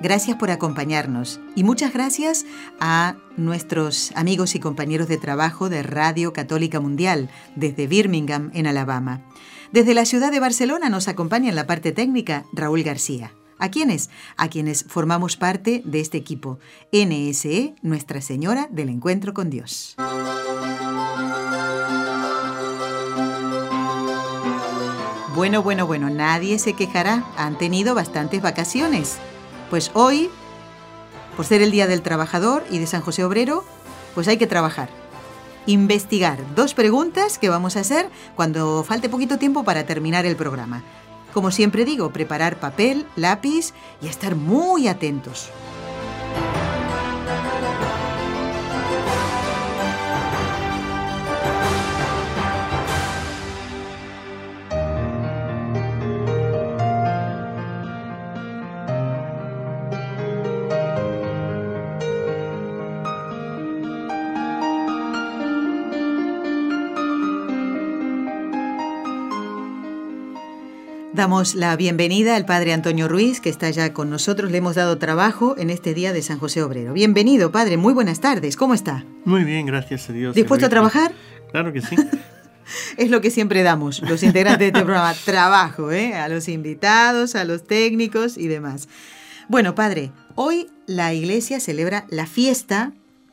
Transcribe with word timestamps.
Gracias 0.00 0.36
por 0.36 0.50
acompañarnos 0.50 1.40
y 1.56 1.64
muchas 1.64 1.92
gracias 1.92 2.46
a 2.78 3.16
nuestros 3.36 4.12
amigos 4.14 4.54
y 4.54 4.60
compañeros 4.60 5.08
de 5.08 5.16
trabajo 5.18 5.68
de 5.68 5.82
Radio 5.82 6.32
Católica 6.32 6.78
Mundial 6.78 7.28
desde 7.56 7.88
Birmingham, 7.88 8.50
en 8.54 8.68
Alabama. 8.68 9.22
Desde 9.72 9.94
la 9.94 10.04
ciudad 10.04 10.30
de 10.30 10.38
Barcelona 10.38 10.88
nos 10.88 11.08
acompaña 11.08 11.48
en 11.48 11.56
la 11.56 11.66
parte 11.66 11.90
técnica 11.90 12.44
Raúl 12.52 12.84
García. 12.84 13.32
¿A 13.58 13.70
quiénes? 13.70 14.08
A 14.36 14.48
quienes 14.48 14.84
formamos 14.84 15.36
parte 15.36 15.82
de 15.84 15.98
este 15.98 16.16
equipo, 16.16 16.60
NSE, 16.92 17.74
Nuestra 17.82 18.20
Señora 18.20 18.68
del 18.70 18.90
Encuentro 18.90 19.34
con 19.34 19.50
Dios. 19.50 19.96
Bueno, 25.34 25.62
bueno, 25.62 25.86
bueno, 25.86 26.08
nadie 26.08 26.58
se 26.60 26.74
quejará. 26.74 27.24
Han 27.36 27.58
tenido 27.58 27.94
bastantes 27.96 28.42
vacaciones. 28.42 29.18
Pues 29.70 29.90
hoy, 29.94 30.30
por 31.36 31.44
ser 31.44 31.62
el 31.62 31.70
Día 31.70 31.86
del 31.86 32.02
Trabajador 32.02 32.64
y 32.70 32.78
de 32.78 32.86
San 32.86 33.02
José 33.02 33.24
Obrero, 33.24 33.64
pues 34.14 34.28
hay 34.28 34.38
que 34.38 34.46
trabajar. 34.46 34.88
Investigar 35.66 36.38
dos 36.54 36.72
preguntas 36.72 37.38
que 37.38 37.50
vamos 37.50 37.76
a 37.76 37.80
hacer 37.80 38.08
cuando 38.34 38.82
falte 38.82 39.10
poquito 39.10 39.36
tiempo 39.36 39.64
para 39.64 39.84
terminar 39.84 40.24
el 40.24 40.36
programa. 40.36 40.82
Como 41.34 41.50
siempre 41.50 41.84
digo, 41.84 42.10
preparar 42.10 42.58
papel, 42.58 43.06
lápiz 43.14 43.74
y 44.00 44.08
estar 44.08 44.34
muy 44.34 44.88
atentos. 44.88 45.50
Damos 71.18 71.56
la 71.56 71.74
bienvenida 71.74 72.36
al 72.36 72.44
padre 72.44 72.72
Antonio 72.72 73.08
Ruiz, 73.08 73.40
que 73.40 73.48
está 73.48 73.68
ya 73.70 73.92
con 73.92 74.08
nosotros. 74.08 74.52
Le 74.52 74.58
hemos 74.58 74.76
dado 74.76 74.98
trabajo 74.98 75.56
en 75.58 75.68
este 75.68 75.92
día 75.92 76.12
de 76.12 76.22
San 76.22 76.38
José 76.38 76.62
Obrero. 76.62 76.92
Bienvenido, 76.92 77.50
padre. 77.50 77.76
Muy 77.76 77.92
buenas 77.92 78.20
tardes. 78.20 78.54
¿Cómo 78.54 78.72
está? 78.72 79.04
Muy 79.24 79.42
bien, 79.42 79.66
gracias 79.66 80.08
a 80.08 80.12
Dios. 80.12 80.36
¿Dispuesto 80.36 80.66
a 80.66 80.68
trabajar? 80.68 81.10
Claro 81.50 81.72
que 81.72 81.80
sí. 81.80 81.96
es 82.96 83.10
lo 83.10 83.20
que 83.20 83.32
siempre 83.32 83.64
damos, 83.64 84.00
los 84.02 84.22
integrantes 84.22 84.60
de 84.60 84.66
este 84.66 84.78
programa. 84.84 85.12
Trabajo, 85.24 85.90
¿eh? 85.90 86.14
A 86.14 86.28
los 86.28 86.46
invitados, 86.48 87.34
a 87.34 87.42
los 87.42 87.66
técnicos 87.66 88.38
y 88.38 88.46
demás. 88.46 88.88
Bueno, 89.48 89.74
padre, 89.74 90.12
hoy 90.36 90.68
la 90.86 91.14
iglesia 91.14 91.58
celebra 91.58 92.06
la 92.10 92.26
fiesta 92.26 92.92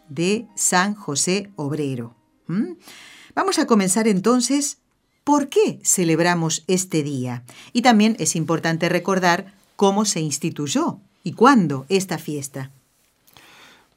de 0.09 0.47
San 0.55 0.95
José 0.95 1.51
Obrero. 1.55 2.15
Vamos 3.35 3.59
a 3.59 3.67
comenzar 3.67 4.07
entonces 4.07 4.79
¿Por 5.25 5.49
qué 5.49 5.79
celebramos 5.83 6.63
este 6.67 7.01
día? 7.01 7.41
Y 7.73 7.81
también 7.81 8.15
es 8.19 8.35
importante 8.35 8.89
recordar 8.89 9.53
cómo 9.75 10.05
se 10.05 10.21
instituyó 10.21 10.99
y 11.23 11.33
cuándo 11.33 11.87
esta 11.89 12.19
fiesta. 12.19 12.69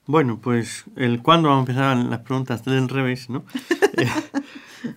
Bueno, 0.07 0.39
pues 0.41 0.85
el 0.97 1.21
cuándo 1.21 1.51
vamos 1.51 1.69
a 1.69 1.73
empezar 1.73 1.97
las 1.99 2.21
preguntas 2.21 2.65
del 2.65 2.89
revés, 2.89 3.29
¿no? 3.31 3.45
Eh, 4.01 4.07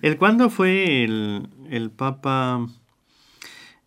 el 0.00 0.16
cuándo 0.16 0.48
fue 0.48 1.02
el, 1.02 1.90
Papa 1.96 2.64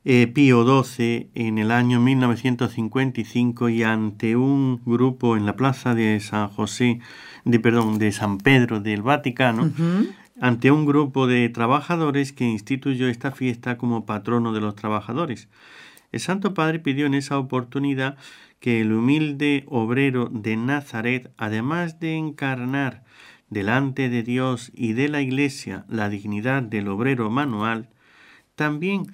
eh, 0.03 0.27
Pío 0.27 0.83
XII 0.83 1.29
en 1.35 1.57
el 1.57 1.71
año 1.71 2.01
1955 2.01 3.69
y 3.69 3.83
ante 3.83 4.35
un 4.35 4.81
grupo 4.85 5.37
en 5.37 5.45
la 5.45 5.55
plaza 5.55 5.95
de 5.95 6.19
San 6.19 6.49
José, 6.49 6.99
de 7.45 7.59
perdón, 7.61 7.97
de 7.97 8.11
San 8.11 8.39
Pedro 8.39 8.81
del 8.81 9.03
Vaticano, 9.03 9.71
ante 10.39 10.71
un 10.71 10.85
grupo 10.85 11.27
de 11.27 11.47
trabajadores 11.49 12.33
que 12.33 12.45
instituyó 12.45 13.07
esta 13.07 13.31
fiesta 13.31 13.77
como 13.77 14.05
patrono 14.05 14.53
de 14.53 14.61
los 14.61 14.75
trabajadores. 14.75 15.47
El 16.11 16.19
Santo 16.19 16.53
Padre 16.53 16.79
pidió 16.79 17.05
en 17.05 17.13
esa 17.13 17.37
oportunidad 17.37 18.17
que 18.59 18.81
el 18.81 18.91
humilde 18.91 19.63
obrero 19.67 20.29
de 20.31 20.57
Nazaret, 20.57 21.31
además 21.37 21.99
de 21.99 22.15
encarnar 22.15 23.03
delante 23.49 24.09
de 24.09 24.23
Dios 24.23 24.71
y 24.73 24.93
de 24.93 25.07
la 25.07 25.21
Iglesia 25.21 25.85
la 25.87 26.09
dignidad 26.09 26.63
del 26.63 26.87
obrero 26.87 27.29
manual, 27.29 27.89
también 28.55 29.13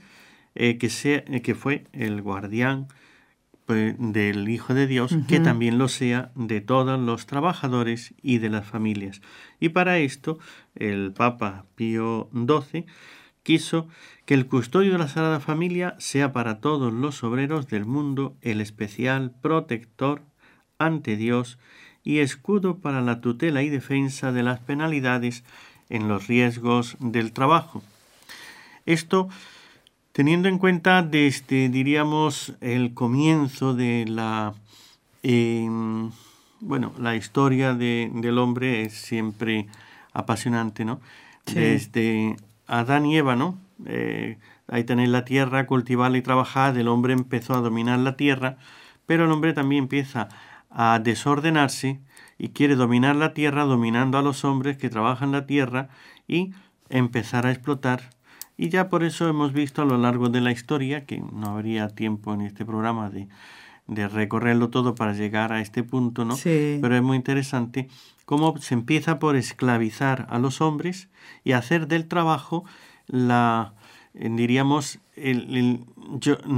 eh, 0.56 0.78
que, 0.78 0.90
sea, 0.90 1.24
eh, 1.28 1.42
que 1.42 1.56
fue 1.56 1.86
el 1.92 2.22
guardián 2.22 2.88
del 3.74 4.50
Hijo 4.50 4.74
de 4.74 4.88
Dios, 4.88 5.16
que 5.28 5.40
también 5.40 5.78
lo 5.78 5.88
sea 5.88 6.32
de 6.36 6.62
todos 6.62 7.00
los 7.00 7.26
trabajadores 7.26 8.14
y 8.22 8.38
de 8.38 8.50
las 8.50 8.68
familias. 8.68 9.22
Y 9.60 9.70
para 9.70 9.98
esto, 10.00 10.40
el 10.76 11.14
Papa 11.14 11.66
Pío 11.76 12.30
XII 12.34 12.86
quiso 13.44 13.88
que 14.26 14.34
el 14.34 14.48
custodio 14.48 14.94
de 14.94 14.98
la 15.00 15.08
Sagrada 15.08 15.40
Familia 15.40 15.96
sea 15.98 16.32
para 16.32 16.60
todos 16.60 16.94
los 16.94 17.24
obreros 17.24 17.68
del 17.68 17.86
mundo 17.86 18.38
el 18.42 18.62
especial 18.62 19.34
protector 19.42 20.22
ante 20.78 21.16
Dios 21.16 21.58
y 22.04 22.20
escudo 22.20 22.80
para 22.80 23.02
la 23.02 23.22
tutela 23.22 23.64
y 23.64 23.70
defensa 23.70 24.32
de 24.32 24.44
las 24.44 24.60
penalidades 24.60 25.44
en 25.90 26.08
los 26.08 26.28
riesgos 26.28 26.98
del 27.00 27.34
trabajo. 27.34 27.84
Esto 28.86 29.30
teniendo 30.12 30.50
en 30.50 30.58
cuenta 30.58 31.02
desde, 31.04 31.70
diríamos, 31.70 32.54
el 32.62 32.94
comienzo 32.94 33.74
de 33.74 34.06
la, 34.08 34.54
em, 35.24 36.12
bueno, 36.60 36.94
la 36.98 37.16
historia 37.16 37.74
del 37.74 38.38
hombre 38.38 38.84
es 38.84 38.94
siempre 38.94 39.68
apasionante, 40.14 40.86
¿no? 40.86 41.00
Desde 41.46 42.36
Adán 42.68 43.06
y 43.06 43.18
Eva, 43.18 43.36
¿no? 43.36 43.58
Eh, 43.86 44.38
ahí 44.68 44.84
tenéis 44.84 45.10
la 45.10 45.26
tierra, 45.26 45.66
cultivarla 45.66 46.18
y 46.18 46.22
trabajar, 46.22 46.78
el 46.78 46.88
hombre 46.88 47.14
empezó 47.14 47.54
a 47.54 47.62
dominar 47.62 48.00
la 48.00 48.16
tierra, 48.16 48.58
pero 49.06 49.26
el 49.26 49.32
hombre 49.32 49.54
también 49.54 49.84
empieza 49.84 50.30
a 50.70 51.00
desordenarse 51.00 52.00
y 52.38 52.50
quiere 52.50 52.76
dominar 52.76 53.16
la 53.16 53.34
tierra, 53.34 53.64
dominando 53.64 54.18
a 54.18 54.22
los 54.22 54.46
hombres 54.46 54.78
que 54.78 54.90
trabajan 54.90 55.32
la 55.32 55.46
tierra 55.46 55.90
y 56.28 56.54
empezar 56.90 57.46
a 57.46 57.52
explotar 57.52 58.10
y 58.62 58.70
ya 58.70 58.90
por 58.90 59.04
eso 59.04 59.28
hemos 59.28 59.54
visto 59.54 59.82
a 59.82 59.86
lo 59.86 59.98
largo 59.98 60.30
de 60.30 60.40
la 60.40 60.52
historia, 60.52 61.04
que 61.08 61.18
no 61.18 61.48
habría 61.48 61.88
tiempo 61.88 62.32
en 62.36 62.42
este 62.42 62.64
programa 62.64 63.10
de, 63.10 63.28
de 63.88 64.08
recorrerlo 64.08 64.70
todo 64.70 64.94
para 64.94 65.14
llegar 65.14 65.52
a 65.52 65.62
este 65.62 65.82
punto, 65.82 66.26
¿no? 66.26 66.36
Sí. 66.36 66.78
Pero 66.80 66.96
es 66.96 67.02
muy 67.02 67.18
interesante 67.18 67.90
cómo 68.24 68.56
se 68.60 68.76
empieza 68.76 69.18
por 69.18 69.36
esclavizar 69.36 70.28
a 70.30 70.38
los 70.38 70.62
hombres 70.62 71.10
y 71.44 71.54
hacer 71.54 71.88
del 71.88 72.08
trabajo 72.08 72.64
la, 73.08 73.74
eh, 74.14 74.30
diríamos, 74.32 75.00
el, 75.16 75.84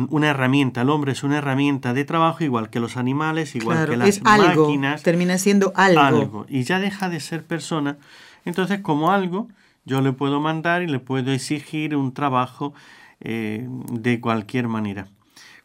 una 0.10 0.30
herramienta. 0.30 0.82
El 0.82 0.90
hombre 0.90 1.14
es 1.14 1.24
una 1.24 1.38
herramienta 1.38 1.94
de 1.94 2.04
trabajo 2.04 2.44
igual 2.44 2.70
que 2.70 2.82
los 2.82 2.98
animales, 2.98 3.56
igual 3.56 3.88
que 3.88 3.96
las 3.96 4.10
es 4.10 4.22
algo, 4.26 4.66
máquinas. 4.66 5.04
Termina 5.04 5.38
siendo 5.38 5.72
algo. 5.78 6.02
Algo. 6.02 6.46
Y 6.50 6.64
ya 6.64 6.82
deja 6.82 7.08
de 7.08 7.22
ser 7.22 7.46
persona. 7.46 7.96
Entonces, 8.44 8.82
como 8.82 9.14
algo, 9.14 9.48
yo 9.86 10.02
le 10.02 10.14
puedo 10.14 10.40
mandar 10.40 10.82
y 10.82 10.88
le 10.88 11.00
puedo 11.00 11.32
exigir 11.32 11.96
un 11.96 12.14
trabajo 12.14 12.74
eh, 13.20 13.68
de 13.92 14.20
cualquier 14.20 14.68
manera. 14.68 15.08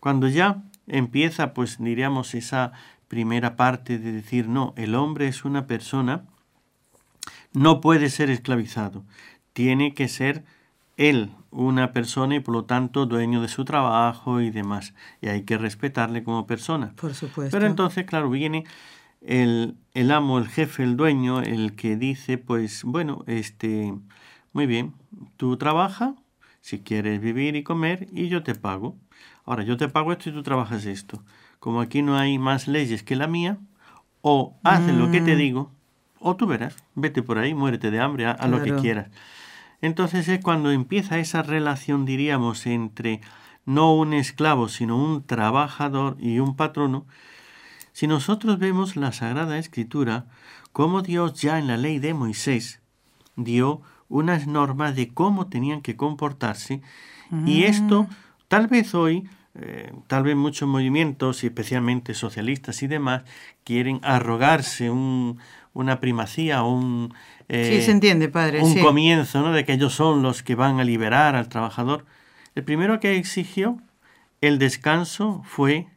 Cuando 0.00 0.28
ya 0.28 0.62
empieza, 0.86 1.54
pues 1.54 1.78
diríamos, 1.78 2.34
esa 2.34 2.72
primera 3.08 3.56
parte 3.56 3.98
de 3.98 4.12
decir, 4.12 4.48
no, 4.48 4.74
el 4.76 4.94
hombre 4.94 5.28
es 5.28 5.44
una 5.44 5.66
persona, 5.66 6.24
no 7.52 7.80
puede 7.80 8.10
ser 8.10 8.30
esclavizado, 8.30 9.04
tiene 9.52 9.94
que 9.94 10.08
ser 10.08 10.44
él 10.96 11.30
una 11.50 11.92
persona 11.92 12.34
y 12.34 12.40
por 12.40 12.54
lo 12.54 12.64
tanto 12.64 13.06
dueño 13.06 13.40
de 13.40 13.48
su 13.48 13.64
trabajo 13.64 14.40
y 14.40 14.50
demás. 14.50 14.94
Y 15.20 15.28
hay 15.28 15.42
que 15.42 15.56
respetarle 15.56 16.22
como 16.22 16.46
persona. 16.46 16.92
Por 16.96 17.14
supuesto. 17.14 17.56
Pero 17.56 17.66
entonces, 17.66 18.04
claro, 18.04 18.28
viene 18.28 18.64
el, 19.20 19.76
el 19.94 20.10
amo, 20.10 20.38
el 20.38 20.48
jefe, 20.48 20.82
el 20.82 20.96
dueño, 20.96 21.40
el 21.40 21.74
que 21.74 21.96
dice, 21.96 22.38
pues 22.38 22.84
bueno, 22.84 23.24
este, 23.26 23.94
muy 24.52 24.66
bien, 24.66 24.94
tú 25.36 25.56
trabaja, 25.56 26.14
si 26.60 26.80
quieres 26.80 27.20
vivir 27.20 27.56
y 27.56 27.62
comer, 27.62 28.08
y 28.12 28.28
yo 28.28 28.42
te 28.42 28.54
pago. 28.54 28.96
Ahora, 29.44 29.62
yo 29.62 29.76
te 29.76 29.88
pago 29.88 30.12
esto 30.12 30.28
y 30.30 30.32
tú 30.32 30.42
trabajas 30.42 30.84
esto. 30.84 31.22
Como 31.58 31.80
aquí 31.80 32.02
no 32.02 32.16
hay 32.18 32.38
más 32.38 32.68
leyes 32.68 33.02
que 33.02 33.16
la 33.16 33.26
mía, 33.26 33.58
o 34.20 34.56
haces 34.64 34.94
lo 34.94 35.10
que 35.10 35.20
te 35.20 35.34
Mm. 35.34 35.38
digo, 35.38 35.72
o 36.20 36.36
tú 36.36 36.46
verás, 36.46 36.76
vete 36.94 37.22
por 37.22 37.38
ahí, 37.38 37.54
muérete 37.54 37.90
de 37.90 38.00
hambre, 38.00 38.26
haz 38.26 38.48
lo 38.48 38.62
que 38.62 38.74
quieras. 38.74 39.08
Entonces 39.80 40.28
es 40.28 40.40
cuando 40.42 40.72
empieza 40.72 41.18
esa 41.18 41.42
relación, 41.42 42.04
diríamos, 42.04 42.66
entre 42.66 43.20
no 43.64 43.94
un 43.94 44.12
esclavo, 44.12 44.68
sino 44.68 44.96
un 44.96 45.24
trabajador 45.24 46.16
y 46.18 46.40
un 46.40 46.56
patrono. 46.56 47.06
Si 47.98 48.06
nosotros 48.06 48.60
vemos 48.60 48.94
la 48.94 49.10
Sagrada 49.10 49.58
Escritura, 49.58 50.26
como 50.70 51.02
Dios 51.02 51.34
ya 51.34 51.58
en 51.58 51.66
la 51.66 51.76
ley 51.76 51.98
de 51.98 52.14
Moisés 52.14 52.80
dio 53.34 53.82
unas 54.08 54.46
normas 54.46 54.94
de 54.94 55.08
cómo 55.08 55.48
tenían 55.48 55.80
que 55.80 55.96
comportarse, 55.96 56.80
y 57.44 57.64
esto 57.64 58.06
tal 58.46 58.68
vez 58.68 58.94
hoy, 58.94 59.28
eh, 59.56 59.92
tal 60.06 60.22
vez 60.22 60.36
muchos 60.36 60.68
movimientos, 60.68 61.42
y 61.42 61.48
especialmente 61.48 62.14
socialistas 62.14 62.84
y 62.84 62.86
demás, 62.86 63.24
quieren 63.64 63.98
arrogarse 64.04 64.90
un- 64.90 65.38
una 65.74 65.98
primacía 65.98 66.62
o 66.62 66.72
un, 66.72 67.12
eh, 67.48 67.78
sí, 67.80 67.84
se 67.84 67.90
entiende, 67.90 68.28
padre. 68.28 68.62
un 68.62 68.74
sí. 68.74 68.80
comienzo, 68.80 69.42
¿no? 69.42 69.50
De 69.50 69.64
que 69.64 69.72
ellos 69.72 69.92
son 69.92 70.22
los 70.22 70.44
que 70.44 70.54
van 70.54 70.78
a 70.78 70.84
liberar 70.84 71.34
al 71.34 71.48
trabajador. 71.48 72.06
El 72.54 72.62
primero 72.62 73.00
que 73.00 73.16
exigió 73.16 73.76
el 74.40 74.60
descanso 74.60 75.42
fue, 75.44 75.88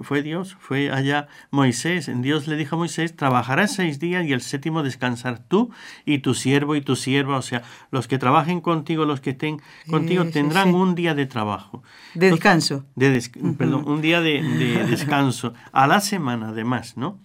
fue 0.00 0.22
Dios, 0.22 0.56
fue 0.60 0.90
allá 0.90 1.28
Moisés. 1.50 2.10
Dios 2.22 2.46
le 2.48 2.56
dijo 2.56 2.76
a 2.76 2.78
Moisés, 2.78 3.14
trabajarás 3.16 3.74
seis 3.74 3.98
días 3.98 4.24
y 4.26 4.32
el 4.32 4.40
séptimo 4.40 4.82
descansar 4.82 5.38
tú 5.40 5.70
y 6.04 6.18
tu 6.18 6.34
siervo 6.34 6.74
y 6.76 6.80
tu 6.80 6.96
sierva, 6.96 7.36
o 7.36 7.42
sea, 7.42 7.62
los 7.90 8.08
que 8.08 8.18
trabajen 8.18 8.60
contigo, 8.60 9.04
los 9.04 9.20
que 9.20 9.30
estén 9.30 9.60
contigo, 9.88 10.24
tendrán 10.26 10.68
sí. 10.68 10.74
un 10.74 10.94
día 10.94 11.14
de 11.14 11.26
trabajo. 11.26 11.82
De 12.14 12.30
descanso. 12.30 12.84
De 12.96 13.10
des- 13.10 13.30
Perdón, 13.58 13.88
un 13.88 14.00
día 14.00 14.20
de, 14.20 14.42
de 14.42 14.84
descanso 14.90 15.54
a 15.72 15.86
la 15.86 16.00
semana, 16.00 16.48
además, 16.48 16.96
¿no? 16.96 17.18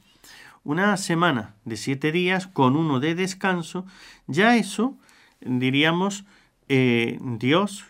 Una 0.64 0.98
semana 0.98 1.56
de 1.64 1.78
siete 1.78 2.12
días 2.12 2.48
con 2.48 2.75
uno 2.75 3.00
de 3.00 3.16
descanso, 3.16 3.86
ya 4.28 4.58
eso, 4.58 4.98
diríamos, 5.40 6.25
eh, 6.68 7.19
Dios 7.22 7.86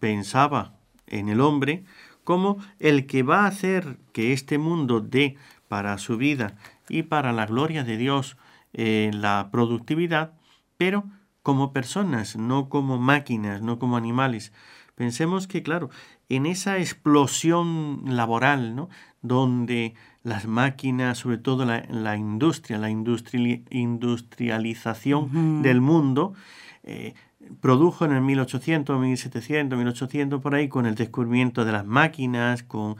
pensaba 0.00 0.74
en 1.06 1.28
el 1.28 1.40
hombre 1.40 1.84
como 2.26 2.58
el 2.80 3.06
que 3.06 3.22
va 3.22 3.44
a 3.44 3.46
hacer 3.46 3.98
que 4.12 4.34
este 4.34 4.58
mundo 4.58 5.00
dé 5.00 5.36
para 5.68 5.96
su 5.96 6.18
vida 6.18 6.56
y 6.88 7.04
para 7.04 7.32
la 7.32 7.46
gloria 7.46 7.84
de 7.84 7.96
Dios 7.96 8.36
eh, 8.74 9.10
la 9.14 9.48
productividad, 9.50 10.32
pero 10.76 11.04
como 11.42 11.72
personas, 11.72 12.36
no 12.36 12.68
como 12.68 12.98
máquinas, 12.98 13.62
no 13.62 13.78
como 13.78 13.96
animales. 13.96 14.52
Pensemos 14.96 15.46
que, 15.46 15.62
claro, 15.62 15.88
en 16.28 16.46
esa 16.46 16.78
explosión 16.78 18.02
laboral, 18.04 18.74
¿no? 18.74 18.88
donde 19.22 19.94
las 20.24 20.46
máquinas, 20.46 21.18
sobre 21.18 21.38
todo 21.38 21.64
la, 21.64 21.84
la 21.88 22.16
industria, 22.16 22.78
la 22.78 22.90
industriali- 22.90 23.64
industrialización 23.70 25.62
del 25.62 25.80
mundo, 25.80 26.34
eh, 26.82 27.14
produjo 27.60 28.04
en 28.04 28.12
el 28.12 28.20
1800, 28.22 28.98
1700, 28.98 29.76
1800, 29.76 30.40
por 30.40 30.54
ahí, 30.54 30.68
con 30.68 30.86
el 30.86 30.94
descubrimiento 30.94 31.64
de 31.64 31.72
las 31.72 31.86
máquinas, 31.86 32.62
con 32.62 32.96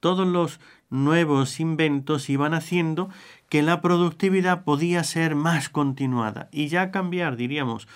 todos 0.00 0.26
los 0.26 0.60
nuevos 0.90 1.60
inventos, 1.60 2.28
iban 2.28 2.54
haciendo 2.54 3.08
que 3.48 3.62
la 3.62 3.80
productividad 3.80 4.64
podía 4.64 5.02
ser 5.04 5.34
más 5.34 5.68
continuada. 5.68 6.48
Y 6.52 6.68
ya 6.68 6.90
cambiar, 6.90 7.36
diríamos, 7.36 7.88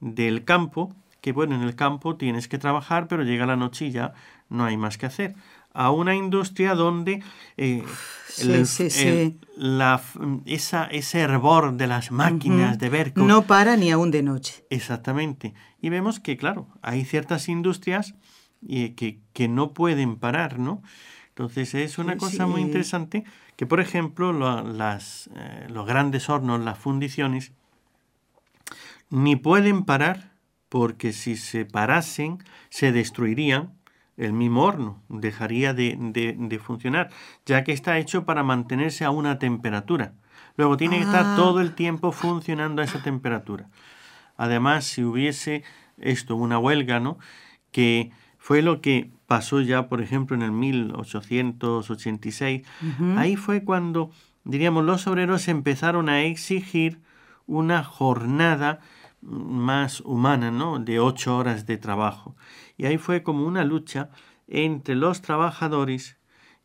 del 0.00 0.44
campo, 0.44 0.94
que 1.20 1.32
bueno, 1.32 1.54
en 1.54 1.62
el 1.62 1.74
campo 1.74 2.16
tienes 2.16 2.48
que 2.48 2.58
trabajar, 2.58 3.08
pero 3.08 3.22
llega 3.22 3.46
la 3.46 3.56
noche 3.56 3.86
y 3.86 3.90
ya 3.90 4.12
no 4.50 4.64
hay 4.64 4.76
más 4.76 4.98
que 4.98 5.06
hacer, 5.06 5.34
a 5.74 5.90
una 5.90 6.14
industria 6.14 6.74
donde 6.74 7.22
eh, 7.58 7.84
Sí, 8.28 8.50
el- 8.50 8.66
sí, 8.66 8.82
el- 8.84 8.90
sí. 8.90 9.38
la 9.56 9.96
f- 9.96 10.18
esa, 10.46 10.86
ese 10.86 11.20
hervor 11.20 11.74
de 11.76 11.86
las 11.86 12.10
máquinas, 12.10 12.78
de 12.78 12.88
ver 12.88 13.12
No 13.16 13.42
para 13.42 13.76
ni 13.76 13.92
aún 13.92 14.10
de 14.10 14.22
noche. 14.22 14.64
Exactamente. 14.70 15.54
Y 15.80 15.88
vemos 15.90 16.18
que, 16.18 16.36
claro, 16.36 16.66
hay 16.82 17.04
ciertas 17.04 17.48
industrias 17.48 18.14
eh, 18.68 18.94
que, 18.94 19.20
que 19.34 19.46
no 19.46 19.72
pueden 19.74 20.16
parar, 20.16 20.58
¿no? 20.58 20.82
Entonces 21.28 21.74
es 21.74 21.98
una 21.98 22.16
cosa 22.16 22.46
muy 22.46 22.60
interesante 22.62 23.24
que, 23.56 23.66
por 23.66 23.80
ejemplo, 23.80 24.32
lo- 24.32 24.62
las, 24.62 25.28
eh, 25.36 25.66
los 25.68 25.86
grandes 25.86 26.28
hornos, 26.28 26.60
las 26.60 26.78
fundiciones, 26.78 27.52
ni 29.10 29.36
pueden 29.36 29.84
parar 29.84 30.32
porque 30.68 31.12
si 31.12 31.36
se 31.36 31.64
parasen 31.66 32.38
se 32.70 32.90
destruirían 32.90 33.74
el 34.16 34.32
mismo 34.32 34.64
horno, 34.64 35.02
dejaría 35.08 35.74
de, 35.74 35.96
de- 35.98 36.34
de 36.38 36.58
funcionar, 36.58 37.10
ya 37.46 37.64
que 37.64 37.72
está 37.72 37.98
hecho 37.98 38.24
para 38.24 38.42
mantenerse 38.42 39.04
a 39.04 39.10
una 39.10 39.38
temperatura. 39.38 40.14
Luego 40.56 40.76
tiene 40.76 40.98
que 40.98 41.04
estar 41.04 41.36
todo 41.36 41.60
el 41.60 41.74
tiempo 41.74 42.12
funcionando 42.12 42.80
a 42.80 42.84
esa 42.84 43.02
temperatura. 43.02 43.68
Además, 44.36 44.84
si 44.84 45.02
hubiese 45.04 45.62
esto, 45.98 46.36
una 46.36 46.58
huelga, 46.58 47.00
¿no? 47.00 47.18
Que 47.72 48.12
fue 48.38 48.62
lo 48.62 48.80
que 48.80 49.10
pasó 49.26 49.60
ya, 49.60 49.88
por 49.88 50.00
ejemplo, 50.00 50.36
en 50.36 50.42
el 50.42 50.52
1886. 50.52 52.62
Ujú. 52.82 53.18
Ahí 53.18 53.36
fue 53.36 53.64
cuando, 53.64 54.10
diríamos, 54.44 54.84
los 54.84 55.06
obreros 55.06 55.48
empezaron 55.48 56.08
a 56.08 56.22
exigir 56.22 57.00
una 57.46 57.84
jornada 57.84 58.80
más 59.24 60.00
humana, 60.00 60.50
¿no? 60.50 60.78
De 60.78 61.00
ocho 61.00 61.36
horas 61.36 61.66
de 61.66 61.76
trabajo. 61.78 62.36
Y 62.76 62.86
ahí 62.86 62.98
fue 62.98 63.22
como 63.22 63.46
una 63.46 63.64
lucha 63.64 64.10
entre 64.48 64.94
los 64.94 65.22
trabajadores 65.22 66.16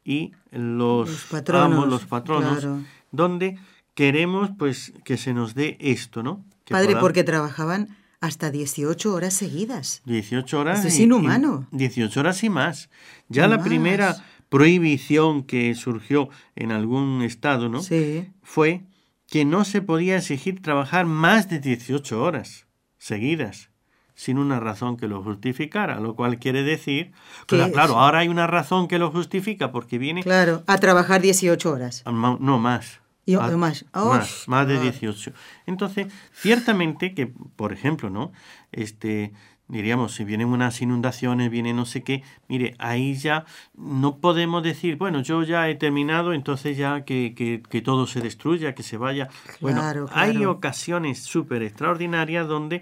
y 0.04 0.34
los, 0.52 1.10
Los 1.10 1.24
patronos, 1.26 1.74
amos, 1.78 1.88
los 1.90 2.06
patronos, 2.06 2.60
claro. 2.60 2.80
donde 3.12 3.58
queremos 3.94 4.50
pues 4.58 4.94
que 5.04 5.18
se 5.18 5.34
nos 5.34 5.56
dé 5.56 5.78
esto, 5.80 6.24
¿no? 6.24 6.44
Que 6.66 6.74
Padre, 6.74 6.88
podamos- 6.88 7.02
porque 7.04 7.24
trabajaban 7.24 7.96
hasta 8.22 8.52
18 8.52 9.14
horas 9.14 9.34
seguidas. 9.34 10.02
18 10.06 10.60
horas. 10.60 10.80
Eso 10.80 10.88
es 10.90 10.98
y- 10.98 11.02
y- 11.02 11.06
inhumano. 11.06 11.68
18 11.72 12.20
horas 12.20 12.44
y 12.44 12.50
más. 12.50 12.90
Ya 13.30 13.46
Y 13.46 13.50
la 13.50 13.58
más. 13.58 13.66
primera 13.68 14.16
prohibición 14.50 15.44
que 15.44 15.74
surgió 15.76 16.30
en 16.56 16.72
algún 16.72 17.22
estado, 17.22 17.70
¿no? 17.70 17.82
Sí. 17.82 18.30
Fue 18.44 18.84
que 19.30 19.46
no 19.46 19.64
se 19.66 19.82
podía 19.82 20.18
exigir 20.18 20.62
trabajar 20.62 21.06
más 21.06 21.50
de 21.50 21.60
18 21.60 22.22
horas 22.22 22.66
seguidas 22.98 23.70
sin 24.16 24.38
una 24.38 24.60
razón 24.60 24.98
que 24.98 25.08
lo 25.08 25.24
justificara, 25.24 26.00
lo 26.02 26.14
cual 26.16 26.40
quiere 26.40 26.64
decir, 26.64 27.14
Que 27.48 27.72
claro, 27.72 27.98
ahora 27.98 28.20
hay 28.20 28.28
una 28.28 28.48
razón 28.48 28.90
que 28.90 29.00
lo 29.00 29.12
justifica 29.12 29.72
porque 29.72 29.98
viene 29.98 30.24
Claro, 30.24 30.64
a 30.68 30.78
trabajar 30.78 31.22
18 31.22 31.72
horas. 31.72 32.02
Ah, 32.06 32.12
No, 32.12 32.60
más. 32.60 33.00
Y- 33.26 33.36
Ah, 33.36 33.48
más. 33.56 33.86
más, 33.94 34.42
Uf, 34.44 34.48
más 34.50 34.68
de 34.68 34.78
ah. 34.78 34.82
18. 34.82 35.32
Entonces, 35.68 36.08
ciertamente 36.34 37.14
que, 37.14 37.28
por 37.28 37.72
ejemplo, 37.72 38.10
¿no? 38.10 38.32
Este, 38.72 39.32
diríamos, 39.70 40.14
si 40.16 40.24
vienen 40.26 40.48
unas 40.50 40.82
inundaciones, 40.82 41.50
viene 41.50 41.74
no 41.74 41.86
sé 41.86 42.04
qué, 42.04 42.24
mire, 42.50 42.76
ahí 42.80 43.14
ya 43.16 43.46
no 43.78 44.18
podemos 44.18 44.62
decir, 44.64 44.98
bueno, 44.98 45.22
yo 45.22 45.44
ya 45.44 45.70
he 45.70 45.76
terminado, 45.76 46.34
entonces 46.34 46.76
ya 46.76 47.06
que, 47.06 47.34
que- 47.36 47.62
que 47.70 47.82
todo 47.82 48.06
se 48.08 48.20
destruya, 48.20 48.76
que 48.76 48.84
se 48.84 48.98
vaya. 48.98 49.30
bueno, 49.62 49.80
Claro, 49.82 50.08
hay 50.12 50.44
ocasiones 50.46 51.20
súper 51.24 51.62
extraordinarias 51.64 52.48
donde 52.48 52.82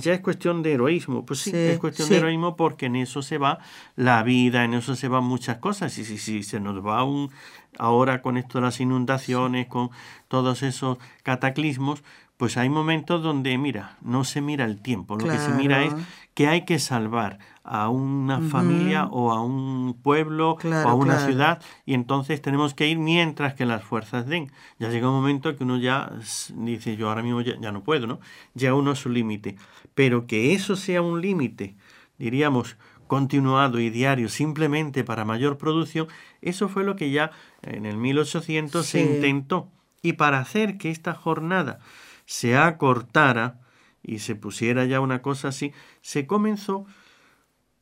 ya 0.00 0.12
es 0.12 0.20
cuestión 0.20 0.62
de 0.62 0.74
heroísmo. 0.74 1.24
Pues 1.24 1.40
sí, 1.40 1.50
Sí, 1.50 1.56
es 1.56 1.78
cuestión 1.78 2.08
sí. 2.08 2.12
de 2.14 2.18
heroísmo 2.20 2.56
porque 2.56 2.86
en 2.86 2.96
eso 2.96 3.22
se 3.22 3.38
va 3.38 3.58
la 3.96 4.22
vida, 4.22 4.64
en 4.64 4.74
eso 4.74 4.94
se 4.94 5.08
van 5.08 5.24
muchas 5.24 5.56
cosas. 5.58 5.96
Y 5.96 6.04
si, 6.04 6.18
si 6.18 6.42
se 6.42 6.60
nos 6.60 6.84
va 6.86 7.02
un 7.04 7.30
ahora 7.78 8.20
con 8.20 8.36
esto 8.36 8.58
de 8.58 8.64
las 8.66 8.80
inundaciones, 8.80 9.66
con 9.66 9.88
todos 10.28 10.62
esos 10.62 10.98
cataclismos, 11.22 12.02
pues 12.38 12.56
hay 12.56 12.70
momentos 12.70 13.22
donde, 13.22 13.58
mira, 13.58 13.98
no 14.00 14.24
se 14.24 14.40
mira 14.40 14.64
el 14.64 14.80
tiempo, 14.80 15.16
lo 15.16 15.24
que 15.24 15.38
se 15.38 15.52
mira 15.52 15.84
es 15.84 15.92
que 16.34 16.46
hay 16.46 16.64
que 16.64 16.78
salvar 16.78 17.38
a 17.64 17.88
una 17.90 18.40
familia 18.40 19.06
o 19.10 19.32
a 19.32 19.42
un 19.42 19.98
pueblo 20.02 20.52
o 20.52 20.88
a 20.88 20.94
una 20.94 21.14
claro. 21.16 21.26
ciudad 21.26 21.62
y 21.84 21.92
entonces 21.94 22.40
tenemos 22.40 22.72
que 22.74 22.86
ir 22.88 22.98
mientras 22.98 23.54
que 23.54 23.66
las 23.66 23.82
fuerzas 23.82 24.26
den. 24.26 24.50
Ya 24.78 24.88
llega 24.88 25.08
un 25.08 25.16
momento 25.16 25.54
que 25.56 25.64
uno 25.64 25.76
ya 25.78 26.12
dice, 26.54 26.96
yo 26.96 27.08
ahora 27.08 27.22
mismo 27.22 27.40
ya, 27.42 27.54
ya 27.60 27.72
no 27.72 27.82
puedo, 27.82 28.06
¿no? 28.06 28.20
Ya 28.54 28.72
uno 28.72 28.92
a 28.92 28.96
su 28.96 29.10
límite. 29.10 29.56
Pero 29.94 30.26
que 30.28 30.54
eso 30.54 30.76
sea 30.76 31.02
un 31.02 31.20
límite, 31.20 31.74
diríamos, 32.18 32.76
continuado 33.08 33.80
y 33.80 33.90
diario 33.90 34.28
simplemente 34.28 35.02
para 35.02 35.24
mayor 35.24 35.58
producción, 35.58 36.06
eso 36.40 36.68
fue 36.68 36.84
lo 36.84 36.94
que 36.94 37.10
ya 37.10 37.32
en 37.62 37.84
el 37.84 37.96
1800 37.96 38.86
se 38.86 39.02
Sí. 39.04 39.10
intentó. 39.14 39.68
Y 40.02 40.12
para 40.12 40.38
hacer 40.38 40.78
que 40.78 40.90
esta 40.92 41.12
jornada 41.14 41.80
se 42.28 42.58
acortara 42.58 43.58
y 44.02 44.18
se 44.18 44.34
pusiera 44.34 44.84
ya 44.84 45.00
una 45.00 45.22
cosa 45.22 45.48
así, 45.48 45.72
se 46.02 46.26
comenzó 46.26 46.84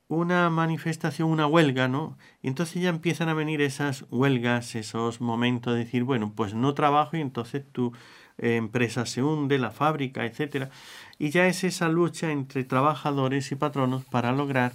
una 0.07 0.49
manifestación, 0.51 1.29
una 1.31 1.49
huelga, 1.49 1.89
¿no? 1.89 2.17
Y 2.43 2.49
entonces 2.49 2.81
ya 2.81 2.91
empiezan 2.91 3.29
a 3.29 3.35
venir 3.35 3.61
esas 3.61 4.05
huelgas, 4.09 4.77
esos 4.77 5.21
momentos 5.21 5.75
de 5.75 5.81
decir, 5.81 6.05
bueno, 6.05 6.33
pues 6.37 6.55
no 6.55 6.75
trabajo 6.75 7.17
y 7.17 7.23
entonces 7.23 7.65
tú 7.73 7.93
eh, 8.39 8.55
empresa 8.55 9.05
se 9.05 9.21
hunde, 9.21 9.59
la 9.59 9.73
fábrica, 9.73 10.25
etcétera, 10.25 10.71
y 11.19 11.31
ya 11.31 11.49
es 11.49 11.65
esa 11.65 11.89
lucha 11.89 12.31
entre 12.31 12.63
trabajadores 12.63 13.51
y 13.51 13.57
patronos 13.57 14.05
para 14.05 14.31
lograr 14.31 14.75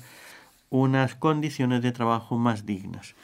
unas 0.70 1.16
condiciones 1.16 1.82
de 1.82 1.94
trabajo 1.94 2.38
más 2.38 2.66
dignas. 2.66 3.16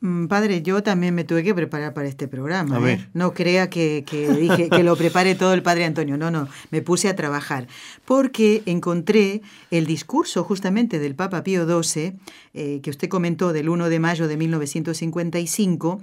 Mm, 0.00 0.26
padre, 0.26 0.62
yo 0.62 0.82
también 0.82 1.14
me 1.14 1.24
tuve 1.24 1.42
que 1.42 1.54
preparar 1.54 1.92
para 1.92 2.06
este 2.06 2.28
programa. 2.28 2.78
¿eh? 2.88 3.08
No 3.14 3.34
crea 3.34 3.68
que, 3.68 4.04
dije 4.40 4.68
que 4.70 4.84
lo 4.84 4.96
prepare 4.96 5.34
todo 5.34 5.54
el 5.54 5.62
padre 5.62 5.84
Antonio. 5.84 6.16
No, 6.16 6.30
no, 6.30 6.48
me 6.70 6.82
puse 6.82 7.08
a 7.08 7.16
trabajar. 7.16 7.66
Porque 8.04 8.62
encontré 8.66 9.42
el 9.70 9.86
discurso 9.86 10.44
justamente 10.44 11.00
del 11.00 11.16
Papa 11.16 11.42
Pío 11.42 11.66
XII, 11.66 12.12
eh, 12.54 12.80
que 12.80 12.90
usted 12.90 13.08
comentó 13.08 13.52
del 13.52 13.68
1 13.68 13.88
de 13.88 13.98
mayo 13.98 14.28
de 14.28 14.36
1955 14.36 16.00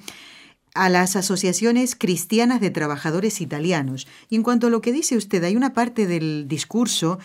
a 0.74 0.90
las 0.90 1.16
asociaciones 1.16 1.96
cristianas 1.96 2.60
de 2.60 2.72
trabajadores 2.72 3.40
italianos. 3.40 4.08
Y 4.30 4.36
en 4.36 4.44
cuanto 4.44 4.68
a 4.68 4.70
lo 4.70 4.82
que 4.82 4.92
dice 4.92 5.16
usted, 5.16 5.42
hay 5.46 5.56
una 5.56 5.74
parte 5.74 6.06
del 6.06 6.50
discurso 6.50 7.18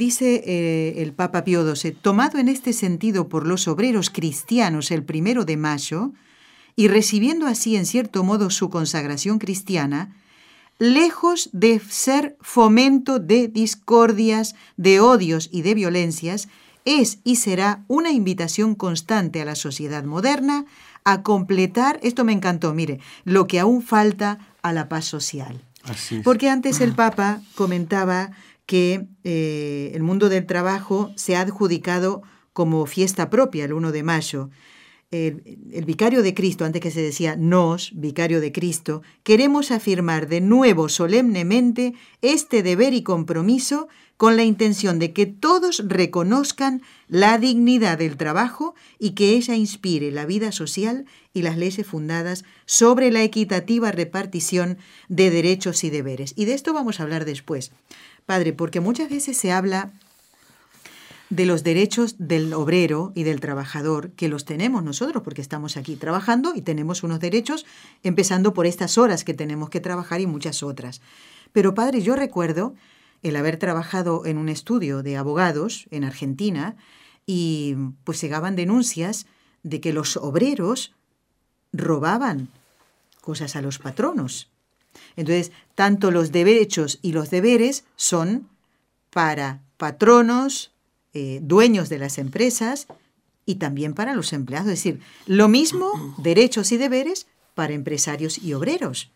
Dice 0.00 0.42
eh, 0.46 1.02
el 1.02 1.12
Papa 1.12 1.44
Pío 1.44 1.62
XII, 1.76 1.90
tomado 1.92 2.38
en 2.38 2.48
este 2.48 2.72
sentido 2.72 3.28
por 3.28 3.46
los 3.46 3.68
obreros 3.68 4.08
cristianos 4.08 4.90
el 4.90 5.04
primero 5.04 5.44
de 5.44 5.58
mayo, 5.58 6.12
y 6.74 6.88
recibiendo 6.88 7.46
así 7.46 7.76
en 7.76 7.84
cierto 7.84 8.24
modo 8.24 8.48
su 8.48 8.70
consagración 8.70 9.38
cristiana, 9.38 10.16
lejos 10.78 11.50
de 11.52 11.80
ser 11.80 12.38
fomento 12.40 13.18
de 13.18 13.48
discordias, 13.48 14.54
de 14.78 15.00
odios 15.00 15.50
y 15.52 15.60
de 15.60 15.74
violencias, 15.74 16.48
es 16.86 17.18
y 17.22 17.36
será 17.36 17.84
una 17.86 18.10
invitación 18.10 18.76
constante 18.76 19.42
a 19.42 19.44
la 19.44 19.54
sociedad 19.54 20.04
moderna 20.04 20.64
a 21.04 21.22
completar, 21.22 22.00
esto 22.02 22.24
me 22.24 22.32
encantó, 22.32 22.72
mire, 22.72 23.00
lo 23.24 23.46
que 23.46 23.60
aún 23.60 23.82
falta 23.82 24.38
a 24.62 24.72
la 24.72 24.88
paz 24.88 25.04
social. 25.04 25.62
Porque 26.24 26.48
antes 26.48 26.80
el 26.80 26.92
Papa 26.92 27.40
comentaba 27.54 28.30
que 28.70 29.08
eh, 29.24 29.90
el 29.94 30.04
mundo 30.04 30.28
del 30.28 30.46
trabajo 30.46 31.10
se 31.16 31.34
ha 31.34 31.40
adjudicado 31.40 32.22
como 32.52 32.86
fiesta 32.86 33.28
propia 33.28 33.64
el 33.64 33.72
1 33.72 33.90
de 33.90 34.02
mayo. 34.04 34.50
El, 35.10 35.58
el, 35.72 35.84
vicario 35.84 36.22
de 36.22 36.34
Cristo, 36.34 36.64
antes 36.64 36.80
que 36.80 36.92
se 36.92 37.02
decía 37.02 37.34
nos, 37.34 37.90
vicario 37.96 38.40
de 38.40 38.52
Cristo, 38.52 39.02
queremos 39.24 39.72
afirmar 39.72 40.28
de 40.28 40.40
nuevo 40.40 40.88
solemnemente 40.88 41.94
este 42.22 42.62
deber 42.62 42.94
y 42.94 43.02
compromiso 43.02 43.88
con 44.16 44.36
la 44.36 44.44
intención 44.44 45.00
de 45.00 45.12
que 45.12 45.26
todos 45.26 45.82
reconozcan 45.84 46.80
la 47.08 47.38
dignidad 47.38 47.98
del 47.98 48.16
trabajo 48.16 48.76
y 49.00 49.12
que 49.12 49.30
ella 49.30 49.56
inspire 49.56 50.12
la 50.12 50.26
vida 50.26 50.52
social 50.52 51.06
y 51.34 51.42
las 51.42 51.56
leyes 51.56 51.86
fundadas 51.86 52.44
sobre 52.66 53.10
la 53.10 53.24
equitativa 53.24 53.90
repartición 53.90 54.78
de 55.08 55.30
derechos 55.30 55.82
y 55.82 55.90
deberes. 55.90 56.34
Y 56.36 56.44
de 56.44 56.54
esto 56.54 56.72
vamos 56.72 57.00
a 57.00 57.02
hablar 57.02 57.24
después. 57.24 57.72
Padre, 58.30 58.52
porque 58.52 58.78
muchas 58.78 59.10
veces 59.10 59.36
se 59.36 59.50
habla 59.50 59.90
de 61.30 61.46
los 61.46 61.64
derechos 61.64 62.14
del 62.16 62.54
obrero 62.54 63.10
y 63.16 63.24
del 63.24 63.40
trabajador, 63.40 64.12
que 64.12 64.28
los 64.28 64.44
tenemos 64.44 64.84
nosotros 64.84 65.24
porque 65.24 65.40
estamos 65.40 65.76
aquí 65.76 65.96
trabajando 65.96 66.52
y 66.54 66.62
tenemos 66.62 67.02
unos 67.02 67.18
derechos, 67.18 67.66
empezando 68.04 68.54
por 68.54 68.66
estas 68.66 68.98
horas 68.98 69.24
que 69.24 69.34
tenemos 69.34 69.68
que 69.68 69.80
trabajar 69.80 70.20
y 70.20 70.28
muchas 70.28 70.62
otras. 70.62 71.00
Pero 71.50 71.74
padre, 71.74 72.02
yo 72.02 72.14
recuerdo 72.14 72.76
el 73.24 73.34
haber 73.34 73.56
trabajado 73.56 74.24
en 74.24 74.38
un 74.38 74.48
estudio 74.48 75.02
de 75.02 75.16
abogados 75.16 75.88
en 75.90 76.04
Argentina 76.04 76.76
y 77.26 77.74
pues 78.04 78.20
llegaban 78.20 78.54
denuncias 78.54 79.26
de 79.64 79.80
que 79.80 79.92
los 79.92 80.16
obreros 80.16 80.94
robaban 81.72 82.46
cosas 83.22 83.56
a 83.56 83.60
los 83.60 83.80
patronos. 83.80 84.52
Entonces, 85.16 85.52
tanto 85.74 86.10
los 86.10 86.32
derechos 86.32 86.98
y 87.02 87.12
los 87.12 87.30
deberes 87.30 87.84
son 87.96 88.48
para 89.10 89.62
patronos, 89.76 90.72
eh, 91.12 91.40
dueños 91.42 91.88
de 91.88 91.98
las 91.98 92.18
empresas 92.18 92.86
y 93.46 93.56
también 93.56 93.94
para 93.94 94.14
los 94.14 94.32
empleados. 94.32 94.68
Es 94.68 94.84
decir, 94.84 95.00
lo 95.26 95.48
mismo 95.48 95.90
derechos 96.18 96.72
y 96.72 96.76
deberes 96.76 97.26
para 97.54 97.72
empresarios 97.72 98.38
y 98.38 98.54
obreros. 98.54 99.10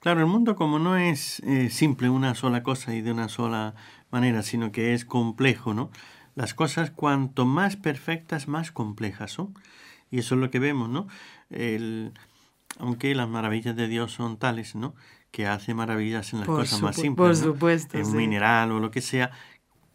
Claro, 0.00 0.20
el 0.20 0.26
mundo 0.26 0.56
como 0.56 0.78
no 0.78 0.96
es 0.96 1.40
eh, 1.40 1.70
simple 1.70 2.10
una 2.10 2.34
sola 2.34 2.62
cosa 2.62 2.94
y 2.94 3.02
de 3.02 3.12
una 3.12 3.28
sola 3.28 3.74
manera, 4.10 4.42
sino 4.42 4.72
que 4.72 4.94
es 4.94 5.04
complejo, 5.04 5.74
¿no? 5.74 5.90
Las 6.34 6.54
cosas 6.54 6.90
cuanto 6.90 7.46
más 7.46 7.76
perfectas, 7.76 8.48
más 8.48 8.72
complejas 8.72 9.32
son. 9.32 9.54
Y 10.10 10.18
eso 10.18 10.34
es 10.34 10.40
lo 10.40 10.50
que 10.50 10.58
vemos, 10.58 10.88
¿no? 10.88 11.06
El, 11.50 12.12
aunque 12.78 13.14
las 13.14 13.28
maravillas 13.28 13.76
de 13.76 13.88
Dios 13.88 14.12
son 14.12 14.36
tales, 14.36 14.74
¿no? 14.74 14.94
Que 15.30 15.46
hace 15.46 15.74
maravillas 15.74 16.32
en 16.32 16.40
las 16.40 16.48
cosas 16.48 16.82
más 16.82 16.96
simples. 16.96 17.16
Por 17.16 17.36
supuesto. 17.36 17.98
En 17.98 18.06
un 18.06 18.16
mineral 18.16 18.72
o 18.72 18.80
lo 18.80 18.90
que 18.90 19.00
sea, 19.00 19.30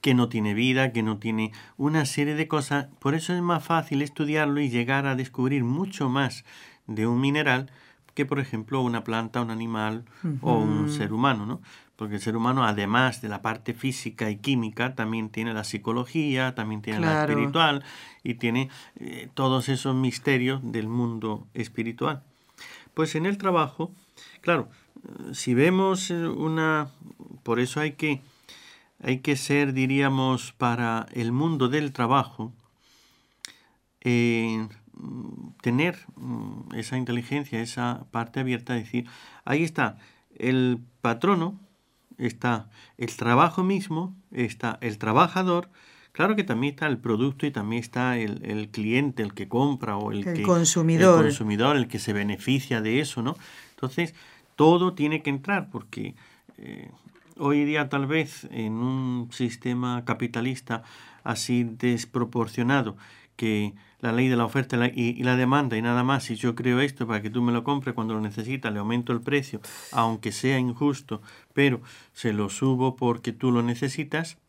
que 0.02 0.14
no 0.14 0.30
tiene 0.30 0.54
vida, 0.54 0.92
que 0.92 1.04
no 1.04 1.18
tiene 1.18 1.52
una 1.76 2.06
serie 2.06 2.36
de 2.36 2.48
cosas. 2.48 2.88
Por 3.00 3.16
eso 3.16 3.34
es 3.34 3.42
más 3.42 3.64
fácil 3.64 4.02
estudiarlo 4.02 4.60
y 4.62 4.70
llegar 4.70 5.06
a 5.06 5.16
descubrir 5.16 5.64
mucho 5.64 6.10
más 6.10 6.46
de 6.88 7.08
un 7.08 7.20
mineral 7.20 7.72
que, 8.14 8.26
por 8.26 8.40
ejemplo, 8.40 8.82
una 8.82 9.04
planta, 9.04 9.42
un 9.42 9.52
animal 9.52 10.06
o 10.42 10.58
un 10.58 10.90
ser 10.90 11.14
humano, 11.14 11.46
¿no? 11.46 11.62
Porque 11.96 12.16
el 12.16 12.22
ser 12.22 12.36
humano, 12.36 12.64
además 12.64 13.22
de 13.22 13.30
la 13.30 13.42
parte 13.42 13.74
física 13.74 14.30
y 14.30 14.38
química, 14.38 14.96
también 14.96 15.30
tiene 15.30 15.54
la 15.54 15.64
psicología, 15.64 16.56
también 16.56 16.82
tiene 16.82 17.00
la 17.00 17.22
espiritual 17.22 17.84
y 18.24 18.36
tiene 18.36 18.70
eh, 19.00 19.30
todos 19.34 19.70
esos 19.70 19.96
misterios 19.96 20.62
del 20.64 20.88
mundo 20.88 21.48
espiritual. 21.54 22.24
Pues 22.98 23.14
en 23.14 23.28
el 23.28 23.38
trabajo, 23.38 23.92
claro, 24.42 24.70
si 25.32 25.54
vemos 25.54 26.10
una... 26.10 26.90
Por 27.44 27.60
eso 27.60 27.80
hay 27.80 27.92
que, 27.92 28.24
hay 29.04 29.20
que 29.20 29.36
ser, 29.36 29.74
diríamos, 29.74 30.52
para 30.54 31.06
el 31.12 31.32
mundo 31.32 31.70
del 31.70 31.94
trabajo, 31.94 32.54
eh, 34.02 34.68
tener 35.62 36.00
mm, 36.16 36.74
esa 36.74 36.98
inteligencia, 36.98 37.62
esa 37.62 38.08
parte 38.10 38.40
abierta, 38.40 38.74
decir, 38.74 39.06
ahí 39.46 39.62
está 39.62 40.00
el 40.36 40.80
patrono, 41.02 41.60
está 42.18 42.68
el 42.98 43.16
trabajo 43.16 43.64
mismo, 43.64 44.16
está 44.32 44.80
el 44.82 44.98
trabajador, 44.98 45.70
Claro 46.18 46.36
que 46.36 46.44
también 46.44 46.74
está 46.74 46.88
el 46.88 46.98
producto 46.98 47.46
y 47.46 47.52
también 47.52 47.80
está 47.80 48.18
el, 48.18 48.70
cliente, 48.72 49.22
el 49.22 49.36
que 49.36 49.48
compra 49.48 49.98
o 49.98 50.12
el, 50.12 50.24
que, 50.24 50.42
consumidor. 50.42 51.20
El 51.20 51.26
consumidor, 51.26 51.78
el 51.78 51.88
que 51.88 52.00
se 52.00 52.12
beneficia 52.12 52.82
de 52.82 53.02
eso, 53.02 53.22
¿no? 53.22 53.38
Entonces, 53.76 54.16
todo 54.56 54.96
tiene 54.96 55.22
que 55.22 55.30
entrar 55.30 55.70
porque 55.70 56.16
eh, 56.58 56.90
hoy 57.38 57.66
día 57.66 57.90
tal 57.90 58.08
vez 58.08 58.48
en 58.50 58.74
un 58.74 59.30
sistema 59.32 60.06
capitalista 60.06 60.82
así 61.24 61.64
desproporcionado 61.64 62.98
que 63.36 63.76
la 64.00 64.12
ley 64.12 64.28
de 64.28 64.38
la 64.38 64.46
oferta 64.46 64.76
y, 64.88 65.22
la 65.22 65.36
demanda 65.36 65.78
y 65.78 65.84
nada 65.84 66.04
más, 66.04 66.24
si 66.24 66.36
yo 66.36 66.56
creo 66.56 66.82
esto 66.82 67.06
para 67.06 67.22
que 67.22 67.30
tú 67.30 67.44
me 67.44 67.52
lo 67.52 67.64
compres 67.64 67.94
cuando 67.94 68.16
lo 68.16 68.22
necesitas, 68.22 68.74
le 68.74 68.80
aumento 68.80 69.14
el 69.14 69.22
precio, 69.22 69.62
aunque 69.92 70.32
sea 70.32 70.58
injusto, 70.58 71.22
pero 71.54 71.80
se 72.12 72.34
lo 72.34 72.50
subo 72.50 72.96
porque 72.96 73.34
tú 73.34 73.52
lo 73.52 73.62
necesitas, 73.62 74.40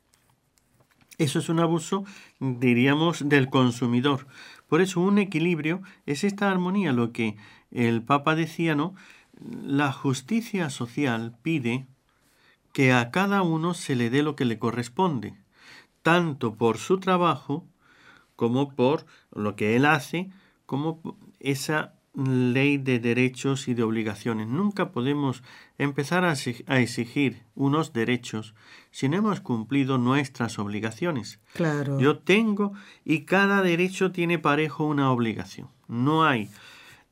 eso 1.18 1.40
es 1.40 1.48
un 1.48 1.60
abuso, 1.60 2.04
diríamos, 2.38 3.28
del 3.28 3.50
consumidor. 3.50 4.26
Por 4.68 4.80
eso 4.80 5.00
un 5.00 5.18
equilibrio 5.18 5.82
es 6.06 6.24
esta 6.24 6.50
armonía, 6.50 6.92
lo 6.92 7.12
que 7.12 7.36
el 7.70 8.02
Papa 8.02 8.34
decía, 8.34 8.74
¿no? 8.74 8.94
La 9.62 9.92
justicia 9.92 10.70
social 10.70 11.36
pide 11.42 11.86
que 12.72 12.92
a 12.92 13.10
cada 13.10 13.42
uno 13.42 13.74
se 13.74 13.96
le 13.96 14.10
dé 14.10 14.22
lo 14.22 14.36
que 14.36 14.44
le 14.44 14.58
corresponde, 14.58 15.34
tanto 16.02 16.54
por 16.54 16.78
su 16.78 16.98
trabajo 16.98 17.66
como 18.36 18.74
por 18.74 19.04
lo 19.32 19.56
que 19.56 19.74
él 19.74 19.84
hace, 19.84 20.30
como 20.66 21.00
esa 21.40 21.97
ley 22.26 22.78
de 22.78 22.98
derechos 22.98 23.68
y 23.68 23.74
de 23.74 23.84
obligaciones. 23.84 24.48
Nunca 24.48 24.90
podemos 24.90 25.42
empezar 25.78 26.24
a 26.24 26.80
exigir 26.80 27.42
unos 27.54 27.92
derechos 27.92 28.54
si 28.90 29.08
no 29.08 29.16
hemos 29.16 29.40
cumplido 29.40 29.98
nuestras 29.98 30.58
obligaciones. 30.58 31.40
Claro. 31.54 32.00
Yo 32.00 32.18
tengo 32.18 32.72
y 33.04 33.20
cada 33.20 33.62
derecho 33.62 34.10
tiene 34.10 34.38
parejo 34.38 34.84
una 34.84 35.12
obligación. 35.12 35.68
No 35.86 36.24
hay 36.24 36.50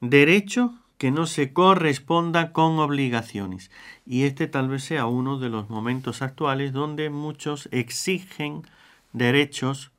derecho 0.01 0.75
que 0.99 1.11
no 1.11 1.27
se 1.27 1.53
corresponda 1.53 2.53
con 2.53 2.79
obligaciones. 2.79 3.71
Y 4.07 4.25
este 4.25 4.49
tal 4.49 4.69
vez 4.69 4.85
sea 4.85 5.07
uno 5.07 5.39
de 5.39 5.51
los 5.51 5.69
momentos 5.69 6.23
actuales 6.23 6.73
donde 6.73 7.11
muchos 7.11 7.69
exigen 7.71 8.63
derechos, 9.13 9.93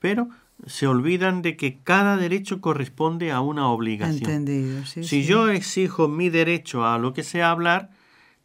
pero 0.00 0.28
se 0.66 0.86
olvidan 0.86 1.42
de 1.42 1.56
que 1.56 1.78
cada 1.82 2.16
derecho 2.16 2.60
corresponde 2.60 3.32
a 3.32 3.40
una 3.40 3.68
obligación. 3.68 4.30
Entendido, 4.30 4.84
si 4.84 5.24
yo 5.24 5.48
exijo 5.48 6.08
mi 6.08 6.30
derecho 6.30 6.86
a 6.86 6.98
lo 6.98 7.12
que 7.12 7.22
sea 7.22 7.50
hablar, 7.50 7.90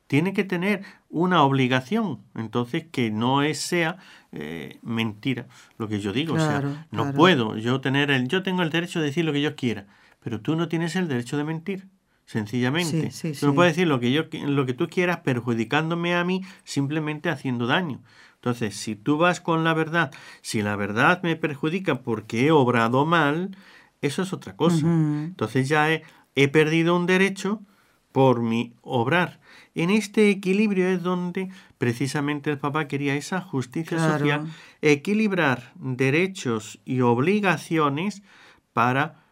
tiene 0.08 0.34
que 0.34 0.44
tener 0.44 0.84
una 1.10 1.44
obligación. 1.44 2.20
Entonces, 2.36 2.86
que 2.92 3.12
no 3.12 3.44
es, 3.44 3.60
sea 3.60 3.98
eh, 4.32 4.80
mentira 4.82 5.48
lo 5.78 5.88
que 5.88 6.00
yo 6.00 6.12
digo. 6.14 6.34
o 6.34 6.40
sea, 6.40 6.88
no 6.92 7.14
puedo 7.14 7.58
yo 7.58 7.80
tener 7.80 8.12
el, 8.12 8.28
yo 8.28 8.44
tengo 8.44 8.64
el 8.64 8.70
derecho 8.70 9.00
de 9.00 9.06
decir 9.06 9.24
lo 9.24 9.34
que 9.34 9.42
yo 9.42 9.56
quiera, 9.56 9.88
pero 10.20 10.42
tú 10.42 10.56
no 10.56 10.68
tienes 10.68 10.96
el 10.96 11.08
derecho 11.08 11.38
de 11.38 11.44
mentir. 11.44 11.88
sencillamente. 12.26 13.12
Sí, 13.12 13.34
sí, 13.34 13.40
tú 13.40 13.48
no 13.48 13.52
sí. 13.54 13.56
puedes 13.56 13.76
decir 13.76 13.88
lo 13.88 14.00
que, 14.00 14.12
yo, 14.12 14.24
lo 14.32 14.66
que 14.66 14.74
tú 14.74 14.88
quieras 14.88 15.20
perjudicándome 15.20 16.16
a 16.16 16.24
mí 16.24 16.42
simplemente 16.64 17.30
haciendo 17.30 17.68
daño. 17.68 18.02
Entonces, 18.40 18.76
si 18.76 18.96
tú 18.96 19.18
vas 19.18 19.42
con 19.42 19.66
la 19.66 19.74
verdad, 19.74 20.12
si 20.42 20.62
la 20.62 20.78
verdad 20.78 21.22
me 21.24 21.36
perjudica 21.36 22.02
porque 22.02 22.48
he 22.48 22.52
obrado 22.52 23.06
mal, 23.06 23.58
eso 24.02 24.22
es 24.22 24.32
otra 24.32 24.56
cosa. 24.56 24.88
Entonces 24.88 25.68
ya 25.68 25.92
he, 25.92 26.04
he 26.36 26.48
perdido 26.48 26.96
un 26.96 27.06
derecho 27.06 27.62
por 28.14 28.42
mi 28.42 28.74
obrar. 28.82 29.42
En 29.76 29.90
este 29.90 30.30
equilibrio 30.30 30.88
es 30.88 31.04
donde 31.04 31.50
precisamente 31.78 32.50
el 32.50 32.58
Papa 32.58 32.88
quería 32.88 33.16
esa 33.16 33.42
justicia 33.42 33.98
Claro. 33.98 34.20
social, 34.20 34.48
equilibrar 34.82 35.74
derechos 35.76 36.80
y 36.86 37.02
obligaciones 37.02 38.24
para 38.72 39.24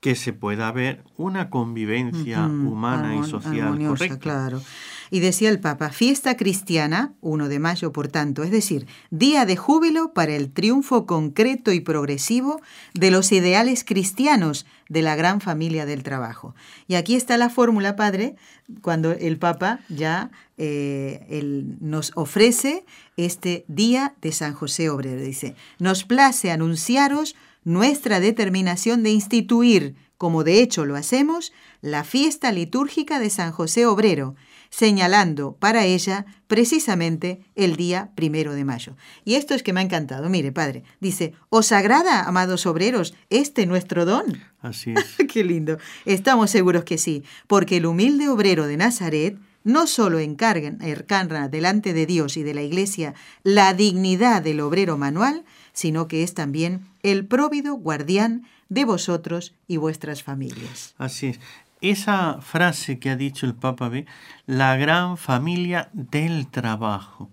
que 0.00 0.14
se 0.14 0.32
pueda 0.32 0.70
ver 0.72 1.04
una 1.16 1.50
convivencia 1.50 2.46
humana 2.62 3.16
y 3.16 3.22
social 3.24 3.78
correcta. 3.84 4.18
claro. 4.18 4.62
Y 5.10 5.20
decía 5.20 5.48
el 5.48 5.60
Papa, 5.60 5.90
fiesta 5.90 6.36
cristiana, 6.36 7.14
1 7.20 7.48
de 7.48 7.58
mayo, 7.58 7.92
por 7.92 8.08
tanto, 8.08 8.42
es 8.42 8.50
decir, 8.50 8.86
día 9.10 9.46
de 9.46 9.56
júbilo 9.56 10.12
para 10.12 10.34
el 10.34 10.50
triunfo 10.50 11.06
concreto 11.06 11.72
y 11.72 11.80
progresivo 11.80 12.60
de 12.94 13.10
los 13.10 13.32
ideales 13.32 13.84
cristianos 13.84 14.66
de 14.88 15.02
la 15.02 15.16
gran 15.16 15.40
familia 15.40 15.86
del 15.86 16.02
trabajo. 16.02 16.54
Y 16.86 16.94
aquí 16.94 17.14
está 17.14 17.36
la 17.36 17.50
fórmula, 17.50 17.96
Padre, 17.96 18.36
cuando 18.82 19.12
el 19.12 19.38
Papa 19.38 19.80
ya 19.88 20.30
eh, 20.56 21.42
nos 21.80 22.12
ofrece 22.14 22.84
este 23.16 23.64
día 23.68 24.14
de 24.20 24.32
San 24.32 24.54
José 24.54 24.90
Obrero. 24.90 25.20
Dice, 25.20 25.54
nos 25.78 26.04
place 26.04 26.50
anunciaros 26.50 27.34
nuestra 27.64 28.20
determinación 28.20 29.02
de 29.02 29.10
instituir, 29.10 29.94
como 30.16 30.42
de 30.42 30.62
hecho 30.62 30.84
lo 30.84 30.96
hacemos, 30.96 31.52
la 31.82 32.02
fiesta 32.04 32.50
litúrgica 32.50 33.20
de 33.20 33.30
San 33.30 33.52
José 33.52 33.86
Obrero, 33.86 34.36
señalando 34.70 35.56
para 35.58 35.84
ella 35.84 36.26
precisamente 36.46 37.40
el 37.54 37.76
día 37.76 38.10
primero 38.14 38.54
de 38.54 38.64
mayo. 38.64 38.96
Y 39.24 39.34
esto 39.34 39.54
es 39.54 39.62
que 39.62 39.72
me 39.72 39.80
ha 39.80 39.84
encantado. 39.84 40.28
Mire, 40.28 40.52
padre, 40.52 40.82
dice, 41.00 41.34
¿os 41.50 41.72
agrada, 41.72 42.24
amados 42.24 42.66
obreros, 42.66 43.14
este 43.30 43.66
nuestro 43.66 44.04
don? 44.04 44.40
Así 44.60 44.92
es. 44.92 45.16
Qué 45.32 45.44
lindo. 45.44 45.78
Estamos 46.04 46.50
seguros 46.50 46.84
que 46.84 46.98
sí, 46.98 47.22
porque 47.46 47.76
el 47.78 47.86
humilde 47.86 48.28
obrero 48.28 48.66
de 48.66 48.76
Nazaret 48.76 49.38
no 49.64 49.86
solo 49.86 50.18
encarga, 50.18 50.68
encarna 50.80 51.48
delante 51.48 51.92
de 51.92 52.06
Dios 52.06 52.36
y 52.36 52.42
de 52.42 52.54
la 52.54 52.62
Iglesia 52.62 53.14
la 53.42 53.74
dignidad 53.74 54.42
del 54.42 54.60
obrero 54.60 54.96
manual, 54.96 55.44
sino 55.72 56.08
que 56.08 56.22
es 56.22 56.34
también 56.34 56.86
el 57.02 57.26
próvido 57.26 57.74
guardián 57.74 58.46
de 58.68 58.84
vosotros 58.84 59.54
y 59.66 59.76
vuestras 59.76 60.22
familias. 60.22 60.94
Así 60.98 61.28
es. 61.28 61.40
Esa 61.80 62.40
frase 62.40 62.98
que 62.98 63.10
ha 63.10 63.16
dicho 63.16 63.46
el 63.46 63.54
Papa 63.54 63.88
B, 63.88 64.04
la 64.46 64.76
gran 64.76 65.16
familia 65.16 65.88
del 65.92 66.48
trabajo. 66.48 67.30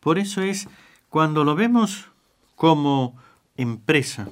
Por 0.00 0.18
eso 0.18 0.40
es 0.40 0.68
cuando 1.10 1.44
lo 1.44 1.54
vemos 1.54 2.06
como 2.56 3.16
empresa 3.56 4.28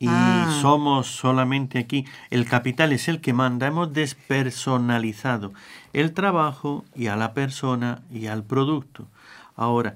y 0.00 0.08
Ah. 0.08 0.58
somos 0.60 1.06
solamente 1.06 1.78
aquí, 1.78 2.04
el 2.30 2.44
capital 2.48 2.92
es 2.92 3.06
el 3.06 3.20
que 3.20 3.32
manda, 3.32 3.68
hemos 3.68 3.92
despersonalizado 3.92 5.52
el 5.92 6.12
trabajo 6.12 6.84
y 6.96 7.06
a 7.06 7.14
la 7.14 7.34
persona 7.34 8.02
y 8.10 8.26
al 8.26 8.42
producto. 8.42 9.06
Ahora, 9.54 9.94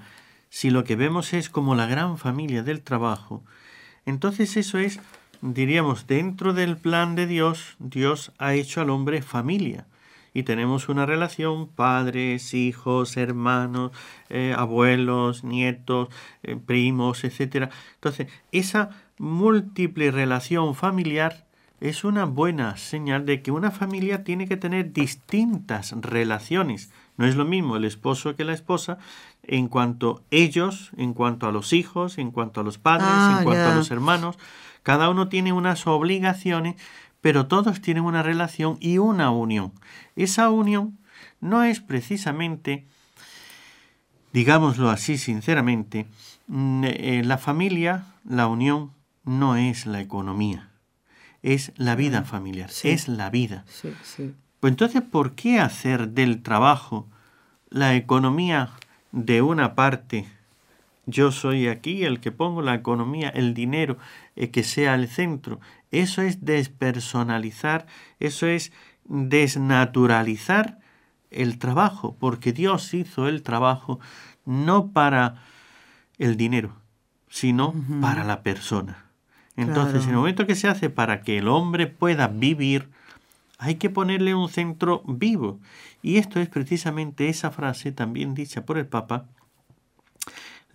si 0.49 0.71
lo 0.71 0.85
que 0.85 0.95
vemos 0.95 1.33
es 1.33 1.51
como 1.51 1.75
la 1.75 1.87
gran 1.87 2.19
familia 2.19 2.63
del 2.63 2.83
trabajo, 2.83 3.43
entonces 4.05 4.57
eso 4.57 4.79
es, 4.79 5.01
diríamos, 5.43 6.07
dentro 6.07 6.53
del 6.53 6.77
plan 6.77 7.15
de 7.15 7.27
Dios, 7.27 7.77
Dios 7.79 8.33
ha 8.39 8.55
hecho 8.55 8.81
al 8.81 8.91
hombre 8.91 9.23
familia. 9.23 9.87
Y 10.35 10.43
tenemos 10.43 10.91
una 10.91 11.07
relación, 11.07 11.67
padres, 11.67 12.53
hijos, 12.53 13.17
hermanos, 13.17 13.93
eh, 14.29 14.55
abuelos, 14.57 15.45
nietos, 15.45 16.09
eh, 16.43 16.57
primos, 16.57 17.25
etc. 17.25 17.71
Entonces, 17.95 18.29
esa 18.53 18.91
múltiple 19.19 20.11
relación 20.11 20.75
familiar 20.75 21.47
es 21.81 22.05
una 22.05 22.25
buena 22.25 22.77
señal 22.77 23.25
de 23.27 23.43
que 23.43 23.51
una 23.51 23.71
familia 23.71 24.25
tiene 24.25 24.47
que 24.47 24.57
tener 24.59 24.93
distintas 24.93 25.95
relaciones. 26.01 26.91
No 27.17 27.27
es 27.27 27.35
lo 27.37 27.45
mismo 27.47 27.77
el 27.77 27.85
esposo 27.85 28.37
que 28.37 28.45
la 28.45 28.53
esposa 28.53 28.99
en 29.43 29.69
cuanto 29.69 30.23
ellos, 30.31 30.91
en 30.97 31.15
cuanto 31.15 31.47
a 31.47 31.53
los 31.53 31.73
hijos, 31.73 32.19
en 32.19 32.31
cuanto 32.31 32.61
a 32.61 32.65
los 32.65 32.79
padres, 32.79 33.09
Ah, 33.11 33.37
en 33.39 33.45
cuanto 33.45 33.63
ya. 33.63 33.73
a 33.73 33.77
los 33.77 33.91
hermanos. 33.91 34.39
Cada 34.87 35.11
uno 35.11 35.29
tiene 35.29 35.53
unas 35.53 35.89
obligaciones, 35.89 36.77
pero 37.21 37.49
todos 37.49 37.81
tienen 37.81 38.05
una 38.05 38.23
relación 38.23 38.77
y 38.79 38.99
una 38.99 39.33
unión. 39.33 39.73
Esa 40.15 40.49
unión 40.49 40.97
no 41.41 41.65
es 41.65 41.81
precisamente, 41.81 42.87
digámoslo 44.33 44.89
así 44.89 45.19
sinceramente, 45.19 46.07
mm, 46.47 46.85
eh, 46.85 47.23
la 47.25 47.37
familia, 47.37 48.05
la 48.25 48.47
unión, 48.47 48.93
no 49.25 49.57
es 49.57 49.87
la 49.87 50.01
economía, 50.01 50.71
es 51.43 51.73
la 51.75 51.97
vida 51.97 52.23
familiar, 52.23 52.71
sí. 52.71 52.91
es 52.91 53.09
la 53.09 53.29
vida. 53.29 53.65
Sí, 53.67 53.93
sí. 54.05 54.37
Pues 54.61 54.71
entonces, 54.71 55.03
¿por 55.03 55.35
qué 55.35 55.59
hacer 55.59 56.11
del 56.11 56.45
trabajo 56.45 57.09
la 57.71 57.97
economía 57.97 58.71
de 59.11 59.43
una 59.43 59.75
parte? 59.75 60.29
Yo 61.07 61.31
soy 61.31 61.69
aquí 61.69 62.05
el 62.05 62.19
que 62.21 62.33
pongo 62.33 62.63
la 62.63 62.75
economía, 62.75 63.29
el 63.29 63.55
dinero, 63.55 63.97
eh, 64.35 64.51
que 64.51 64.65
sea 64.65 64.95
el 64.97 65.07
centro. 65.09 65.61
Eso 65.93 66.21
es 66.23 66.45
despersonalizar, 66.45 67.87
eso 68.19 68.47
es 68.47 68.73
desnaturalizar 69.05 70.79
el 71.31 71.59
trabajo, 71.59 72.17
porque 72.19 72.53
Dios 72.53 72.93
hizo 72.95 73.29
el 73.29 73.43
trabajo 73.43 74.01
no 74.45 74.89
para 74.93 75.43
el 76.19 76.37
dinero, 76.37 76.73
sino 77.29 77.75
para 78.01 78.25
la 78.25 78.43
persona. 78.43 79.05
Entonces, 79.57 79.93
Claro. 79.93 80.05
en 80.05 80.11
el 80.11 80.17
momento 80.17 80.47
que 80.47 80.55
se 80.55 80.69
hace 80.69 80.91
para 80.91 81.23
que 81.23 81.39
el 81.39 81.49
hombre 81.49 81.87
pueda 81.87 82.29
vivir, 82.29 82.89
hay 83.59 83.77
que 83.77 83.91
ponerle 83.91 84.35
un 84.35 84.49
centro 84.49 85.03
vivo. 85.07 85.61
Y 86.03 86.19
esto 86.19 86.41
es 86.41 86.49
precisamente 86.49 87.29
esa 87.29 87.51
frase 87.51 87.91
también 87.93 88.35
dicha 88.35 88.65
por 88.67 88.77
el 88.77 88.87
Papa, 88.87 89.27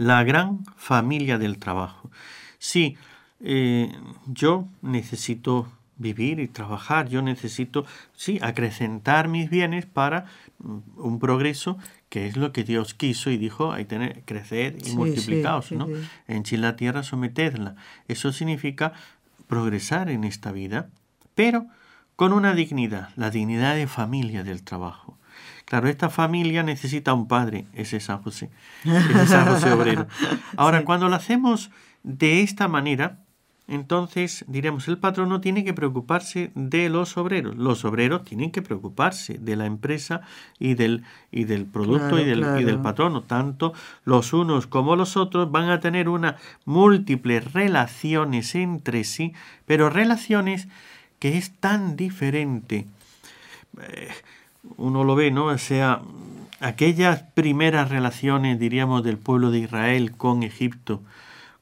la 0.02 0.24
gran 0.24 0.66
familia 0.78 1.38
del 1.38 1.60
trabajo. 1.60 2.10
Sí, 2.58 2.98
eh, 3.40 3.92
yo 4.26 4.68
necesito 4.82 5.72
vivir 5.98 6.40
y 6.40 6.48
trabajar, 6.48 7.08
yo 7.08 7.22
necesito, 7.22 7.86
sí, 8.16 8.40
acrecentar 8.42 9.28
mis 9.28 9.52
bienes 9.52 9.86
para 9.86 10.26
mm, 10.58 10.78
un 10.98 11.20
progreso 11.20 11.78
que 12.10 12.26
es 12.26 12.36
lo 12.36 12.52
que 12.52 12.64
Dios 12.64 12.96
quiso 12.96 13.30
y 13.30 13.38
dijo, 13.38 13.74
hay 13.74 13.86
tener, 13.86 14.24
crecer 14.26 14.76
y 14.80 14.86
Sí, 14.86 14.96
multiplicaos, 14.96 15.68
sí, 15.68 15.76
¿no? 15.76 15.86
sí. 15.86 15.94
Henchid 16.28 16.58
la 16.58 16.76
tierra, 16.76 17.04
sometedla. 17.04 17.76
Eso 18.08 18.32
significa 18.32 18.94
progresar 19.46 20.10
en 20.10 20.24
esta 20.24 20.52
vida, 20.52 20.90
pero 21.36 21.68
con 22.16 22.34
una 22.34 22.56
dignidad, 22.56 23.10
la 23.18 23.30
dignidad 23.30 23.76
de 23.76 23.86
familia 23.86 24.44
del 24.44 24.64
trabajo. 24.64 25.20
Claro, 25.72 25.88
esta 25.88 26.10
familia 26.10 26.64
necesita 26.64 27.14
un 27.14 27.30
padre, 27.30 27.64
ese 27.74 27.96
es 27.96 28.04
San 28.04 28.22
José, 28.22 28.50
ese 28.84 29.24
es 29.24 29.30
San 29.30 29.48
José 29.48 29.72
Obrero. 29.72 30.06
Ahora, 30.58 30.80
Sí. 30.80 30.84
cuando 30.84 31.08
lo 31.08 31.16
hacemos 31.16 31.72
de 32.04 32.42
esta 32.42 32.68
manera, 32.68 33.20
entonces 33.70 34.44
diremos, 34.50 34.90
el 34.90 34.98
patrono 34.98 35.40
tiene 35.40 35.64
que 35.64 35.74
preocuparse 35.74 36.52
de 36.56 36.90
los 36.90 37.16
obreros. 37.16 37.56
Los 37.56 37.86
obreros 37.86 38.26
tienen 38.26 38.52
que 38.52 38.62
preocuparse 38.62 39.38
de 39.38 39.56
la 39.56 39.66
empresa 39.66 40.20
y 40.60 40.74
del, 40.74 41.06
y 41.32 41.46
del 41.46 41.66
producto 41.68 42.20
y, 42.20 42.26
Claro, 42.26 42.52
del, 42.56 42.62
y 42.64 42.66
del 42.66 42.80
patrono. 42.82 43.22
Tanto 43.22 43.72
los 44.04 44.34
unos 44.34 44.68
como 44.68 44.98
los 44.98 45.16
otros 45.16 45.52
van 45.54 45.70
a 45.70 45.80
tener 45.80 46.10
una 46.10 46.36
múltiples 46.66 47.54
relaciones 47.54 48.56
entre 48.56 49.06
sí, 49.06 49.32
pero 49.66 49.90
relaciones 49.90 50.68
que 51.20 51.38
es 51.38 51.54
tan 51.62 51.96
diferente. 51.96 52.88
Eh, 53.82 54.10
uno 54.78 55.04
lo 55.04 55.16
ve, 55.16 55.32
¿no? 55.32 55.46
O 55.46 55.58
sea, 55.58 56.02
aquellas 56.60 57.24
primeras 57.34 57.90
relaciones, 57.90 58.60
diríamos, 58.60 59.04
del 59.04 59.18
pueblo 59.18 59.52
de 59.52 59.60
Israel 59.60 60.12
con 60.16 60.44
Egipto, 60.44 61.02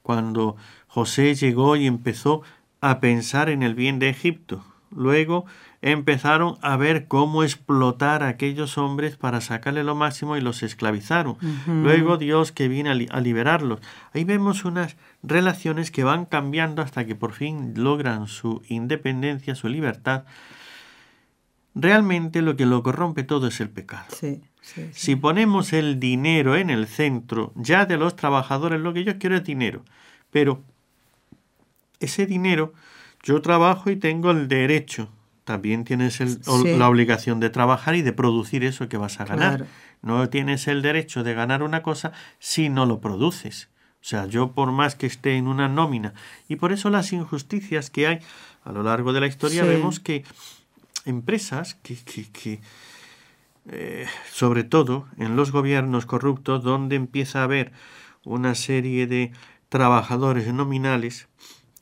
cuando 0.02 0.56
José 0.86 1.34
llegó 1.34 1.76
y 1.76 1.86
empezó 1.86 2.42
a 2.80 3.00
pensar 3.00 3.48
en 3.48 3.62
el 3.62 3.74
bien 3.74 3.98
de 3.98 4.08
Egipto. 4.08 4.64
Luego 4.94 5.44
empezaron 5.82 6.56
a 6.62 6.76
ver 6.76 7.06
cómo 7.06 7.42
explotar 7.44 8.22
a 8.22 8.28
aquellos 8.28 8.76
hombres 8.76 9.16
para 9.16 9.40
sacarle 9.40 9.84
lo 9.84 9.94
máximo 9.94 10.36
y 10.36 10.40
los 10.40 10.62
esclavizaron. 10.62 11.36
Luego 11.66 12.16
Dios 12.16 12.50
que 12.52 12.68
viene 12.68 12.90
a, 12.90 12.94
li- 12.94 13.08
a 13.10 13.20
liberarlos. 13.20 13.80
Ahí 14.12 14.24
vemos 14.24 14.64
unas 14.64 14.96
relaciones 15.22 15.90
que 15.90 16.02
van 16.04 16.24
cambiando 16.26 16.82
hasta 16.82 17.06
que 17.06 17.14
por 17.14 17.32
fin 17.32 17.72
logran 17.76 18.26
su 18.26 18.62
independencia, 18.68 19.54
su 19.54 19.68
libertad. 19.68 20.24
Realmente 21.74 22.42
lo 22.42 22.56
que 22.56 22.66
lo 22.66 22.82
corrompe 22.82 23.22
todo 23.22 23.46
es 23.48 23.60
el 23.60 23.70
pecado. 23.70 24.06
Sí, 24.08 24.40
sí, 24.60 24.82
sí. 24.82 24.88
Si 24.92 25.16
ponemos 25.16 25.72
el 25.72 26.00
dinero 26.00 26.56
en 26.56 26.68
el 26.70 26.86
centro 26.86 27.52
ya 27.54 27.86
de 27.86 27.96
los 27.96 28.16
trabajadores, 28.16 28.80
lo 28.80 28.92
que 28.92 29.04
yo 29.04 29.18
quiero 29.18 29.36
es 29.36 29.44
dinero. 29.44 29.84
Pero 30.30 30.62
ese 32.00 32.26
dinero, 32.26 32.72
yo 33.22 33.40
trabajo 33.42 33.90
y 33.90 33.96
tengo 33.96 34.30
el 34.30 34.48
derecho 34.48 35.10
también 35.44 35.82
tienes 35.84 36.20
el- 36.20 36.38
la 36.78 36.88
obligación 36.88 37.40
de 37.40 37.50
trabajar 37.50 37.96
y 37.96 38.02
de 38.02 38.12
producir 38.12 38.62
eso 38.62 38.88
que 38.88 38.96
vas 38.96 39.18
a 39.18 39.24
ganar. 39.24 39.56
Claro. 39.56 39.66
No 40.00 40.28
tienes 40.28 40.68
el 40.68 40.80
derecho 40.80 41.24
de 41.24 41.34
ganar 41.34 41.64
una 41.64 41.82
cosa 41.82 42.12
si 42.38 42.68
no 42.68 42.86
lo 42.86 43.00
produces. 43.00 43.68
O 43.94 44.04
sea, 44.04 44.26
yo 44.26 44.52
por 44.52 44.70
más 44.70 44.94
que 44.94 45.06
esté 45.06 45.36
en 45.36 45.48
una 45.48 45.68
nómina. 45.68 46.14
Y 46.48 46.54
por 46.56 46.70
eso 46.72 46.88
las 46.88 47.12
injusticias 47.12 47.90
que 47.90 48.06
hay 48.06 48.18
a 48.64 48.70
lo 48.70 48.84
largo 48.84 49.12
de 49.12 49.20
la 49.20 49.26
historia 49.26 49.64
vemos 49.64 49.98
que 49.98 50.24
empresas 51.10 51.74
que, 51.82 51.96
que- 51.96 52.30
que, 52.30 52.60
eh, 53.70 54.06
sobre 54.32 54.64
todo 54.64 55.06
en 55.18 55.36
los 55.36 55.52
gobiernos 55.52 56.06
corruptos, 56.06 56.62
donde 56.64 56.96
empieza 56.96 57.40
a 57.40 57.44
haber 57.44 57.72
una 58.24 58.54
serie 58.54 59.06
de 59.06 59.32
trabajadores 59.68 60.52
nominales 60.52 61.28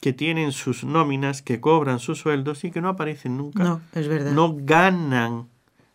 que 0.01 0.13
tienen 0.13 0.53
sus 0.53 0.85
nóminas, 0.85 1.43
que 1.43 1.61
cobran 1.61 1.99
sus 1.99 2.19
sueldos 2.19 2.65
y 2.65 2.71
que 2.71 2.81
no 2.81 2.89
aparecen 2.89 3.37
nunca. 3.37 3.65
No, 3.65 3.81
es 3.95 4.07
verdad. 4.09 4.33
No 4.33 4.55
ganan 4.57 5.49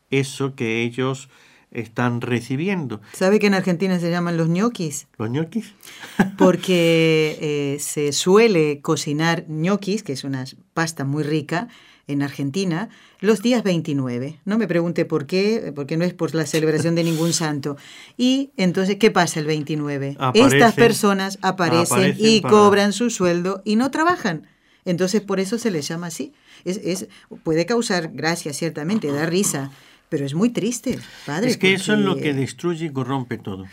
eso 0.10 0.56
que 0.56 0.84
ellos 0.84 1.30
están 1.72 2.22
recibiendo. 2.22 3.02
¿Sabe 3.14 3.40
que 3.40 3.48
en 3.48 3.54
Argentina 3.56 3.98
se 4.00 4.12
llaman 4.12 4.38
los 4.38 4.48
ñoquis? 4.50 5.08
¿Los 5.18 5.30
ñoquis? 5.30 5.74
Porque 6.38 7.38
eh, 7.42 7.78
se 7.80 8.12
suele 8.12 8.82
cocinar 8.82 9.46
ñoquis, 9.48 10.04
que 10.04 10.14
es 10.14 10.24
una 10.24 10.44
pasta 10.74 11.04
muy 11.06 11.24
rica 11.24 11.68
en 12.08 12.22
Argentina, 12.22 12.90
los 13.22 13.42
días 13.42 13.64
29. 13.64 14.40
No 14.46 14.58
me 14.58 14.68
pregunte 14.68 15.06
por 15.06 15.26
qué, 15.26 15.72
porque 15.76 15.96
no 15.96 16.04
es 16.04 16.14
por 16.14 16.36
la 16.36 16.46
celebración 16.46 16.96
de 16.96 17.04
ningún 17.04 17.32
santo. 17.34 17.78
Y 18.18 18.52
entonces, 18.58 18.98
¿qué 18.98 19.10
pasa 19.12 19.40
el 19.40 19.46
29? 19.46 20.18
Aparecen- 20.20 20.54
Estas 20.54 20.74
personas 20.74 21.40
aparecen, 21.42 21.98
aparecen 21.98 22.26
y 22.28 22.42
para- 22.42 22.52
cobran 22.52 22.94
su 22.94 23.10
sueldo 23.10 23.62
y 23.64 23.76
no 23.78 23.90
trabajan. 23.92 24.48
Entonces, 24.86 25.22
por 25.22 25.40
eso 25.40 25.58
se 25.58 25.72
les 25.72 25.88
llama 25.88 26.08
así. 26.08 26.34
Es, 26.66 26.78
es, 26.84 27.08
puede 27.44 27.66
causar 27.66 28.12
gracia, 28.14 28.52
ciertamente, 28.52 29.10
da 29.12 29.26
risa, 29.26 29.72
pero 30.10 30.26
es 30.26 30.34
muy 30.34 30.50
triste, 30.50 31.00
padre. 31.26 31.50
Es 31.52 31.58
que 31.58 31.74
eso 31.74 31.94
es 31.94 32.00
lo 32.00 32.12
porque- 32.16 32.24
que 32.24 32.34
destruye 32.34 32.88
y 32.88 32.90
corrompe 32.92 33.38
todo. 33.38 33.66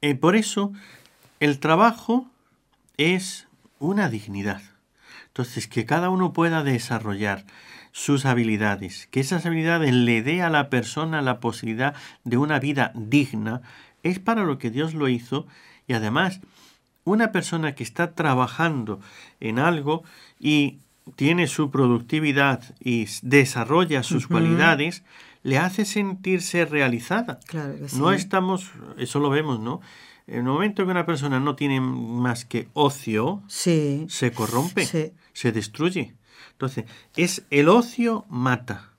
Eh, 0.00 0.14
por 0.14 0.36
eso, 0.36 0.72
el 1.40 1.58
trabajo 1.58 2.30
es 2.96 3.48
una 3.80 4.08
dignidad. 4.08 4.62
Entonces, 5.32 5.66
que 5.66 5.86
cada 5.86 6.10
uno 6.10 6.34
pueda 6.34 6.62
desarrollar 6.62 7.46
sus 7.90 8.26
habilidades, 8.26 9.06
que 9.10 9.20
esas 9.20 9.46
habilidades 9.46 9.94
le 9.94 10.22
dé 10.22 10.42
a 10.42 10.50
la 10.50 10.68
persona 10.68 11.22
la 11.22 11.40
posibilidad 11.40 11.94
de 12.24 12.36
una 12.36 12.58
vida 12.58 12.92
digna, 12.94 13.62
es 14.02 14.18
para 14.18 14.44
lo 14.44 14.58
que 14.58 14.70
Dios 14.70 14.92
lo 14.92 15.08
hizo 15.08 15.46
y 15.88 15.94
además 15.94 16.40
una 17.04 17.32
persona 17.32 17.74
que 17.74 17.82
está 17.82 18.12
trabajando 18.14 19.00
en 19.40 19.58
algo 19.58 20.04
y 20.38 20.80
tiene 21.16 21.46
su 21.46 21.70
productividad 21.70 22.62
y 22.78 23.08
desarrolla 23.22 24.02
sus 24.02 24.26
cualidades, 24.26 25.02
le 25.42 25.56
hace 25.56 25.86
sentirse 25.86 26.66
realizada. 26.66 27.40
Claro 27.46 27.74
que 27.74 27.96
No 27.96 28.12
estamos, 28.12 28.70
eso 28.98 29.18
lo 29.18 29.30
vemos, 29.30 29.60
¿no? 29.60 29.80
En 30.26 30.36
el 30.36 30.42
momento 30.44 30.84
que 30.84 30.90
una 30.90 31.06
persona 31.06 31.40
no 31.40 31.56
tiene 31.56 31.80
más 31.80 32.44
que 32.44 32.68
ocio, 32.74 33.42
Sí. 33.48 34.04
se 34.08 34.30
corrompe, 34.32 34.84
Sí. 34.86 35.12
Se 35.32 35.52
destruye. 35.52 36.14
Entonces, 36.52 36.84
es 37.16 37.44
el 37.50 37.68
ocio 37.68 38.24
mata. 38.28 38.90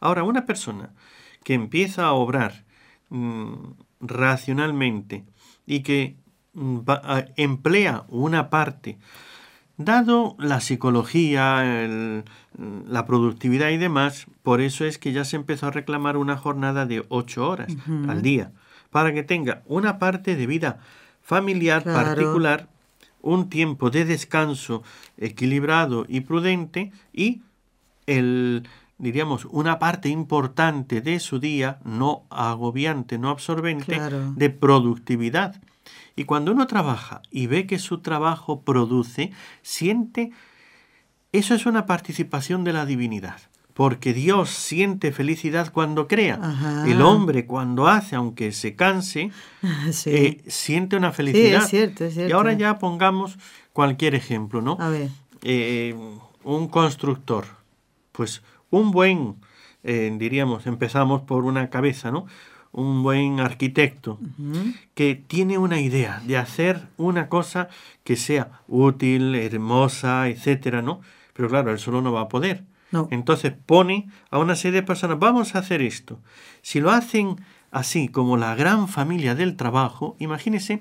Ahora, 0.00 0.22
una 0.24 0.46
persona 0.46 0.90
que 1.42 1.54
empieza 1.54 2.04
a 2.06 2.12
obrar 2.12 2.64
mm, 3.10 3.54
racionalmente 4.00 5.24
y 5.66 5.80
que 5.80 6.16
mm, 6.54 6.78
va- 6.88 7.26
emplea 7.36 8.04
una 8.08 8.48
parte, 8.50 8.98
dado 9.76 10.36
la 10.38 10.60
psicología, 10.60 11.82
el- 11.84 12.24
la 12.88 13.06
productividad 13.06 13.70
y 13.70 13.76
demás, 13.78 14.26
por 14.42 14.60
eso 14.60 14.84
es 14.84 14.98
que 14.98 15.12
ya 15.12 15.24
se 15.24 15.36
empezó 15.36 15.66
a 15.66 15.70
reclamar 15.72 16.16
una 16.16 16.36
jornada 16.36 16.86
de 16.86 17.04
ocho 17.08 17.48
horas 17.48 17.74
al 18.08 18.22
día, 18.22 18.52
para 18.90 19.12
que 19.12 19.22
tenga 19.24 19.62
una 19.66 19.98
parte 19.98 20.36
de 20.36 20.46
vida 20.46 20.78
familiar 21.20 21.82
Claro. 21.82 22.04
particular, 22.14 22.68
un 23.24 23.48
tiempo 23.48 23.90
de 23.90 24.04
descanso 24.04 24.82
equilibrado 25.16 26.04
y 26.08 26.20
prudente 26.20 26.92
y 27.12 27.42
el 28.06 28.68
diríamos 28.98 29.46
una 29.46 29.78
parte 29.78 30.08
importante 30.08 31.00
de 31.00 31.18
su 31.18 31.40
día 31.40 31.78
no 31.84 32.24
agobiante, 32.30 33.18
no 33.18 33.30
absorbente 33.30 33.96
Claro. 33.96 34.32
de 34.36 34.50
productividad. 34.50 35.60
Y 36.16 36.24
cuando 36.24 36.52
uno 36.52 36.66
trabaja 36.68 37.20
y 37.30 37.48
ve 37.48 37.66
que 37.66 37.78
su 37.78 37.98
trabajo 37.98 38.60
produce, 38.62 39.32
siente 39.62 40.30
eso 41.32 41.54
es 41.54 41.66
una 41.66 41.86
participación 41.86 42.62
de 42.62 42.72
la 42.72 42.86
divinidad. 42.86 43.40
Porque 43.74 44.12
Dios 44.14 44.50
siente 44.50 45.10
felicidad 45.10 45.72
cuando 45.72 46.06
crea. 46.06 46.38
Ajá. 46.40 46.88
El 46.88 47.02
hombre 47.02 47.44
cuando 47.44 47.88
hace, 47.88 48.14
aunque 48.16 48.52
se 48.52 48.76
canse, 48.76 49.30
Sí. 49.90 50.10
eh, 50.10 50.42
siente 50.46 50.96
una 50.96 51.10
felicidad. 51.12 51.64
es 51.64 51.68
cierto, 51.70 52.04
es 52.04 52.16
Y 52.16 52.30
ahora 52.32 52.50
cierto. 52.50 52.60
ya 52.60 52.78
pongamos 52.78 53.36
cualquier 53.72 54.14
ejemplo, 54.14 54.62
¿no? 54.62 54.76
A 54.80 54.88
ver. 54.90 55.08
Eh, 55.42 55.94
un 56.44 56.68
constructor, 56.68 57.46
pues 58.12 58.42
un 58.70 58.92
buen, 58.92 59.34
eh, 59.82 60.14
diríamos, 60.18 60.66
empezamos 60.66 61.22
por 61.22 61.44
una 61.44 61.68
cabeza, 61.68 62.10
¿no? 62.12 62.26
Un 62.70 63.02
buen 63.02 63.40
arquitecto 63.40 64.18
que 64.94 65.14
tiene 65.14 65.58
una 65.58 65.80
idea 65.80 66.20
de 66.26 66.36
hacer 66.36 66.88
una 66.96 67.28
cosa 67.28 67.68
que 68.04 68.16
sea 68.16 68.62
útil, 68.68 69.34
hermosa, 69.36 70.28
etcétera, 70.28 70.82
¿no? 70.82 71.00
Pero 71.34 71.48
claro, 71.48 71.70
él 71.70 71.78
solo 71.78 72.02
no 72.02 72.12
va 72.12 72.22
a 72.22 72.28
poder. 72.28 72.64
No. 72.94 73.08
Entonces 73.10 73.52
pone 73.66 74.08
a 74.30 74.38
una 74.38 74.54
serie 74.54 74.80
de 74.80 74.86
personas, 74.86 75.18
vamos 75.18 75.56
a 75.56 75.58
hacer 75.58 75.82
esto. 75.82 76.20
Si 76.62 76.78
lo 76.80 76.92
hacen 76.92 77.36
así, 77.72 78.08
como 78.08 78.36
la 78.36 78.54
gran 78.54 78.86
familia 78.86 79.34
del 79.34 79.56
trabajo, 79.56 80.14
imagínese, 80.20 80.80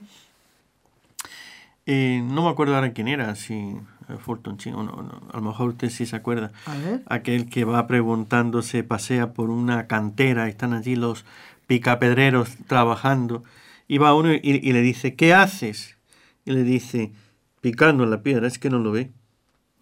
eh, 1.88 2.22
no 2.24 2.44
me 2.44 2.50
acuerdo 2.50 2.76
ahora 2.76 2.94
quién 2.94 3.08
era, 3.08 3.34
si 3.34 3.56
eh, 3.56 4.18
Fulton 4.20 4.58
Sheen, 4.58 4.76
o 4.76 4.84
no, 4.84 5.02
no, 5.02 5.22
a 5.34 5.38
lo 5.38 5.42
mejor 5.42 5.70
usted 5.70 5.90
sí 5.90 6.06
se 6.06 6.16
acuerda, 6.16 6.52
A 6.68 6.76
ver. 6.76 7.02
aquel 7.08 7.50
que 7.50 7.66
va 7.66 7.88
preguntándose, 7.88 8.84
pasea 8.84 9.34
por 9.34 9.50
una 9.50 9.88
cantera, 9.88 10.48
están 10.48 10.74
allí 10.74 10.96
los 10.96 11.26
picapedreros 11.66 12.58
trabajando, 12.68 13.44
y 13.88 13.98
va 13.98 14.14
uno 14.14 14.32
y, 14.34 14.40
y 14.44 14.72
le 14.72 14.82
dice, 14.82 15.16
¿qué 15.16 15.34
haces? 15.34 15.98
Y 16.46 16.52
le 16.52 16.64
dice, 16.64 17.12
picando 17.60 18.06
la 18.06 18.22
piedra, 18.22 18.48
es 18.48 18.60
que 18.60 18.70
no 18.70 18.78
lo 18.78 18.92
ve. 18.92 19.10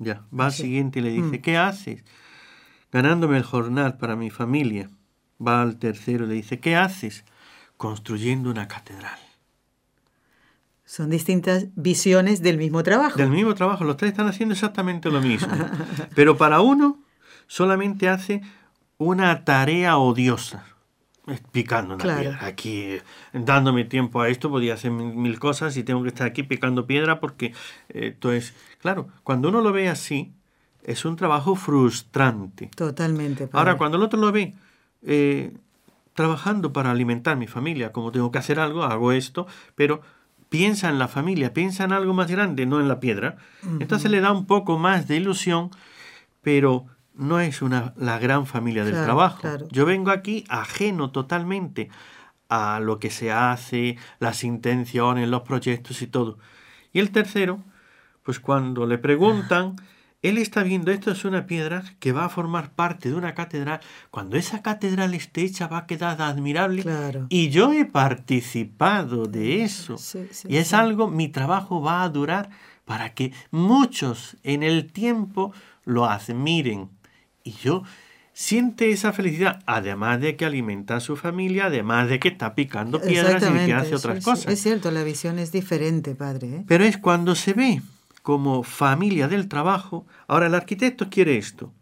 Ya, 0.03 0.23
va 0.37 0.47
al 0.47 0.51
Sí. 0.51 0.63
siguiente 0.63 0.97
y 0.99 1.03
le 1.03 1.11
dice, 1.11 1.37
Mm. 1.37 1.41
¿qué 1.41 1.57
haces? 1.57 2.03
Ganándome 2.91 3.37
el 3.37 3.43
jornal 3.43 3.97
para 3.97 4.15
mi 4.15 4.31
familia. 4.31 4.89
Va 5.45 5.61
al 5.61 5.77
tercero 5.77 6.25
y 6.25 6.29
le 6.29 6.33
dice, 6.33 6.59
¿qué 6.59 6.75
haces? 6.75 7.23
Construyendo 7.77 8.49
una 8.49 8.67
catedral. 8.67 9.19
Son 10.85 11.09
distintas 11.09 11.67
visiones 11.75 12.41
del 12.41 12.57
mismo 12.57 12.81
trabajo. 12.83 13.17
Del 13.17 13.29
mismo 13.29 13.53
trabajo, 13.55 13.83
los 13.83 13.95
tres 13.95 14.11
están 14.11 14.27
haciendo 14.27 14.53
exactamente 14.53 15.09
lo 15.11 15.21
mismo. 15.21 15.53
Pero 16.15 16.35
para 16.35 16.61
uno 16.61 16.99
solamente 17.47 18.09
hace 18.09 18.41
una 18.97 19.45
tarea 19.45 19.97
odiosa. 19.97 20.65
Picando 21.51 21.93
una 21.95 22.03
Claro. 22.03 22.21
piedra. 22.21 22.45
Aquí, 22.45 22.97
dándome 23.31 23.85
tiempo 23.85 24.21
a 24.21 24.29
esto, 24.29 24.49
podía 24.49 24.73
hacer 24.73 24.89
mil, 24.91 25.37
cosas 25.39 25.77
y 25.77 25.83
tengo 25.83 26.01
que 26.01 26.09
estar 26.09 26.25
aquí 26.27 26.43
picando 26.43 26.87
piedra 26.87 27.19
porque 27.19 27.53
eh, 27.89 28.07
esto 28.13 28.31
es... 28.31 28.53
Claro, 28.79 29.07
cuando 29.23 29.49
uno 29.49 29.61
lo 29.61 29.71
ve 29.71 29.87
así, 29.87 30.33
es 30.83 31.05
un 31.05 31.15
trabajo 31.15 31.55
frustrante. 31.55 32.71
Totalmente. 32.75 33.45
padre. 33.47 33.59
Ahora, 33.59 33.77
cuando 33.77 33.97
el 33.97 34.03
otro 34.03 34.19
lo 34.19 34.31
ve 34.31 34.55
eh, 35.03 35.53
trabajando 36.15 36.73
para 36.73 36.89
alimentar 36.89 37.37
mi 37.37 37.47
familia, 37.47 37.91
como 37.91 38.11
tengo 38.11 38.31
que 38.31 38.39
hacer 38.39 38.59
algo, 38.59 38.83
hago 38.83 39.11
esto, 39.11 39.45
pero 39.75 40.01
piensa 40.49 40.89
en 40.89 40.97
la 40.99 41.07
familia, 41.07 41.53
piensa 41.53 41.83
en 41.83 41.93
algo 41.93 42.13
más 42.13 42.29
grande, 42.31 42.65
no 42.65 42.79
en 42.81 42.87
la 42.87 42.99
piedra. 42.99 43.37
Entonces 43.79 44.09
le 44.09 44.21
da 44.21 44.31
un 44.31 44.47
poco 44.47 44.79
más 44.79 45.07
de 45.07 45.17
ilusión, 45.17 45.69
pero 46.41 46.87
no 47.15 47.39
es 47.39 47.61
una, 47.61 47.93
la 47.97 48.17
gran 48.19 48.45
familia 48.45 48.83
del 48.83 48.93
Claro, 48.93 49.05
trabajo. 49.05 49.41
claro. 49.41 49.67
Yo 49.71 49.85
vengo 49.85 50.11
aquí 50.11 50.45
ajeno 50.49 51.11
totalmente 51.11 51.89
a 52.49 52.79
lo 52.79 52.99
que 52.99 53.09
se 53.09 53.31
hace, 53.31 53.97
las 54.19 54.43
intenciones, 54.43 55.27
los 55.29 55.41
proyectos 55.43 56.01
y 56.01 56.07
todo. 56.07 56.37
Y 56.93 56.99
el 56.99 57.11
tercero, 57.11 57.63
pues 58.23 58.39
cuando 58.39 58.85
le 58.85 58.97
preguntan, 58.97 59.75
él 60.21 60.37
está 60.37 60.61
viendo 60.61 60.91
esto 60.91 61.11
es 61.11 61.25
una 61.25 61.47
piedra 61.47 61.83
que 61.99 62.11
va 62.11 62.25
a 62.25 62.29
formar 62.29 62.71
parte 62.73 63.09
de 63.09 63.15
una 63.15 63.33
catedral. 63.33 63.79
Cuando 64.11 64.37
esa 64.37 64.61
catedral 64.61 65.13
esté 65.13 65.43
hecha 65.43 65.67
va 65.67 65.79
a 65.79 65.87
quedar 65.87 66.21
admirable. 66.21 66.83
Claro. 66.83 67.25
Y 67.29 67.49
yo 67.49 67.73
he 67.73 67.85
participado 67.85 69.25
de 69.25 69.63
eso. 69.63 69.97
Sí, 69.97 70.27
sí, 70.31 70.47
y 70.49 70.57
es 70.57 70.69
sí. 70.69 70.75
algo, 70.75 71.07
mi 71.07 71.29
trabajo 71.29 71.81
va 71.81 72.03
a 72.03 72.09
durar 72.09 72.49
para 72.85 73.13
que 73.13 73.33
muchos 73.49 74.37
en 74.43 74.63
el 74.63 74.91
tiempo 74.91 75.53
lo 75.85 76.05
hacen. 76.05 76.37
Y 77.43 77.53
yo 77.53 77.83
siente 78.33 78.91
esa 78.91 79.13
felicidad, 79.13 79.61
además 79.65 80.21
de 80.21 80.35
que 80.35 80.45
alimenta 80.45 80.97
a 80.97 80.99
su 80.99 81.15
familia, 81.15 81.65
además 81.65 82.09
de 82.09 82.19
que 82.19 82.29
está 82.29 82.55
picando 82.55 83.01
piedras 83.01 83.43
y 83.43 83.65
que 83.65 83.73
hace 83.73 83.95
otras 83.95 84.19
sí. 84.19 84.23
cosas. 84.23 84.53
Es 84.53 84.61
cierto, 84.61 84.91
la 84.91 85.03
visión 85.03 85.39
es 85.39 85.51
diferente, 85.51 86.15
padre. 86.15 86.47
¿eh? 86.47 86.63
Pero 86.67 86.83
es 86.83 86.97
cuando 86.97 87.35
se 87.35 87.53
ve 87.53 87.81
como 88.21 88.63
familia 88.63 89.27
del 89.27 89.47
trabajo. 89.47 90.05
Ahora 90.27 90.47
el 90.47 90.55
arquitecto 90.55 91.09
quiere 91.09 91.37
esto, 91.37 91.73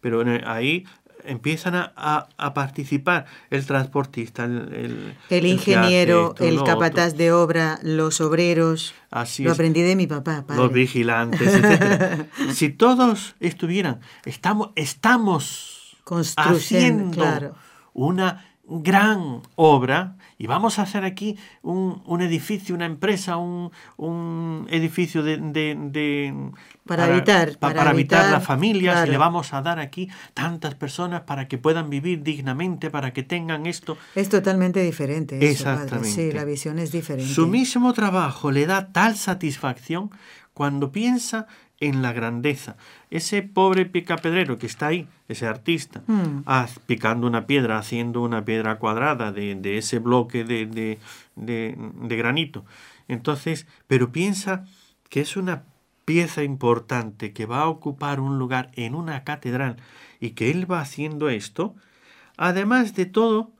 pero 0.00 0.24
ahí 0.46 0.84
empiezan 1.24 1.74
a, 1.74 2.28
participar 2.54 3.26
el 3.50 3.66
transportista, 3.66 4.44
el, 4.44 5.16
el, 5.30 5.46
ingeniero, 5.46 6.34
el 6.38 6.62
capataz 6.62 7.16
de 7.16 7.32
obra, 7.32 7.78
los 7.82 8.20
obreros. 8.20 8.94
Así 9.10 9.44
lo 9.44 9.52
aprendí 9.52 9.82
de 9.82 9.96
mi 9.96 10.06
papá. 10.06 10.44
Los 10.48 10.72
vigilantes, 10.72 11.54
etc. 11.54 12.26
si 12.52 12.70
todos 12.70 13.36
estuvieran, 13.40 14.00
estamos, 14.24 14.70
estamos 14.76 15.96
haciendo 16.36 17.56
una 17.92 18.46
gran 18.66 19.42
obra 19.56 20.16
y 20.38 20.46
vamos 20.46 20.78
a 20.78 20.82
hacer 20.82 21.04
aquí 21.04 21.38
un, 21.62 22.02
un 22.06 22.20
edificio, 22.22 22.74
una 22.74 22.86
empresa, 22.86 23.36
un, 23.36 23.70
un 23.96 24.66
edificio 24.70 25.22
de, 25.22 25.38
de, 25.38 26.50
para, 26.86 27.08
evitar 27.08 27.58
para, 27.58 27.90
evitar 27.90 28.30
las 28.30 28.44
familias 28.44 29.06
y 29.06 29.10
le 29.10 29.18
vamos 29.18 29.52
a 29.52 29.62
dar 29.62 29.78
aquí 29.78 30.08
tantas 30.34 30.74
personas 30.74 31.22
para 31.22 31.48
que 31.48 31.58
puedan 31.58 31.90
vivir 31.90 32.22
dignamente, 32.22 32.90
para 32.90 33.12
que 33.12 33.22
tengan 33.22 33.66
esto. 33.66 33.96
Es 34.14 34.28
totalmente 34.28 34.82
diferente. 34.82 35.50
Exactamente. 35.50 36.10
Sí, 36.10 36.32
la 36.32 36.44
visión 36.44 36.78
es 36.78 36.92
diferente. 36.92 37.32
Su 37.32 37.46
mismo 37.46 37.92
trabajo 37.92 38.50
le 38.50 38.66
da 38.66 38.88
tal 38.92 39.16
satisfacción 39.16 40.10
cuando 40.54 40.92
piensa 40.92 41.46
en 41.80 42.02
la 42.02 42.12
grandeza. 42.12 42.76
Ese 43.10 43.42
pobre 43.42 43.86
picapedrero 43.86 44.58
que 44.58 44.66
está 44.66 44.88
ahí, 44.88 45.08
ese 45.28 45.46
artista, 45.46 46.02
hmm. 46.06 46.44
picando 46.86 47.26
una 47.26 47.46
piedra, 47.46 47.78
haciendo 47.78 48.22
una 48.22 48.44
piedra 48.44 48.78
cuadrada 48.78 49.32
de, 49.32 49.54
de 49.54 49.78
ese 49.78 49.98
bloque 49.98 50.44
de, 50.44 50.66
de, 50.66 50.98
de, 51.36 52.16
granito. 52.16 52.64
Entonces, 53.08 53.66
pero 53.86 54.12
piensa 54.12 54.64
que 55.08 55.20
es 55.20 55.36
una 55.36 55.64
pieza 56.04 56.42
importante 56.42 57.32
que 57.32 57.46
va 57.46 57.62
a 57.62 57.68
ocupar 57.68 58.20
un 58.20 58.38
lugar 58.38 58.70
en 58.74 58.94
una 58.94 59.24
catedral 59.24 59.76
y 60.20 60.30
que 60.30 60.50
él 60.50 60.70
va 60.70 60.80
haciendo 60.80 61.28
esto, 61.28 61.74
además 62.36 62.94
de 62.94 63.06
todo, 63.06 63.52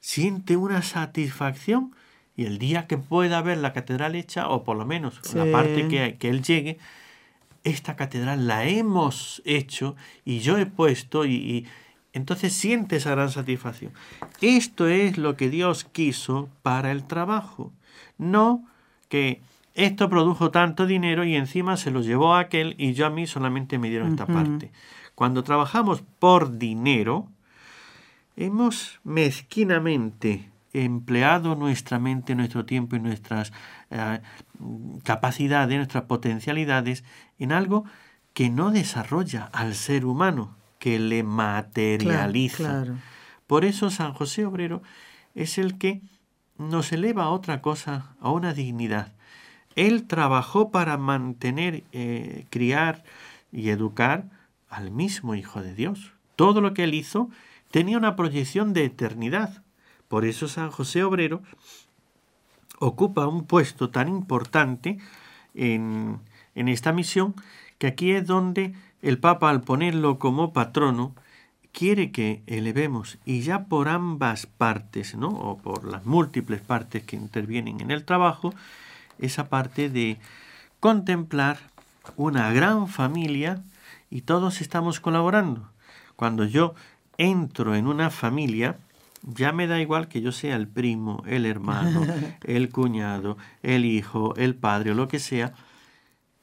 siente 0.00 0.56
una 0.56 0.82
satisfacción 0.82 1.94
y 2.34 2.46
el 2.46 2.58
día 2.58 2.86
que 2.86 2.98
pueda 2.98 3.42
ver 3.42 3.58
la 3.58 3.72
catedral 3.72 4.14
hecha, 4.14 4.48
o 4.48 4.64
por 4.64 4.76
lo 4.76 4.86
menos 4.86 5.20
la 5.34 5.50
parte 5.52 5.86
que, 5.88 6.16
que 6.18 6.30
él 6.30 6.42
llegue, 6.42 6.78
esta 7.64 7.96
catedral 7.96 8.46
la 8.46 8.64
hemos 8.66 9.42
hecho 9.44 9.96
y 10.24 10.40
yo 10.40 10.58
he 10.58 10.66
puesto 10.66 11.24
y, 11.26 11.66
entonces 12.12 12.52
siente 12.52 12.96
esa 12.96 13.12
gran 13.12 13.30
satisfacción. 13.30 13.92
Esto 14.40 14.86
es 14.88 15.16
lo 15.16 15.36
que 15.36 15.48
Dios 15.48 15.84
quiso 15.84 16.50
para 16.62 16.90
el 16.92 17.04
trabajo. 17.04 17.72
No 18.18 18.66
que 19.08 19.40
esto 19.74 20.10
produjo 20.10 20.50
tanto 20.50 20.86
dinero 20.86 21.24
y 21.24 21.34
encima 21.36 21.76
se 21.76 21.90
lo 21.90 22.02
llevó 22.02 22.34
a 22.34 22.40
aquel 22.40 22.74
y 22.76 22.92
yo 22.92 23.06
a 23.06 23.10
mí 23.10 23.26
solamente 23.26 23.78
me 23.78 23.88
dieron 23.88 24.10
esta 24.10 24.26
parte. 24.26 24.70
Cuando 25.14 25.42
trabajamos 25.42 26.02
por 26.18 26.58
dinero, 26.58 27.28
hemos 28.36 29.00
mezquinamente 29.04 30.50
empleado 30.74 31.54
nuestra 31.54 31.98
mente, 31.98 32.34
nuestro 32.34 32.64
tiempo 32.64 32.96
y 32.96 33.00
nuestras 33.00 33.52
eh, 33.90 34.20
capacidades, 35.04 35.76
nuestras 35.76 36.04
potencialidades 36.04 37.04
en 37.38 37.52
algo 37.52 37.84
que 38.34 38.50
no 38.50 38.70
desarrolla 38.70 39.44
al 39.52 39.74
ser 39.74 40.04
humano, 40.04 40.56
que 40.78 40.98
le 40.98 41.22
materializa. 41.22 42.86
Por 43.46 43.64
eso 43.64 43.90
San 43.90 44.14
José 44.14 44.46
Obrero 44.46 44.82
es 45.34 45.58
el 45.58 45.78
que 45.78 46.00
nos 46.58 46.92
eleva 46.92 47.24
a 47.24 47.30
otra 47.30 47.60
cosa, 47.60 48.14
a 48.20 48.30
una 48.30 48.54
dignidad. 48.54 49.12
Él 49.74 50.06
trabajó 50.06 50.70
para 50.70 50.96
mantener, 50.98 51.84
eh, 51.92 52.46
criar 52.50 53.04
y 53.50 53.70
educar 53.70 54.30
al 54.68 54.90
mismo 54.90 55.34
Hijo 55.34 55.62
de 55.62 55.74
Dios. 55.74 56.12
Todo 56.36 56.60
lo 56.60 56.74
que 56.74 56.84
él 56.84 56.94
hizo 56.94 57.30
tenía 57.70 57.98
una 57.98 58.16
proyección 58.16 58.72
de 58.72 58.84
eternidad. 58.84 59.62
Por 60.08 60.24
eso 60.24 60.48
San 60.48 60.70
José 60.70 61.04
Obrero 61.04 61.42
ocupa 62.82 63.26
un 63.28 63.44
puesto 63.44 63.90
tan 63.90 64.08
importante 64.08 64.98
en, 65.54 66.18
en 66.54 66.68
esta 66.68 66.92
misión 66.92 67.34
que 67.78 67.86
aquí 67.86 68.12
es 68.12 68.26
donde 68.26 68.74
el 69.02 69.18
Papa 69.18 69.50
al 69.50 69.62
ponerlo 69.62 70.18
como 70.18 70.52
patrono 70.52 71.14
quiere 71.72 72.10
que 72.10 72.42
elevemos 72.46 73.18
y 73.24 73.40
ya 73.40 73.64
por 73.64 73.88
ambas 73.88 74.46
partes, 74.46 75.14
¿no? 75.14 75.28
o 75.28 75.58
por 75.58 75.84
las 75.84 76.04
múltiples 76.04 76.60
partes 76.60 77.04
que 77.04 77.16
intervienen 77.16 77.80
en 77.80 77.90
el 77.90 78.04
trabajo, 78.04 78.52
esa 79.18 79.48
parte 79.48 79.88
de 79.88 80.18
contemplar 80.80 81.58
una 82.16 82.52
gran 82.52 82.88
familia 82.88 83.62
y 84.10 84.22
todos 84.22 84.60
estamos 84.60 85.00
colaborando. 85.00 85.68
Cuando 86.16 86.44
yo 86.44 86.74
entro 87.16 87.74
en 87.74 87.86
una 87.86 88.10
familia, 88.10 88.76
ya 89.22 89.52
me 89.52 89.66
da 89.66 89.80
igual 89.80 90.08
que 90.08 90.20
yo 90.20 90.32
sea 90.32 90.56
el 90.56 90.68
primo, 90.68 91.22
el 91.26 91.46
hermano, 91.46 92.06
el 92.44 92.70
cuñado, 92.70 93.36
el 93.62 93.84
hijo, 93.84 94.34
el 94.36 94.54
padre 94.54 94.90
o 94.90 94.94
lo 94.94 95.08
que 95.08 95.18
sea. 95.18 95.54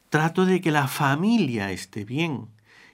Trato 0.09 0.45
de 0.45 0.61
que 0.61 0.71
la 0.71 0.87
familia 0.87 1.71
esté 1.71 2.05
bien. 2.05 2.47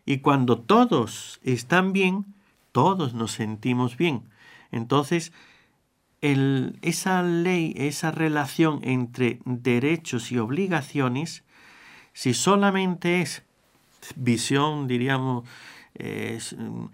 Y 0.06 0.20
cuando 0.20 0.60
todos 0.60 1.40
están 1.44 1.94
bien, 1.94 2.26
todos 2.72 3.14
nos 3.14 3.32
sentimos 3.32 3.98
bien. 3.98 4.24
Entonces, 4.72 5.32
el, 6.22 6.78
esa 6.82 7.24
ley, 7.24 7.74
esa 7.78 8.12
relación 8.12 8.80
entre 8.84 9.40
derechos 9.46 10.32
y 10.32 10.38
obligaciones, 10.38 11.44
si 12.14 12.34
solamente 12.34 13.22
es 13.22 13.44
visión, 14.16 14.88
diríamos, 14.88 15.46
mm, 16.00 16.86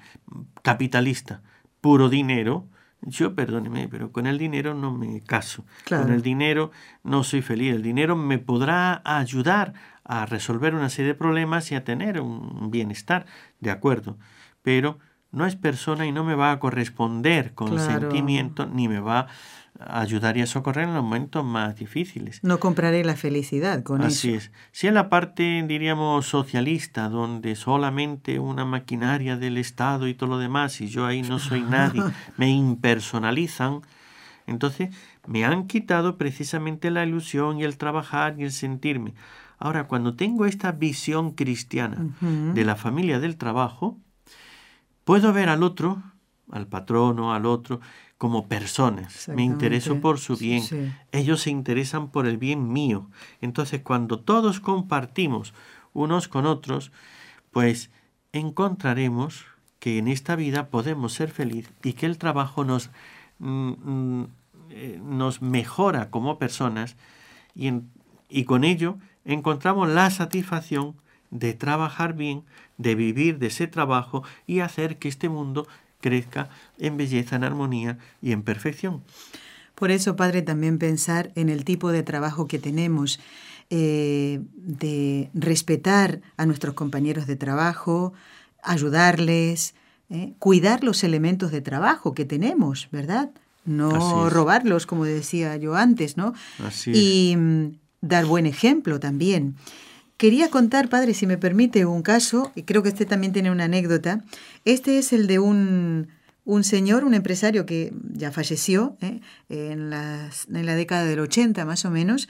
capitalista, 0.62 1.42
puro 1.82 2.10
dinero, 2.10 2.66
yo, 3.02 3.34
perdóneme, 3.34 3.88
pero 3.88 4.12
con 4.12 4.28
el 4.28 4.38
dinero 4.38 4.74
no 4.74 4.92
me 4.92 5.22
caso. 5.22 5.66
Con 5.88 6.12
el 6.12 6.22
dinero 6.22 6.72
no 7.04 7.24
soy 7.24 7.42
feliz. 7.42 7.74
El 7.74 7.82
dinero 7.82 8.16
me 8.16 8.38
podrá 8.38 9.02
ayudar 9.04 9.74
a 10.04 10.26
resolver 10.26 10.76
una 10.76 10.90
serie 10.90 11.14
de 11.14 11.18
problemas 11.18 11.72
y 11.72 11.76
a 11.76 11.84
tener 11.84 12.22
un 12.22 12.70
bienestar, 12.70 13.26
de 13.60 13.72
acuerdo. 13.72 14.18
Pero 14.62 15.00
no 15.32 15.46
es 15.46 15.56
persona 15.56 16.06
y 16.06 16.12
no 16.12 16.24
me 16.24 16.36
va 16.36 16.52
a 16.52 16.60
corresponder 16.60 17.54
con 17.54 17.80
sentimiento 17.80 18.66
ni 18.66 18.88
me 18.88 19.00
va 19.00 19.28
ayudaría 19.88 20.44
a 20.44 20.48
socorrer 20.48 20.88
en 20.88 20.94
los 20.94 21.04
momentos 21.04 21.44
más 21.44 21.76
difíciles. 21.76 22.44
No 22.44 22.60
compraré 22.60 23.04
la 23.04 23.16
felicidad 23.16 23.84
con 23.84 24.02
eso. 24.02 24.08
Así 24.08 24.34
es. 24.34 24.52
Si 24.72 24.88
en 24.88 24.94
la 24.94 25.10
parte, 25.10 25.64
diríamos, 25.68 26.26
socialista, 26.26 27.10
donde 27.10 27.56
solamente 27.56 28.40
una 28.40 28.66
maquinaria 28.66 29.38
del 29.38 29.58
Estado 29.58 30.08
y 30.08 30.14
todo 30.14 30.30
lo 30.30 30.38
demás, 30.38 30.82
y 30.82 30.88
yo 30.88 31.06
ahí 31.06 31.22
no 31.22 31.40
soy 31.40 31.62
nadie, 31.62 32.02
me 32.38 32.50
impersonalizan, 32.50 33.82
entonces 34.48 34.90
me 35.28 35.46
han 35.46 35.68
quitado 35.68 36.18
precisamente 36.18 36.92
la 36.92 37.06
ilusión 37.06 37.60
y 37.60 37.64
el 37.64 37.78
trabajar 37.78 38.36
y 38.38 38.44
el 38.44 38.52
sentirme. 38.52 39.14
Ahora, 39.58 39.88
cuando 39.88 40.16
tengo 40.16 40.48
esta 40.48 40.72
visión 40.72 41.32
cristiana 41.32 42.08
de 42.20 42.66
la 42.66 42.76
familia 42.76 43.20
del 43.20 43.38
trabajo, 43.38 44.00
puedo 45.04 45.32
ver 45.34 45.50
al 45.50 45.62
otro, 45.62 46.02
al 46.52 46.66
patrono, 46.66 47.34
al 47.34 47.46
otro, 47.46 47.80
como 48.22 48.48
personas. 48.48 49.28
Me 49.30 49.42
intereso 49.42 50.00
por 50.00 50.20
su 50.20 50.38
bien. 50.38 50.94
Ellos 51.12 51.42
se 51.42 51.50
interesan 51.50 52.12
por 52.12 52.28
el 52.28 52.38
bien 52.38 52.72
mío. 52.72 53.10
Entonces, 53.42 53.82
cuando 53.82 54.20
todos 54.20 54.60
compartimos 54.60 55.56
unos 55.94 56.28
con 56.28 56.46
otros, 56.46 56.92
pues 57.50 57.90
encontraremos 58.32 59.46
que 59.80 59.98
en 59.98 60.08
esta 60.08 60.36
vida 60.36 60.70
podemos 60.70 61.14
ser 61.14 61.32
felices 61.32 61.74
y 61.82 61.94
que 61.94 62.06
el 62.06 62.20
trabajo 62.20 62.64
nos, 62.64 62.92
mm, 63.40 63.72
mm, 63.72 64.28
eh, 64.70 65.02
nos 65.04 65.42
mejora 65.42 66.12
como 66.12 66.38
personas 66.38 66.98
y, 67.56 67.72
y 68.30 68.44
con 68.44 68.64
ello 68.64 69.00
encontramos 69.26 69.90
la 69.90 70.12
satisfacción 70.12 70.96
de 71.32 71.56
trabajar 71.56 72.14
bien, 72.14 72.44
de 72.78 72.94
vivir 72.94 73.40
de 73.40 73.48
ese 73.48 73.66
trabajo 73.66 74.24
y 74.46 74.60
hacer 74.60 75.00
que 75.00 75.08
este 75.08 75.28
mundo 75.28 75.66
crezca 76.02 76.50
en 76.78 76.98
belleza, 76.98 77.36
en 77.36 77.44
armonía 77.44 77.98
y 78.22 78.32
en 78.32 78.44
perfección. 78.44 79.02
Por 79.76 79.90
eso, 79.90 80.16
Padre, 80.16 80.42
también 80.42 80.78
pensar 80.78 81.32
en 81.36 81.50
el 81.50 81.66
tipo 81.66 81.92
de 81.92 82.04
trabajo 82.04 82.48
que 82.48 82.60
tenemos, 82.60 83.20
eh, 83.70 84.42
de 84.56 85.30
respetar 85.34 86.22
a 86.38 86.46
nuestros 86.46 86.76
compañeros 86.76 87.26
de 87.26 87.36
trabajo, 87.36 88.14
ayudarles, 88.62 89.74
eh, 90.10 90.34
cuidar 90.40 90.84
los 90.84 91.04
elementos 91.04 91.52
de 91.52 91.62
trabajo 91.62 92.14
que 92.14 92.26
tenemos, 92.26 92.90
¿verdad? 92.92 93.32
No 93.64 94.30
robarlos, 94.30 94.86
como 94.86 95.06
decía 95.06 95.56
yo 95.56 95.76
antes, 95.76 96.18
¿no? 96.18 96.34
Así 96.66 96.92
y 96.94 97.36
mm, 97.38 97.78
dar 98.02 98.26
buen 98.26 98.46
ejemplo 98.46 99.00
también. 99.00 99.56
Quería 100.22 100.52
contar, 100.52 100.88
padre, 100.88 101.16
si 101.16 101.26
me 101.26 101.40
permite, 101.40 101.84
un 101.88 102.04
caso, 102.04 102.52
y 102.54 102.62
creo 102.62 102.84
que 102.84 102.90
este 102.90 103.08
también 103.08 103.34
tiene 103.34 103.50
una 103.50 103.64
anécdota. 103.64 104.24
Este 104.66 105.00
es 105.00 105.14
el 105.14 105.26
de 105.26 105.40
un, 105.40 106.10
un 106.46 106.64
señor, 106.64 107.06
un 107.06 107.16
empresario 107.16 107.66
que 107.66 107.92
ya 108.14 108.32
falleció 108.32 108.96
¿eh? 109.02 109.20
en, 109.50 109.90
las, 109.90 110.46
en 110.48 110.68
la 110.68 110.76
década 110.76 111.06
del 111.06 111.22
80 111.22 111.66
más 111.66 111.86
o 111.86 111.90
menos, 111.90 112.30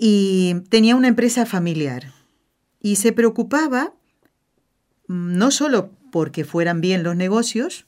y 0.00 0.56
tenía 0.68 0.96
una 0.96 1.06
empresa 1.06 1.46
familiar. 1.46 2.12
Y 2.80 2.96
se 2.96 3.12
preocupaba 3.12 3.94
mm, 5.06 5.38
no 5.38 5.52
solo 5.52 5.92
porque 6.10 6.44
fueran 6.44 6.80
bien 6.80 7.04
los 7.04 7.14
negocios, 7.14 7.86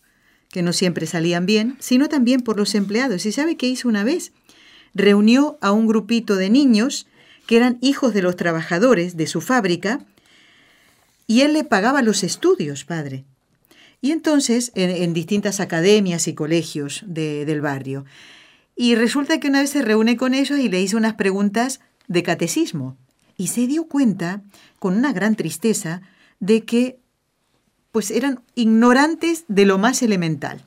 que 0.49 0.63
no 0.63 0.73
siempre 0.73 1.07
salían 1.07 1.45
bien, 1.45 1.77
sino 1.81 2.09
también 2.09 2.43
por 2.43 2.57
los 2.57 2.77
empleados. 2.77 3.27
¿Y 3.27 3.33
sabe 3.33 3.57
qué 3.57 3.67
hizo 3.67 3.89
una 3.89 4.05
vez? 4.05 4.31
Reunió 4.95 5.59
a 5.61 5.73
un 5.73 5.89
grupito 5.89 6.37
de 6.37 6.51
niños 6.51 7.09
que 7.47 7.57
eran 7.57 7.79
hijos 7.81 8.15
de 8.15 8.23
los 8.23 8.37
trabajadores 8.37 9.17
de 9.17 9.27
su 9.27 9.41
fábrica 9.41 10.01
y 11.27 11.43
él 11.43 11.53
le 11.53 11.65
pagaba 11.65 12.03
los 12.03 12.25
estudios, 12.25 12.85
padre. 12.85 13.25
Y 14.01 14.11
entonces, 14.11 14.73
en, 14.75 15.15
distintas 15.15 15.61
academias 15.61 16.27
y 16.27 16.35
colegios 16.35 17.05
del 17.07 17.61
barrio. 17.61 18.05
Y 18.75 18.97
resulta 18.97 19.39
que 19.39 19.49
una 19.49 19.61
vez 19.61 19.71
se 19.71 19.83
reúne 19.83 20.17
con 20.17 20.35
ellos 20.35 20.59
y 20.59 20.69
le 20.69 20.83
hizo 20.83 20.97
unas 20.97 21.15
preguntas 21.15 21.81
de 22.09 22.23
catecismo. 22.25 22.97
Y 23.37 23.47
se 23.47 23.67
dio 23.67 23.87
cuenta, 23.87 24.43
con 24.79 24.97
una 24.97 25.13
gran 25.13 25.37
tristeza, 25.37 26.03
de 26.41 26.65
que 26.65 26.99
pues 27.93 28.11
eran 28.11 28.41
ignorantes 28.55 29.45
de 29.49 29.67
lo 29.67 29.79
más 29.79 30.03
elemental. 30.03 30.63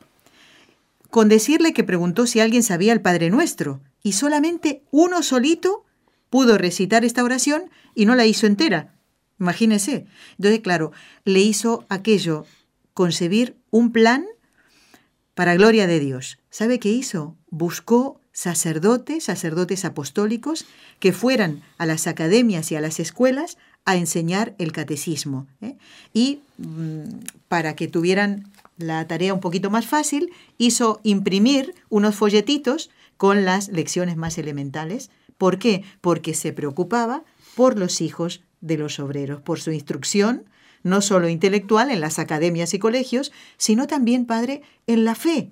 Con 1.09 1.27
decirle 1.27 1.73
que 1.73 1.83
preguntó 1.83 2.27
si 2.27 2.39
alguien 2.39 2.63
sabía 2.63 2.93
el 2.93 3.01
Padre 3.01 3.29
Nuestro, 3.29 3.81
y 4.01 4.13
solamente 4.13 4.83
uno 4.91 5.23
solito 5.23 5.84
pudo 6.29 6.57
recitar 6.57 7.05
esta 7.05 7.23
oración 7.23 7.69
y 7.93 8.05
no 8.05 8.15
la 8.15 8.25
hizo 8.25 8.47
entera. 8.47 8.95
Imagínese. 9.39 10.05
Entonces, 10.37 10.61
claro, 10.61 10.91
le 11.23 11.41
hizo 11.41 11.85
aquello, 11.89 12.45
concebir 12.93 13.57
un 13.71 13.91
plan 13.91 14.25
para 15.33 15.55
gloria 15.55 15.85
de 15.85 15.99
Dios. 15.99 16.39
¿Sabe 16.49 16.79
qué 16.79 16.89
hizo? 16.89 17.35
Buscó 17.49 18.21
sacerdotes, 18.31 19.25
sacerdotes 19.25 19.85
apostólicos, 19.85 20.65
que 20.99 21.13
fueran 21.13 21.61
a 21.77 21.85
las 21.85 22.07
academias 22.07 22.71
y 22.71 22.75
a 22.75 22.81
las 22.81 22.99
escuelas 22.99 23.57
a 23.85 23.95
enseñar 23.95 24.55
el 24.57 24.71
catecismo. 24.71 25.47
¿eh? 25.61 25.77
Y 26.13 26.39
mm, 26.57 27.03
para 27.47 27.75
que 27.75 27.87
tuvieran 27.87 28.51
la 28.77 29.07
tarea 29.07 29.33
un 29.33 29.39
poquito 29.39 29.69
más 29.69 29.85
fácil, 29.85 30.31
hizo 30.57 30.99
imprimir 31.03 31.75
unos 31.89 32.15
folletitos 32.15 32.89
con 33.17 33.45
las 33.45 33.69
lecciones 33.69 34.17
más 34.17 34.37
elementales. 34.37 35.09
¿Por 35.37 35.59
qué? 35.59 35.83
Porque 36.01 36.33
se 36.33 36.53
preocupaba 36.53 37.23
por 37.55 37.77
los 37.77 38.01
hijos 38.01 38.43
de 38.61 38.77
los 38.77 38.99
obreros, 38.99 39.41
por 39.41 39.59
su 39.59 39.71
instrucción, 39.71 40.45
no 40.83 41.01
solo 41.01 41.29
intelectual 41.29 41.89
en 41.89 41.99
las 41.99 42.19
academias 42.19 42.73
y 42.73 42.79
colegios, 42.79 43.31
sino 43.57 43.87
también, 43.87 44.25
padre, 44.25 44.61
en 44.87 45.03
la 45.03 45.15
fe. 45.15 45.49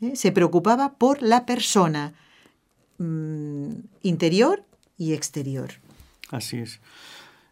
¿eh? 0.00 0.14
Se 0.14 0.32
preocupaba 0.32 0.94
por 0.94 1.22
la 1.22 1.44
persona 1.44 2.12
mm, 2.98 3.70
interior 4.02 4.64
y 4.96 5.12
exterior. 5.12 5.70
Así 6.30 6.58
es. 6.58 6.80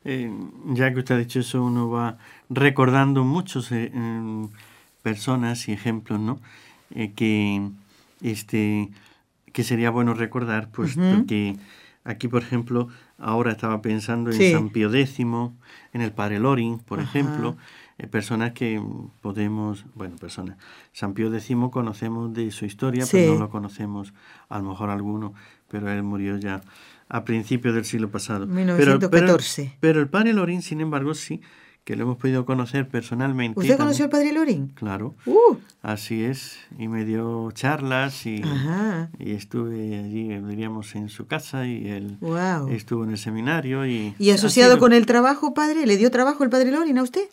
Eh, 0.04 0.30
ya 0.74 0.92
que 0.92 1.00
usted 1.00 1.16
ha 1.16 1.18
dicho 1.18 1.40
eso, 1.40 1.64
uno 1.64 1.90
va 1.90 2.18
recordando 2.48 3.24
muchas 3.24 3.72
eh, 3.72 3.90
em, 3.92 4.48
personas 5.02 5.68
y 5.68 5.72
ejemplos, 5.72 6.20
¿no? 6.20 6.40
que, 7.16 7.68
este, 8.22 8.90
que 9.58 9.64
sería 9.64 9.90
bueno 9.90 10.14
recordar, 10.14 10.70
pues, 10.70 10.96
que 11.26 11.56
aquí, 12.04 12.28
por 12.28 12.42
ejemplo, 12.42 12.86
ahora 13.18 13.50
estaba 13.50 13.82
pensando 13.82 14.30
en 14.30 14.52
San 14.52 14.68
Pío 14.68 14.88
X, 14.94 15.18
en 15.18 16.00
el 16.00 16.12
Padre 16.12 16.38
Loring, 16.38 16.78
por 16.78 17.00
ejemplo, 17.00 17.56
eh, 17.98 18.06
personas 18.06 18.52
que 18.52 18.80
podemos, 19.20 19.84
bueno, 19.96 20.14
personas, 20.14 20.58
San 20.92 21.12
Pío 21.12 21.34
X 21.34 21.56
conocemos 21.72 22.32
de 22.32 22.52
su 22.52 22.66
historia, 22.66 23.04
pero 23.10 23.34
no 23.34 23.40
lo 23.40 23.50
conocemos, 23.50 24.14
a 24.48 24.60
lo 24.60 24.68
mejor 24.68 24.90
alguno, 24.90 25.34
pero 25.66 25.90
él 25.90 26.04
murió 26.04 26.36
ya 26.36 26.60
a 27.08 27.24
principios 27.24 27.74
del 27.74 27.84
siglo 27.84 28.12
pasado. 28.12 28.46
1914. 28.46 29.76
Pero, 29.80 29.98
el 29.98 30.06
Padre 30.06 30.34
Loring, 30.34 30.62
sin 30.62 30.80
embargo, 30.80 31.14
sí, 31.14 31.40
que 31.88 31.96
lo 31.96 32.02
hemos 32.02 32.18
podido 32.18 32.44
conocer 32.44 32.86
personalmente. 32.86 33.58
¿Usted 33.58 33.78
conoció 33.78 34.04
al 34.04 34.10
Padre 34.10 34.34
Loring? 34.34 34.68
Claro. 34.74 35.14
Uh. 35.24 35.56
Así 35.80 36.22
es, 36.22 36.58
y 36.78 36.86
me 36.86 37.06
dio 37.06 37.50
charlas 37.52 38.26
y, 38.26 38.42
y 39.18 39.30
estuve 39.30 39.98
allí, 39.98 40.28
diríamos, 40.38 40.94
en 40.96 41.08
su 41.08 41.26
casa 41.26 41.66
y 41.66 41.88
él 41.88 42.18
estuvo 42.68 43.04
en 43.04 43.12
el 43.12 43.16
seminario. 43.16 43.86
¿Y, 43.86 44.14
¿Y 44.18 44.32
asociado 44.32 44.78
con 44.78 44.92
el 44.92 45.06
trabajo, 45.06 45.54
padre? 45.54 45.86
¿Le 45.86 45.96
dio 45.96 46.10
trabajo 46.10 46.44
el 46.44 46.50
Padre 46.50 46.72
Loring 46.72 46.98
a 46.98 47.02
usted? 47.02 47.26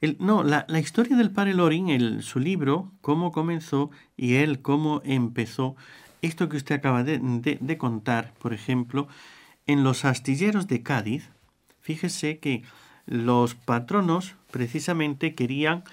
El, 0.00 0.16
no, 0.20 0.42
la, 0.42 0.64
la, 0.66 0.80
historia 0.80 1.14
del 1.18 1.30
padre 1.30 1.52
Loring, 1.52 1.90
el, 1.90 2.22
su 2.22 2.38
libro, 2.40 2.90
cómo 3.02 3.30
comenzó 3.30 3.90
y 4.16 4.36
él 4.36 4.62
cómo 4.62 5.02
empezó, 5.04 5.76
esto 6.22 6.48
que 6.48 6.56
usted 6.56 6.76
acaba 6.76 7.04
de, 7.04 7.18
de, 7.60 7.76
contar, 7.76 8.32
por 8.38 8.54
ejemplo, 8.54 9.06
en 9.66 9.84
los 9.84 10.06
astilleros 10.06 10.66
de 10.66 10.82
Cádiz, 10.82 11.28
fíjese 11.82 12.38
que 12.38 12.62
los 13.06 13.54
patronos 13.54 14.34
precisamente 14.50 15.34
querían, 15.34 15.84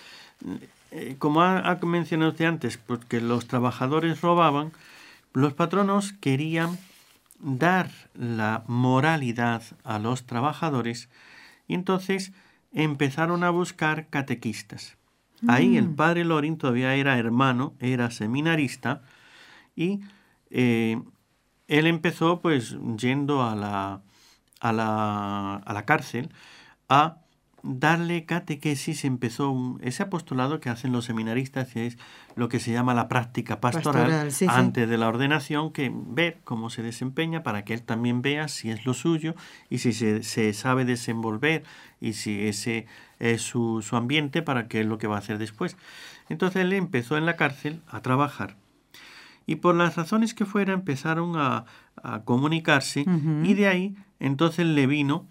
eh, 0.92 1.16
como 1.20 1.42
ha, 1.42 1.78
mencionado 1.84 2.32
usted 2.32 2.46
antes, 2.46 2.78
porque 2.78 3.22
los 3.22 3.48
trabajadores 3.48 4.22
robaban, 4.22 4.72
los 5.34 5.54
patronos 5.54 6.14
querían 6.14 6.78
dar 7.40 7.92
la 8.14 8.64
moralidad 8.68 9.62
a 9.84 10.00
los 10.00 10.26
trabajadores 10.26 11.10
y 11.68 11.76
entonces 11.76 12.32
empezaron 12.74 13.44
a 13.44 13.50
buscar 13.50 14.08
catequistas. 14.08 14.98
Ahí 15.48 15.78
el 15.78 15.90
mm. 15.90 15.96
padre 15.96 16.26
Lorin 16.26 16.58
todavía 16.58 16.96
era 16.96 17.20
hermano, 17.20 17.76
era 17.80 18.10
seminarista 18.10 19.04
y 19.76 20.00
eh, 20.50 21.00
él 21.68 21.86
empezó 21.86 22.40
pues 22.42 22.76
yendo 22.98 23.44
a 23.44 23.56
la, 23.56 24.02
a 24.60 24.74
la, 24.74 25.56
a 25.58 25.74
la 25.74 25.86
cárcel 25.86 26.32
a 26.90 27.18
darle 27.64 28.26
catequesis, 28.26 29.04
empezó 29.04 29.78
ese 29.82 30.04
apostolado 30.04 30.60
que 30.60 30.70
hacen 30.70 30.92
los 30.92 31.06
seminaristas, 31.06 31.70
que 31.70 31.88
es 31.88 31.98
lo 32.36 32.50
que 32.50 32.60
se 32.60 32.72
llama 32.72 32.94
la 32.94 33.08
práctica 33.08 33.60
pastoral, 33.60 34.30
antes 34.48 34.90
de 34.90 34.98
la 34.98 35.08
ordenación, 35.08 35.72
que 35.72 35.92
ver 35.94 36.40
cómo 36.44 36.70
se 36.70 36.84
desempeña 36.84 37.44
para 37.44 37.66
que 37.66 37.74
él 37.74 37.82
también 37.82 38.22
vea 38.22 38.48
si 38.48 38.70
es 38.70 38.86
lo 38.86 38.94
suyo 38.94 39.36
y 39.70 39.80
si 39.80 39.92
se, 39.92 40.24
se 40.24 40.54
sabe 40.54 40.86
desenvolver 40.86 41.64
y 42.00 42.14
si 42.14 42.48
ese 42.48 42.86
es 43.20 43.42
su, 43.42 43.82
su, 43.82 43.96
ambiente 43.96 44.42
para 44.42 44.68
qué 44.68 44.82
es 44.82 44.86
lo 44.86 44.98
que 44.98 45.08
va 45.08 45.16
a 45.16 45.20
hacer 45.20 45.38
después. 45.38 45.76
Entonces 46.30 46.62
él 46.62 46.74
empezó 46.74 47.18
en 47.18 47.26
la 47.26 47.36
cárcel 47.36 47.82
a 47.88 48.02
trabajar 48.02 48.56
y 49.46 49.56
por 49.56 49.76
las 49.76 49.96
razones 49.96 50.34
que 50.34 50.46
fuera 50.46 50.74
empezaron 50.74 51.38
a, 51.38 51.66
a 52.04 52.22
comunicarse 52.24 53.06
y 53.44 53.54
de 53.56 53.68
ahí 53.68 53.96
entonces 54.20 54.66
le 54.66 54.88
vino 54.88 55.26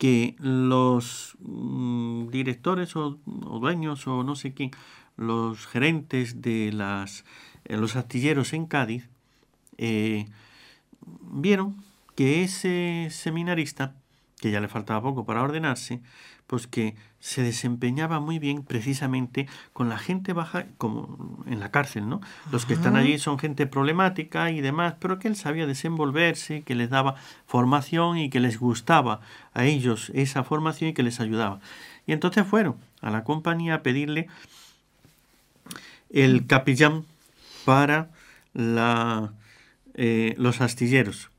que 0.00 0.34
los 0.38 1.36
mm, 1.40 2.28
directores 2.28 2.96
o, 2.96 3.20
dueños 3.60 4.06
o 4.06 4.24
no 4.24 4.34
sé 4.34 4.54
quién, 4.54 4.70
los 5.18 5.66
gerentes 5.66 6.40
de 6.40 6.72
las, 6.72 7.26
eh, 7.66 7.76
los 7.76 7.96
astilleros 7.96 8.54
en 8.54 8.64
Cádiz, 8.64 9.10
eh, 9.76 10.24
vieron 11.30 11.84
que 12.16 12.42
ese 12.42 13.08
seminarista, 13.10 13.94
que 14.40 14.50
ya 14.50 14.60
le 14.60 14.68
faltaba 14.68 15.02
poco 15.02 15.24
para 15.24 15.42
ordenarse, 15.42 16.00
pues 16.46 16.66
que 16.66 16.96
se 17.20 17.42
desempeñaba 17.42 18.18
muy 18.18 18.38
bien 18.38 18.64
precisamente 18.64 19.46
con 19.72 19.88
la 19.88 19.98
gente 19.98 20.32
baja, 20.32 20.66
como 20.78 21.44
en 21.46 21.60
la 21.60 21.70
cárcel, 21.70 22.08
¿no? 22.08 22.20
Los 22.50 22.66
que 22.66 22.74
están 22.74 22.96
allí 22.96 23.18
son 23.18 23.38
gente 23.38 23.66
problemática 23.66 24.50
y 24.50 24.60
demás, 24.60 24.94
pero 24.98 25.18
que 25.18 25.28
él 25.28 25.36
sabía 25.36 25.66
desenvolverse, 25.66 26.62
que 26.62 26.74
les 26.74 26.90
daba 26.90 27.14
formación 27.46 28.18
y 28.18 28.30
que 28.30 28.40
les 28.40 28.58
gustaba 28.58 29.20
a 29.52 29.64
ellos 29.66 30.10
esa 30.14 30.42
formación 30.42 30.90
y 30.90 30.94
que 30.94 31.02
les 31.02 31.20
ayudaba. 31.20 31.60
Y 32.06 32.12
entonces 32.12 32.46
fueron 32.46 32.76
a 33.00 33.10
la 33.10 33.22
compañía 33.22 33.76
a 33.76 33.82
pedirle 33.82 34.26
el 36.08 36.46
capellán 36.46 37.04
para 37.64 38.10
la, 38.54 39.32
eh, 39.94 40.34
los 40.38 40.60
astilleros 40.60 41.29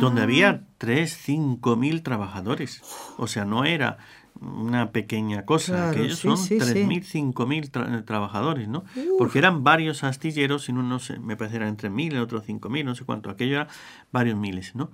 donde 0.00 0.22
había 0.22 0.50
ah. 0.50 0.60
tres, 0.78 1.16
cinco 1.16 1.76
mil 1.76 2.02
trabajadores. 2.02 2.82
O 3.16 3.26
sea, 3.26 3.44
no 3.44 3.64
era 3.64 3.98
una 4.40 4.90
pequeña 4.92 5.44
cosa, 5.44 5.90
aquellos 5.90 6.18
son 6.18 6.36
tres 6.46 6.86
mil, 6.86 7.04
cinco 7.04 7.46
mil 7.46 7.70
trabajadores, 7.70 8.68
¿no? 8.68 8.84
Porque 9.18 9.38
eran 9.38 9.64
varios 9.64 10.04
astilleros, 10.04 10.68
y 10.68 10.72
no 10.72 10.98
sé, 10.98 11.18
me 11.18 11.36
parece 11.36 11.56
eran 11.56 11.76
tres 11.76 11.92
mil, 11.92 12.16
otros 12.18 12.44
cinco 12.46 12.70
mil, 12.70 12.86
no 12.86 12.94
sé 12.94 13.04
cuánto, 13.04 13.30
aquello 13.30 13.56
era 13.56 13.68
varios 14.12 14.38
miles, 14.38 14.74
¿no? 14.74 14.90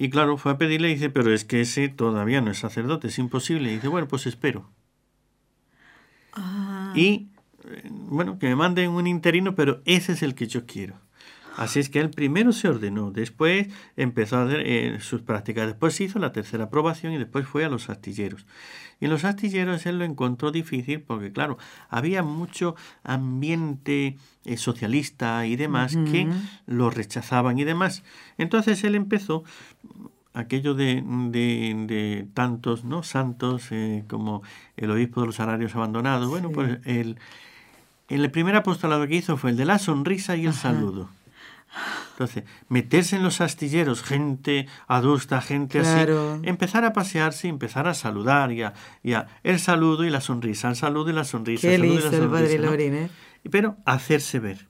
Y 0.00 0.08
claro, 0.08 0.38
fue 0.38 0.52
a 0.52 0.56
pedirle 0.56 0.88
y 0.88 0.94
dice, 0.94 1.10
pero 1.10 1.30
es 1.30 1.44
que 1.44 1.60
ese 1.60 1.90
todavía 1.90 2.40
no 2.40 2.50
es 2.50 2.58
sacerdote, 2.58 3.08
es 3.08 3.18
imposible. 3.18 3.70
Y 3.70 3.74
dice, 3.74 3.88
bueno, 3.88 4.08
pues 4.08 4.26
espero. 4.26 4.70
Ah. 6.32 6.94
Y, 6.96 7.28
eh, 7.68 7.86
bueno, 7.90 8.38
que 8.38 8.48
me 8.48 8.56
manden 8.56 8.92
un 8.92 9.06
interino, 9.06 9.54
pero 9.54 9.82
ese 9.84 10.12
es 10.12 10.22
el 10.22 10.34
que 10.34 10.46
yo 10.46 10.64
quiero. 10.64 10.94
Así 11.56 11.80
es 11.80 11.88
que 11.90 12.00
él 12.00 12.10
primero 12.10 12.52
se 12.52 12.68
ordenó, 12.68 13.10
después 13.10 13.68
empezó 13.96 14.36
a 14.36 14.44
hacer 14.44 14.62
eh, 14.64 14.98
sus 15.00 15.22
prácticas, 15.22 15.66
después 15.66 16.00
hizo 16.00 16.18
la 16.18 16.32
tercera 16.32 16.64
aprobación 16.64 17.12
y 17.12 17.18
después 17.18 17.46
fue 17.46 17.64
a 17.64 17.68
los 17.68 17.90
astilleros. 17.90 18.46
Y 19.00 19.06
en 19.06 19.10
los 19.10 19.24
astilleros 19.24 19.84
él 19.86 19.98
lo 19.98 20.04
encontró 20.04 20.52
difícil 20.52 21.00
porque, 21.00 21.32
claro, 21.32 21.58
había 21.88 22.22
mucho 22.22 22.76
ambiente 23.02 24.18
eh, 24.44 24.56
socialista 24.56 25.46
y 25.46 25.56
demás 25.56 25.96
que 25.96 26.28
lo 26.66 26.90
rechazaban 26.90 27.58
y 27.58 27.64
demás. 27.64 28.04
Entonces 28.36 28.84
él 28.84 28.94
empezó 28.94 29.42
aquello 30.34 30.74
de, 30.74 31.02
de, 31.02 32.26
tantos 32.34 32.84
¿no? 32.84 33.02
santos 33.02 33.68
eh, 33.70 34.04
como 34.06 34.42
el 34.76 34.90
obispo 34.90 35.22
de 35.22 35.28
los 35.28 35.36
salarios 35.36 35.74
abandonados. 35.74 36.28
Bueno, 36.28 36.50
pues 36.50 36.78
el, 36.84 37.16
el 38.08 38.30
primer 38.30 38.54
apostolado 38.54 39.06
que 39.06 39.16
hizo 39.16 39.36
fue 39.38 39.50
el 39.50 39.56
de 39.56 39.64
la 39.64 39.78
sonrisa 39.78 40.36
y 40.36 40.46
el 40.46 40.52
saludo. 40.52 41.08
Entonces, 42.12 42.44
meterse 42.68 43.16
en 43.16 43.22
los 43.22 43.40
astilleros, 43.40 44.02
gente 44.02 44.66
adulta, 44.86 45.40
gente 45.40 45.80
así, 45.80 46.10
empezar 46.42 46.84
a 46.84 46.92
pasearse 46.92 47.46
y 47.46 47.50
empezar 47.50 47.86
a 47.86 47.94
saludar 47.94 48.52
ya, 48.52 48.74
ya 49.02 49.28
el 49.42 49.58
saludo 49.58 50.04
y 50.04 50.10
la 50.10 50.20
sonrisa, 50.20 50.68
el 50.68 50.76
saludo 50.76 51.10
y 51.10 51.12
la 51.12 51.24
sonrisa. 51.24 51.68
Qué 51.68 51.78
listo 51.78 52.14
el 52.14 52.28
padre 52.28 52.58
Lorin, 52.58 52.94
¿eh? 52.94 53.10
Pero 53.50 53.76
hacerse 53.84 54.38
ver. 54.38 54.69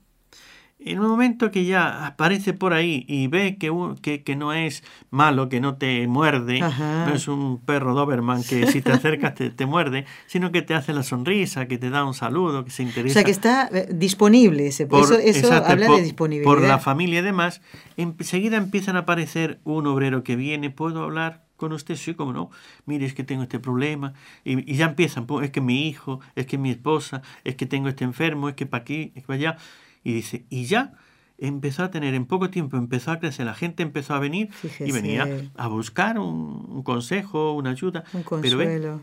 En 0.83 0.97
el 0.97 1.01
momento 1.01 1.51
que 1.51 1.67
ya 1.67 2.07
aparece 2.07 2.55
por 2.55 2.73
ahí 2.73 3.05
y 3.07 3.27
ve 3.27 3.59
que, 3.59 3.71
que, 4.01 4.23
que 4.23 4.35
no 4.35 4.55
es 4.55 4.83
malo, 5.11 5.51
que 5.51 5.61
no 5.61 5.77
te 5.77 6.07
muerde, 6.07 6.61
no 6.61 7.13
es 7.13 7.29
un 7.29 7.59
perro 7.59 7.95
Doberman 7.95 8.43
que 8.43 8.67
si 8.67 8.81
te 8.81 8.91
acercas 8.93 9.35
te, 9.35 9.67
muerde, 9.67 10.07
sino 10.27 10.53
que 10.53 10.63
te 10.63 10.75
hace 10.75 10.95
la 10.95 11.03
sonrisa, 11.03 11.67
que 11.67 11.77
te 11.77 11.91
da 11.91 12.07
un 12.07 12.15
saludo, 12.15 12.65
que 12.65 12.71
se 12.71 12.83
interesa. 12.83 13.13
O 13.13 13.15
sea, 13.15 13.25
que 13.25 13.31
está 13.31 13.69
eh, 13.73 13.89
disponible, 13.93 14.69
ese, 14.69 14.89
eso, 14.91 15.19
eso 15.19 15.53
habla 15.53 15.89
de 15.89 16.03
disponibilidad. 16.03 16.51
Por 16.51 16.63
la 16.63 16.79
familia 16.79 17.21
y 17.21 17.23
demás, 17.23 17.61
enseguida 17.99 18.57
empiezan 18.57 18.97
a 18.97 19.01
aparecer 19.01 19.61
un 19.65 19.87
obrero 19.87 20.23
que 20.23 20.37
viene, 20.37 20.71
¿puedo 20.71 21.03
hablar? 21.03 21.45
con 21.61 21.75
usted, 21.75 21.97
sí, 21.97 22.15
como 22.15 22.33
no, 22.33 22.51
mire, 22.87 23.05
es 23.05 23.13
que 23.13 23.23
tengo 23.23 23.43
este 23.43 23.59
problema, 23.59 24.15
y, 24.45 24.73
y, 24.73 24.77
ya 24.77 24.87
empiezan, 24.87 25.27
es 25.43 25.51
que 25.51 25.61
mi 25.61 25.87
hijo, 25.87 26.21
es 26.35 26.47
que 26.47 26.57
mi 26.57 26.71
esposa, 26.71 27.21
es 27.45 27.55
que 27.55 27.67
tengo 27.67 27.91
este 27.91 28.03
enfermo, 28.03 28.49
es 28.49 28.55
que 28.55 28.65
para 28.65 28.81
aquí, 28.81 29.13
es 29.15 29.25
para 29.25 29.37
allá, 29.37 29.57
y 30.05 30.15
dice, 30.15 30.45
y 30.49 30.65
ya 30.65 30.95
empezó 31.39 31.83
a 31.83 31.91
tener, 31.91 32.15
en 32.15 32.27
poco 32.27 32.51
tiempo 32.51 32.77
empezó 32.77 33.11
a 33.11 33.19
crecer, 33.19 33.47
la 33.47 33.55
gente 33.55 33.83
empezó 33.83 34.15
a 34.15 34.19
venir 34.19 34.51
y 34.79 34.93
venía 34.93 35.27
a 35.57 35.69
buscar 35.69 36.19
un, 36.19 36.83
consejo, 36.83 37.53
una 37.53 37.71
ayuda. 37.71 38.05
Pero 38.43 39.03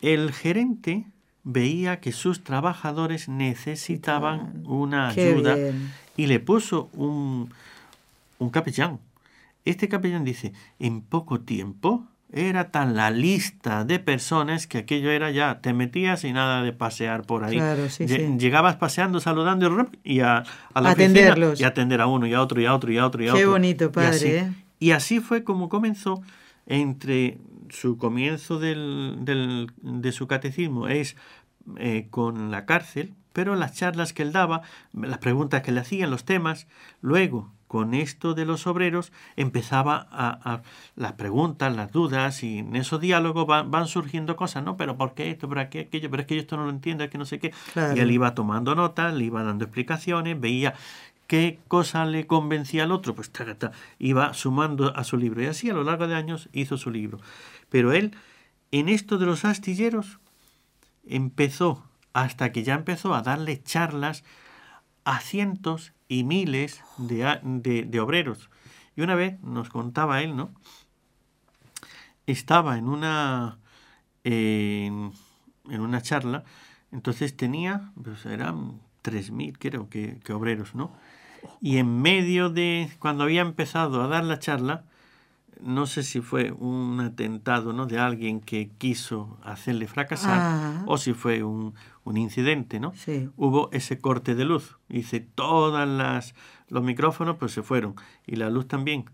el 0.00 0.32
gerente 0.32 1.06
veía 1.42 2.00
que 2.00 2.12
sus 2.12 2.42
trabajadores 2.42 3.28
necesitaban 3.28 4.62
una 4.66 5.08
ayuda 5.08 5.56
y 6.16 6.26
le 6.26 6.40
puso 6.40 6.88
un, 6.92 7.50
un 8.38 8.50
capellán. 8.50 9.00
Este 9.64 9.88
capellán 9.88 10.24
dice, 10.24 10.52
en 10.78 11.00
poco 11.00 11.40
tiempo 11.40 12.06
era 12.36 12.70
tan 12.72 12.96
la 12.96 13.10
lista 13.12 13.84
de 13.84 14.00
personas 14.00 14.66
que 14.66 14.78
aquello 14.78 15.10
era 15.10 15.30
ya, 15.30 15.60
te 15.60 15.72
metías 15.72 16.24
y 16.24 16.32
nada 16.32 16.62
de 16.62 16.72
pasear 16.72 17.22
por 17.22 17.44
ahí. 17.44 17.60
Llegabas 18.38 18.76
paseando, 18.76 19.20
saludando 19.20 19.88
y 20.02 20.20
a, 20.20 20.42
a 20.74 20.80
la 20.80 20.90
Atenderlos. 20.90 21.60
y 21.60 21.64
atender 21.64 22.00
a 22.00 22.06
uno 22.08 22.26
y 22.26 22.34
a 22.34 22.42
otro 22.42 22.60
y 22.60 22.66
a 22.66 22.74
otro 22.74 22.92
y 22.92 22.98
a 22.98 23.06
otro 23.06 23.22
y 23.22 23.28
a 23.28 23.32
Qué 23.32 23.38
otro. 23.44 23.52
bonito, 23.52 23.92
padre. 23.92 24.38
¿eh? 24.38 24.52
Y 24.80 24.90
así, 24.90 25.20
fue 25.20 25.44
como 25.44 25.68
comenzó 25.68 26.22
entre 26.66 27.38
su 27.70 27.98
comienzo 27.98 28.58
del, 28.58 29.18
del, 29.20 29.70
de 29.82 30.12
su 30.12 30.26
catecismo 30.26 30.88
es 30.88 31.16
eh, 31.76 32.08
con 32.10 32.50
la 32.50 32.66
cárcel, 32.66 33.14
pero 33.32 33.54
las 33.54 33.74
charlas 33.74 34.12
que 34.12 34.22
él 34.22 34.32
daba, 34.32 34.62
las 34.92 35.18
preguntas 35.18 35.62
que 35.62 35.72
le 35.72 35.80
hacían, 35.80 36.10
los 36.10 36.24
temas, 36.24 36.66
luego 37.00 37.52
con 37.74 37.92
esto 37.92 38.34
de 38.34 38.44
los 38.44 38.68
obreros 38.68 39.10
empezaba 39.34 40.06
a, 40.12 40.62
las 40.94 41.14
preguntas, 41.14 41.74
las 41.74 41.90
dudas 41.90 42.44
y 42.44 42.58
en 42.58 42.76
esos 42.76 43.00
diálogos 43.00 43.48
van, 43.48 43.88
surgiendo 43.88 44.36
cosas, 44.36 44.62
¿no? 44.62 44.76
Pero 44.76 44.96
¿por 44.96 45.14
qué 45.14 45.28
esto? 45.28 45.48
¿Por 45.48 45.68
qué 45.70 45.80
aquello? 45.80 46.08
Pero 46.08 46.20
es 46.20 46.28
que 46.28 46.36
yo 46.36 46.40
esto 46.42 46.56
no 46.56 46.66
lo 46.66 46.70
entiendo, 46.70 47.02
es 47.02 47.10
que 47.10 47.18
no 47.18 47.24
sé 47.24 47.40
qué. 47.40 47.52
Y 47.74 47.98
él 47.98 48.12
iba 48.12 48.32
tomando 48.32 48.76
notas, 48.76 49.12
le 49.12 49.24
iba 49.24 49.42
dando 49.42 49.64
explicaciones, 49.64 50.40
veía 50.40 50.74
qué 51.26 51.58
cosa 51.66 52.04
le 52.04 52.28
convencía 52.28 52.84
al 52.84 52.92
otro, 52.92 53.16
pues 53.16 53.32
iba 53.98 54.34
sumando 54.34 54.96
a 54.96 55.02
su 55.02 55.16
libro. 55.16 55.42
Y 55.42 55.46
así 55.46 55.68
a 55.68 55.74
lo 55.74 55.82
largo 55.82 56.06
de 56.06 56.14
años 56.14 56.48
hizo 56.52 56.78
su 56.78 56.92
libro. 56.92 57.18
Pero 57.70 57.92
él, 57.92 58.16
en 58.70 58.88
esto 58.88 59.18
de 59.18 59.26
los 59.26 59.44
astilleros, 59.44 60.20
empezó, 61.08 61.82
hasta 62.12 62.52
que 62.52 62.62
ya 62.62 62.74
empezó 62.74 63.16
a 63.16 63.22
darle 63.22 63.60
charlas 63.64 64.22
a 65.04 65.18
cientos 65.18 65.92
y 66.08 66.24
miles 66.24 66.82
de, 66.98 67.84
de, 67.86 68.00
obreros. 68.00 68.50
Y 68.96 69.02
una 69.02 69.14
vez 69.14 69.40
nos 69.40 69.68
contaba 69.70 70.22
él, 70.22 70.36
¿no? 70.36 70.52
Estaba 72.26 72.78
en 72.78 72.88
una, 72.88 73.58
en, 74.24 75.12
una 75.64 76.02
charla, 76.02 76.44
entonces 76.92 77.36
tenía, 77.36 77.92
pues 78.02 78.24
eran 78.26 78.80
3.000 79.02 79.56
creo 79.58 79.88
que, 79.88 80.20
que 80.20 80.32
obreros, 80.32 80.74
¿no? 80.74 80.92
Y 81.60 81.76
en 81.78 82.00
medio 82.00 82.48
de, 82.48 82.90
cuando 82.98 83.24
había 83.24 83.42
empezado 83.42 84.02
a 84.02 84.08
dar 84.08 84.24
la 84.24 84.38
charla, 84.38 84.84
no 85.64 85.86
sé 85.86 86.02
si 86.02 86.20
fue 86.20 86.52
un 86.52 87.00
atentado 87.00 87.72
¿no? 87.72 87.86
de 87.86 87.98
alguien 87.98 88.40
que 88.40 88.68
quiso 88.76 89.38
hacerle 89.42 89.86
fracasar 89.86 90.38
ah. 90.38 90.84
o 90.86 90.98
si 90.98 91.14
fue 91.14 91.42
un, 91.42 91.74
un 92.04 92.16
incidente, 92.18 92.80
¿no? 92.80 92.92
Sí. 92.94 93.30
Hubo 93.36 93.70
ese 93.72 93.98
corte 93.98 94.34
de 94.34 94.44
luz. 94.44 94.76
Dice, 94.88 95.20
todas 95.20 95.88
las 95.88 96.34
los 96.68 96.82
micrófonos 96.82 97.36
pues 97.36 97.52
se 97.52 97.62
fueron 97.62 97.94
y 98.26 98.36
la 98.36 98.50
luz 98.50 98.68
también. 98.68 99.06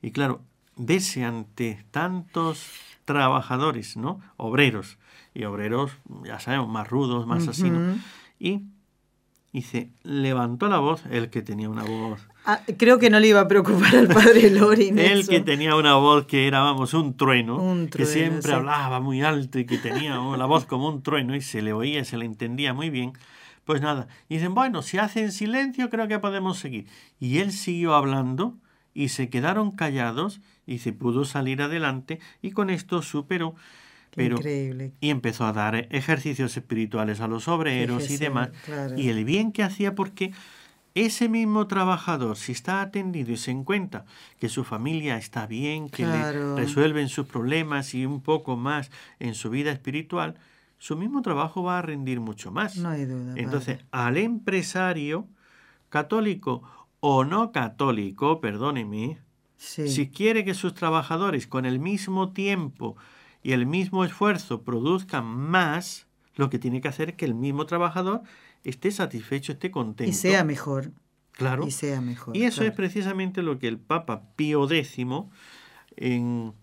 Y 0.00 0.10
claro, 0.10 0.40
vese 0.76 1.24
ante 1.24 1.84
tantos 1.90 2.70
trabajadores, 3.04 3.96
¿no? 3.96 4.20
Obreros 4.36 4.98
y 5.34 5.44
obreros, 5.44 5.92
ya 6.24 6.40
sabemos, 6.40 6.68
más 6.68 6.88
rudos, 6.88 7.26
más 7.26 7.46
así, 7.48 7.68
¿no? 7.68 7.98
Y 8.38 8.62
dice, 9.52 9.90
levantó 10.02 10.68
la 10.68 10.78
voz 10.78 11.04
el 11.10 11.28
que 11.28 11.42
tenía 11.42 11.68
una 11.68 11.84
voz 11.84 12.26
Ah, 12.46 12.60
creo 12.76 12.98
que 12.98 13.08
no 13.08 13.20
le 13.20 13.28
iba 13.28 13.40
a 13.40 13.48
preocupar 13.48 13.96
al 13.96 14.08
padre 14.08 14.50
Lorin. 14.50 14.98
Él 14.98 15.26
que 15.26 15.40
tenía 15.40 15.76
una 15.76 15.94
voz 15.94 16.26
que 16.26 16.46
era, 16.46 16.60
vamos, 16.60 16.92
un 16.92 17.16
trueno, 17.16 17.88
que 17.90 18.04
siempre 18.04 18.52
hablaba 18.52 19.00
muy 19.00 19.22
alto 19.22 19.58
y 19.58 19.64
que 19.64 19.78
tenía 19.78 20.16
la 20.16 20.44
voz 20.44 20.66
como 20.66 20.88
un 20.88 21.02
trueno 21.02 21.34
y 21.34 21.40
se 21.40 21.62
le 21.62 21.72
oía, 21.72 22.04
se 22.04 22.18
le 22.18 22.26
entendía 22.26 22.74
muy 22.74 22.90
bien. 22.90 23.12
Pues 23.64 23.80
nada, 23.80 24.08
dicen, 24.28 24.54
bueno, 24.54 24.82
si 24.82 24.98
hacen 24.98 25.32
silencio 25.32 25.88
creo 25.88 26.06
que 26.06 26.18
podemos 26.18 26.58
seguir. 26.58 26.86
Y 27.18 27.38
él 27.38 27.50
siguió 27.50 27.94
hablando 27.94 28.58
y 28.92 29.08
se 29.08 29.30
quedaron 29.30 29.70
callados 29.70 30.42
y 30.66 30.78
se 30.78 30.92
pudo 30.92 31.24
salir 31.24 31.62
adelante 31.62 32.20
y 32.42 32.50
con 32.50 32.68
esto 32.68 33.00
superó. 33.00 33.54
Pero, 34.14 34.36
Increíble. 34.36 34.92
Y 35.00 35.10
empezó 35.10 35.44
a 35.46 35.52
dar 35.52 35.88
ejercicios 35.90 36.56
espirituales 36.56 37.20
a 37.20 37.26
los 37.26 37.48
obreros 37.48 38.10
y 38.10 38.16
demás. 38.18 38.50
Y 38.96 39.08
el 39.08 39.24
bien 39.24 39.50
que 39.50 39.64
hacía 39.64 39.94
porque 39.94 40.32
ese 40.94 41.28
mismo 41.28 41.66
trabajador, 41.66 42.36
si 42.36 42.52
está 42.52 42.80
atendido 42.80 43.32
y 43.32 43.36
se 43.36 43.50
encuentra 43.50 44.04
que 44.38 44.48
su 44.48 44.62
familia 44.62 45.16
está 45.16 45.46
bien, 45.46 45.88
que 45.88 46.06
le 46.06 46.54
resuelven 46.54 47.08
sus 47.08 47.26
problemas 47.26 47.94
y 47.94 48.06
un 48.06 48.20
poco 48.20 48.56
más 48.56 48.90
en 49.18 49.34
su 49.34 49.50
vida 49.50 49.72
espiritual, 49.72 50.36
su 50.78 50.96
mismo 50.96 51.22
trabajo 51.22 51.62
va 51.62 51.78
a 51.78 51.82
rendir 51.82 52.20
mucho 52.20 52.52
más. 52.52 52.76
No 52.76 52.90
hay 52.90 53.06
duda. 53.06 53.34
Entonces, 53.36 53.78
al 53.90 54.18
empresario 54.18 55.26
católico 55.88 56.62
o 57.00 57.24
no 57.24 57.52
católico, 57.52 58.40
perdóneme, 58.40 59.18
si 59.56 60.10
quiere 60.10 60.44
que 60.44 60.54
sus 60.54 60.74
trabajadores 60.74 61.46
con 61.46 61.64
el 61.64 61.78
mismo 61.78 62.32
tiempo 62.32 62.96
y 63.42 63.52
el 63.52 63.66
mismo 63.66 64.04
esfuerzo 64.04 64.62
produzcan 64.62 65.24
más, 65.24 66.06
lo 66.36 66.50
que 66.50 66.58
tiene 66.58 66.80
que 66.80 66.88
hacer 66.88 67.10
es 67.10 67.16
que 67.16 67.24
el 67.24 67.34
mismo 67.34 67.66
trabajador 67.66 68.22
esté 68.64 68.90
satisfecho, 68.90 69.52
esté 69.52 69.70
contento. 69.70 70.10
Y 70.10 70.14
sea 70.14 70.44
mejor. 70.44 70.92
Claro. 71.32 71.66
Y 71.66 71.70
sea 71.70 72.00
mejor. 72.00 72.36
Y 72.36 72.44
eso 72.44 72.62
es 72.62 72.72
precisamente 72.72 73.42
lo 73.42 73.58
que 73.58 73.68
el 73.68 73.78
Papa 73.78 74.34
Pío 74.36 74.70
X 74.70 74.98
en 75.96 76.54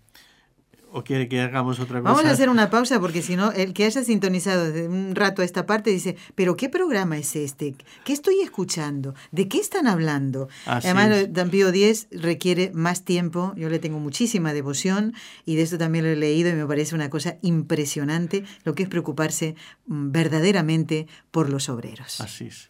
¿O 0.93 1.03
quiere 1.03 1.29
que 1.29 1.39
hagamos 1.39 1.79
otra 1.79 2.01
cosa? 2.01 2.13
Vamos 2.13 2.25
a 2.25 2.31
hacer 2.31 2.49
una 2.49 2.69
pausa 2.69 2.99
porque 2.99 3.21
si 3.21 3.35
no, 3.35 3.51
el 3.51 3.73
que 3.73 3.85
haya 3.85 4.03
sintonizado 4.03 4.65
desde 4.65 4.87
un 4.87 5.15
rato 5.15 5.41
a 5.41 5.45
esta 5.45 5.65
parte 5.65 5.89
dice, 5.89 6.17
pero 6.35 6.57
¿qué 6.57 6.67
programa 6.67 7.17
es 7.17 7.35
este? 7.35 7.75
¿Qué 8.03 8.11
estoy 8.13 8.41
escuchando? 8.41 9.15
¿De 9.31 9.47
qué 9.47 9.59
están 9.59 9.87
hablando? 9.87 10.49
Además, 10.65 11.31
Dan 11.31 11.49
Pío 11.49 11.69
X 11.69 12.07
requiere 12.11 12.71
más 12.73 13.03
tiempo, 13.03 13.53
yo 13.55 13.69
le 13.69 13.79
tengo 13.79 13.99
muchísima 13.99 14.53
devoción 14.53 15.13
y 15.45 15.55
de 15.55 15.61
esto 15.61 15.77
también 15.77 16.03
lo 16.03 16.11
he 16.11 16.15
leído 16.15 16.49
y 16.49 16.53
me 16.53 16.65
parece 16.65 16.93
una 16.93 17.09
cosa 17.09 17.37
impresionante 17.41 18.43
lo 18.63 18.75
que 18.75 18.83
es 18.83 18.89
preocuparse 18.89 19.55
mm, 19.85 20.11
verdaderamente 20.11 21.07
por 21.31 21.49
los 21.49 21.69
obreros. 21.69 22.19
Así 22.19 22.47
es. 22.47 22.69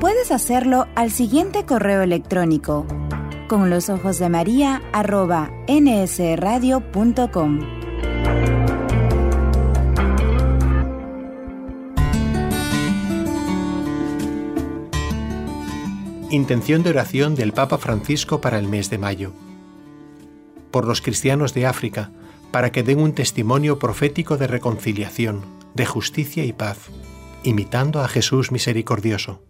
Puedes 0.00 0.30
hacerlo 0.30 0.86
al 0.94 1.10
siguiente 1.10 1.64
correo 1.64 2.02
electrónico 2.02 2.86
con 3.48 3.70
los 3.70 3.88
ojos 3.88 4.18
de 4.18 4.28
María 4.28 4.82
arroba 4.92 5.50
nsradio.com. 5.68 7.60
Intención 16.30 16.82
de 16.82 16.90
oración 16.90 17.36
del 17.36 17.52
Papa 17.52 17.78
Francisco 17.78 18.40
para 18.40 18.58
el 18.58 18.66
mes 18.66 18.90
de 18.90 18.98
mayo. 18.98 19.32
Por 20.72 20.86
los 20.88 21.00
cristianos 21.00 21.54
de 21.54 21.66
África, 21.66 22.10
para 22.50 22.72
que 22.72 22.82
den 22.82 22.98
un 22.98 23.12
testimonio 23.12 23.78
profético 23.78 24.36
de 24.36 24.48
reconciliación, 24.48 25.42
de 25.74 25.86
justicia 25.86 26.44
y 26.44 26.52
paz, 26.52 26.90
imitando 27.44 28.00
a 28.00 28.08
Jesús 28.08 28.50
misericordioso. 28.50 29.42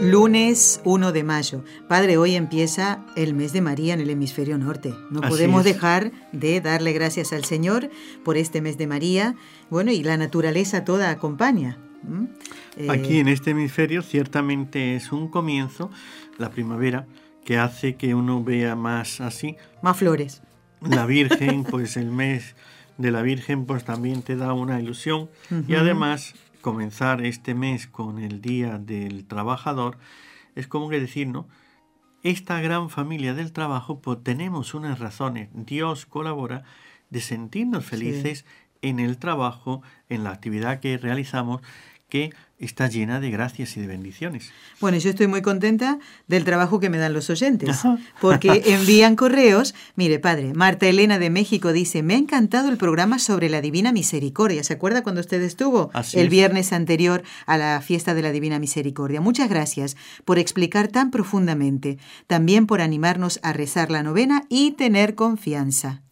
Lunes 0.00 0.80
1 0.84 1.12
de 1.12 1.24
mayo. 1.24 1.64
Padre, 1.88 2.18
hoy 2.18 2.36
empieza 2.36 3.04
el 3.16 3.34
mes 3.34 3.52
de 3.52 3.60
María 3.60 3.94
en 3.94 4.00
el 4.00 4.10
hemisferio 4.10 4.56
norte. 4.56 4.94
No 5.10 5.20
Así 5.20 5.28
podemos 5.30 5.66
es. 5.66 5.74
dejar 5.74 6.12
de 6.32 6.60
darle 6.60 6.92
gracias 6.92 7.32
al 7.32 7.44
Señor 7.44 7.90
por 8.24 8.36
este 8.36 8.60
mes 8.62 8.78
de 8.78 8.86
María. 8.86 9.34
Bueno, 9.70 9.90
y 9.90 10.04
la 10.04 10.16
naturaleza 10.16 10.84
toda 10.84 11.10
acompaña. 11.10 11.78
¿m? 12.06 12.28
Eh, 12.76 12.86
Aquí 12.90 13.18
en 13.18 13.26
este 13.26 13.50
hemisferio 13.50 14.02
ciertamente 14.02 14.94
es 14.94 15.10
un 15.10 15.28
comienzo, 15.28 15.90
la 16.38 16.50
primavera, 16.50 17.06
que 17.44 17.58
hace 17.58 17.96
que 17.96 18.14
uno 18.14 18.42
vea 18.42 18.76
más 18.76 19.20
así. 19.20 19.56
Más 19.82 19.96
flores. 19.96 20.42
La 20.80 21.06
Virgen, 21.06 21.64
pues 21.64 21.96
el 21.96 22.10
mes 22.10 22.56
de 22.96 23.10
la 23.10 23.22
Virgen, 23.22 23.66
pues 23.66 23.84
también 23.84 24.22
te 24.22 24.36
da 24.36 24.52
una 24.52 24.80
ilusión. 24.80 25.28
Y 25.66 25.74
además, 25.74 26.34
comenzar 26.60 27.24
este 27.24 27.54
mes 27.54 27.86
con 27.86 28.18
el 28.18 28.40
Día 28.40 28.78
del 28.78 29.24
Trabajador 29.24 29.98
es 30.54 30.68
como 30.68 30.88
que 30.88 31.00
decir, 31.00 31.28
¿no? 31.28 31.48
Esta 32.22 32.60
gran 32.60 32.90
familia 32.90 33.34
del 33.34 33.52
trabajo, 33.52 34.00
pues 34.00 34.18
tenemos 34.22 34.74
unas 34.74 34.98
razones. 34.98 35.48
Dios 35.52 36.04
colabora 36.04 36.64
de 37.10 37.20
sentirnos 37.20 37.84
felices 37.84 38.44
en 38.82 38.98
el 39.00 39.18
trabajo, 39.18 39.82
en 40.08 40.24
la 40.24 40.30
actividad 40.30 40.80
que 40.80 40.98
realizamos, 40.98 41.62
que 42.08 42.32
está 42.58 42.88
llena 42.88 43.20
de 43.20 43.30
gracias 43.30 43.76
y 43.76 43.80
de 43.80 43.86
bendiciones. 43.86 44.50
Bueno, 44.80 44.98
yo 44.98 45.10
estoy 45.10 45.26
muy 45.28 45.42
contenta 45.42 45.98
del 46.26 46.44
trabajo 46.44 46.80
que 46.80 46.90
me 46.90 46.98
dan 46.98 47.12
los 47.12 47.30
oyentes, 47.30 47.70
Ajá. 47.70 47.98
porque 48.20 48.62
envían 48.66 49.16
correos. 49.16 49.74
Mire, 49.96 50.18
padre, 50.18 50.54
Marta 50.54 50.86
Elena 50.86 51.18
de 51.18 51.30
México 51.30 51.72
dice, 51.72 52.02
me 52.02 52.14
ha 52.14 52.18
encantado 52.18 52.68
el 52.68 52.76
programa 52.76 53.18
sobre 53.18 53.48
la 53.48 53.60
Divina 53.60 53.92
Misericordia. 53.92 54.64
¿Se 54.64 54.74
acuerda 54.74 55.02
cuando 55.02 55.20
usted 55.20 55.40
estuvo 55.42 55.90
Así 55.94 56.18
el 56.18 56.26
es. 56.26 56.30
viernes 56.30 56.72
anterior 56.72 57.22
a 57.46 57.56
la 57.56 57.80
fiesta 57.80 58.14
de 58.14 58.22
la 58.22 58.32
Divina 58.32 58.58
Misericordia? 58.58 59.20
Muchas 59.20 59.48
gracias 59.48 59.96
por 60.24 60.38
explicar 60.38 60.88
tan 60.88 61.10
profundamente, 61.10 61.98
también 62.26 62.66
por 62.66 62.80
animarnos 62.80 63.38
a 63.42 63.52
rezar 63.52 63.90
la 63.90 64.02
novena 64.02 64.44
y 64.48 64.72
tener 64.72 65.14
confianza. 65.14 66.02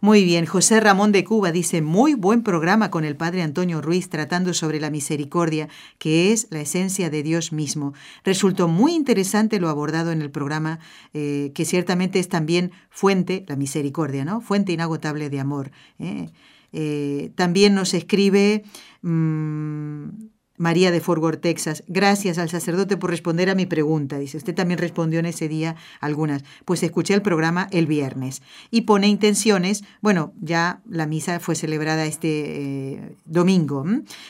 Muy 0.00 0.24
bien, 0.24 0.46
José 0.46 0.78
Ramón 0.78 1.10
de 1.10 1.24
Cuba 1.24 1.50
dice, 1.50 1.82
muy 1.82 2.14
buen 2.14 2.44
programa 2.44 2.88
con 2.88 3.04
el 3.04 3.16
padre 3.16 3.42
Antonio 3.42 3.80
Ruiz 3.82 4.08
tratando 4.08 4.54
sobre 4.54 4.78
la 4.78 4.90
misericordia, 4.90 5.68
que 5.98 6.32
es 6.32 6.46
la 6.50 6.60
esencia 6.60 7.10
de 7.10 7.24
Dios 7.24 7.52
mismo. 7.52 7.94
Resultó 8.22 8.68
muy 8.68 8.94
interesante 8.94 9.58
lo 9.58 9.68
abordado 9.68 10.12
en 10.12 10.22
el 10.22 10.30
programa, 10.30 10.78
eh, 11.14 11.50
que 11.52 11.64
ciertamente 11.64 12.20
es 12.20 12.28
también 12.28 12.70
fuente, 12.90 13.44
la 13.48 13.56
misericordia, 13.56 14.24
¿no? 14.24 14.40
Fuente 14.40 14.70
inagotable 14.72 15.30
de 15.30 15.40
amor. 15.40 15.72
¿eh? 15.98 16.30
Eh, 16.72 17.32
también 17.34 17.74
nos 17.74 17.92
escribe... 17.92 18.62
mm, 19.02 20.37
María 20.58 20.90
de 20.90 21.00
Fort 21.00 21.22
Worth, 21.22 21.40
Texas. 21.40 21.84
Gracias 21.86 22.36
al 22.36 22.50
sacerdote 22.50 22.96
por 22.96 23.10
responder 23.10 23.48
a 23.48 23.54
mi 23.54 23.64
pregunta. 23.64 24.18
Dice, 24.18 24.36
usted 24.36 24.54
también 24.54 24.78
respondió 24.78 25.20
en 25.20 25.26
ese 25.26 25.48
día 25.48 25.76
algunas. 26.00 26.44
Pues 26.64 26.82
escuché 26.82 27.14
el 27.14 27.22
programa 27.22 27.68
el 27.70 27.86
viernes. 27.86 28.42
Y 28.70 28.82
pone 28.82 29.08
intenciones. 29.08 29.84
Bueno, 30.00 30.32
ya 30.40 30.80
la 30.88 31.06
misa 31.06 31.40
fue 31.40 31.54
celebrada 31.54 32.04
este 32.04 32.28
eh, 32.28 33.16
domingo. 33.24 33.84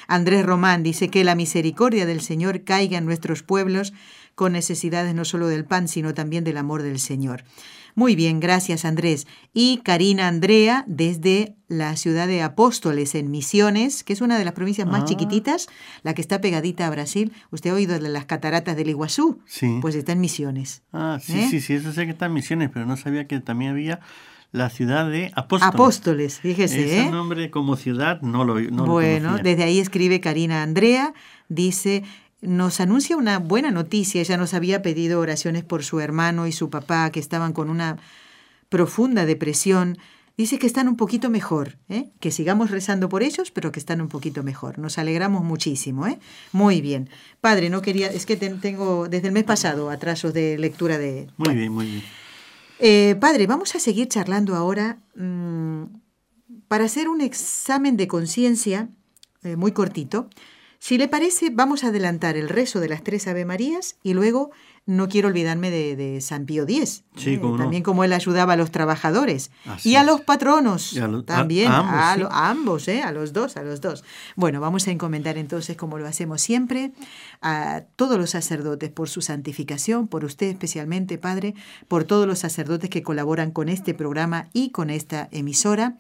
Andrés 0.07 0.45
Román 0.45 0.83
dice 0.83 1.09
que 1.09 1.25
la 1.25 1.35
misericordia 1.35 2.07
del 2.07 2.21
Señor 2.21 2.63
caiga 2.63 2.99
en 2.99 3.07
nuestros 3.07 3.43
pueblos 3.43 3.93
con 4.35 4.53
necesidades 4.53 5.15
no 5.15 5.25
solo 5.25 5.49
del 5.49 5.65
pan, 5.65 5.89
sino 5.89 6.15
también 6.15 6.45
del 6.45 6.59
amor 6.59 6.83
del 6.83 7.01
Señor. 7.01 7.43
Muy 7.99 8.15
bien, 8.15 8.39
gracias 8.39 8.85
Andrés. 8.85 9.27
Y 9.53 9.79
Karina 9.79 10.29
Andrea 10.29 10.85
desde 10.87 11.57
la 11.67 11.97
ciudad 11.97 12.29
de 12.29 12.43
Apóstoles 12.43 13.17
en 13.17 13.29
Misiones, 13.33 14.05
que 14.05 14.13
es 14.13 14.21
una 14.21 14.39
de 14.39 14.45
las 14.45 14.55
provincias 14.55 14.87
más 14.87 15.03
Ah. 15.03 15.05
chiquititas, 15.05 15.67
la 16.05 16.15
que 16.15 16.23
está 16.23 16.41
pegadita 16.41 16.87
a 16.87 16.91
Brasil. 16.91 17.33
¿Usted 17.51 17.71
ha 17.71 17.75
oído 17.75 17.99
de 17.99 18.09
las 18.09 18.27
cataratas 18.27 18.77
del 18.77 18.91
Iguazú? 18.91 19.41
Sí. 19.47 19.79
Pues 19.83 19.97
está 19.97 20.13
en 20.13 20.21
Misiones. 20.21 20.83
Ah, 20.93 21.19
sí, 21.21 21.41
¿Eh? 21.41 21.49
sí, 21.51 21.61
sí, 21.61 21.73
eso 21.73 21.93
sé 21.93 22.05
que 22.05 22.13
está 22.13 22.27
en 22.27 22.35
Misiones, 22.35 22.71
pero 22.73 22.87
no 22.87 22.97
sabía 22.97 23.27
que 23.27 23.41
también 23.41 23.73
había 23.73 23.99
la 24.53 24.71
ciudad 24.71 25.11
de 25.11 25.33
Apóstoles. 25.35 25.75
Apóstoles, 25.75 26.39
fíjese. 26.39 26.85
Ese 26.85 27.01
¿eh? 27.01 27.11
nombre 27.11 27.51
como 27.51 27.75
ciudad 27.75 28.21
no 28.23 28.45
lo, 28.45 28.61
no 28.61 28.87
bueno, 28.87 29.39
desde 29.39 29.65
ahí 29.65 29.81
escribe 29.81 30.21
Karina 30.21 30.63
Andrea, 30.63 31.15
dice, 31.49 32.05
nos 32.41 32.81
anuncia 32.81 33.17
una 33.17 33.39
buena 33.39 33.71
noticia, 33.71 34.21
ella 34.21 34.37
nos 34.37 34.55
había 34.55 34.81
pedido 34.83 35.21
oraciones 35.21 35.65
por 35.65 35.83
su 35.85 36.01
hermano 36.01 36.47
y 36.47 36.53
su 36.53 36.71
papá 36.71 37.11
que 37.11 37.21
estaban 37.21 37.53
con 37.53 37.69
una 37.71 37.99
profunda 38.69 39.27
depresión. 39.27 39.99
Dice 40.37 40.61
que 40.61 40.69
están 40.69 40.87
un 40.87 40.97
poquito 40.97 41.31
mejor, 41.31 41.79
¿eh? 41.89 42.11
que 42.21 42.31
sigamos 42.31 42.71
rezando 42.71 43.09
por 43.09 43.25
ellos, 43.25 43.51
pero 43.51 43.73
que 43.73 43.81
están 43.81 44.01
un 44.01 44.07
poquito 44.07 44.45
mejor. 44.45 44.79
Nos 44.79 44.97
alegramos 44.97 45.43
muchísimo. 45.43 46.07
¿eh? 46.07 46.21
Muy 46.53 46.81
bien. 46.81 47.11
Padre, 47.41 47.71
no 47.71 47.83
quería, 47.83 48.07
es 48.07 48.25
que 48.25 48.37
ten- 48.37 48.61
tengo 48.61 49.09
desde 49.09 49.27
el 49.29 49.33
mes 49.35 49.43
pasado 49.43 49.91
atrasos 49.91 50.33
de 50.33 50.57
lectura 50.57 50.97
de... 50.97 51.27
Muy 51.39 51.47
bueno. 51.47 51.55
bien, 51.59 51.73
muy 51.73 51.87
bien. 51.87 52.03
Eh, 52.79 53.17
padre, 53.21 53.49
vamos 53.49 53.75
a 53.75 53.81
seguir 53.81 54.07
charlando 54.07 54.55
ahora 54.55 54.99
mm, 55.17 55.83
para 56.69 56.85
hacer 56.85 57.09
un 57.09 57.21
examen 57.21 57.97
de 57.97 58.07
conciencia 58.07 58.89
eh, 59.43 59.57
muy 59.57 59.73
cortito. 59.73 60.31
Si 60.81 60.97
le 60.97 61.09
parece, 61.09 61.51
vamos 61.51 61.83
a 61.85 61.89
adelantar 61.89 62.37
el 62.37 62.49
rezo 62.49 62.79
de 62.81 62.89
las 62.89 63.03
tres 63.03 63.27
Ave 63.27 63.45
Marías 63.45 63.97
y 64.03 64.15
luego 64.15 64.51
no 64.87 65.09
quiero 65.09 65.29
olvidarme 65.29 65.71
de, 65.71 65.97
de 65.97 66.21
San 66.23 66.47
Pío 66.47 66.63
X. 66.63 67.03
Sí, 67.17 67.35
eh, 67.35 67.41
cómo 67.41 67.57
no. 67.59 67.65
También 67.65 67.83
como 67.83 68.05
él 68.05 68.13
ayudaba 68.15 68.55
a 68.55 68.57
los 68.57 68.71
trabajadores 68.71 69.51
Así 69.67 69.91
y 69.91 69.97
a 69.97 70.05
los 70.05 70.23
patronos 70.23 70.95
Y 70.95 71.01
a 71.01 71.09
lo- 71.09 71.19
a- 71.19 71.25
también, 71.27 71.71
a 71.71 71.79
ambos, 71.81 71.95
a, 72.01 72.15
sí. 72.15 72.21
lo- 72.21 72.33
a 72.33 72.49
ambos, 72.49 72.89
eh, 72.89 73.03
a 73.03 73.13
los 73.13 73.33
dos, 73.35 73.57
a 73.59 73.63
los 73.63 73.81
dos. 73.83 74.03
Bueno, 74.37 74.61
vamos 74.61 74.87
a 74.89 74.91
encomendar 74.93 75.37
entonces, 75.37 75.77
como 75.77 75.99
lo 75.99 76.07
hacemos 76.07 76.41
siempre, 76.41 76.93
a 77.43 77.83
todos 77.97 78.17
los 78.17 78.31
sacerdotes 78.31 78.89
por 78.91 79.11
su 79.11 79.21
santificación, 79.21 80.07
por 80.09 80.25
usted 80.25 80.47
especialmente, 80.47 81.19
Padre, 81.19 81.55
por 81.89 82.05
todos 82.05 82.27
los 82.27 82.39
sacerdotes 82.39 82.89
que 82.89 83.03
colaboran 83.03 83.51
con 83.51 83.69
este 83.69 83.93
programa 83.95 84.49
y 84.55 84.71
con 84.71 84.89
esta 84.91 85.29
emisora. 85.33 85.97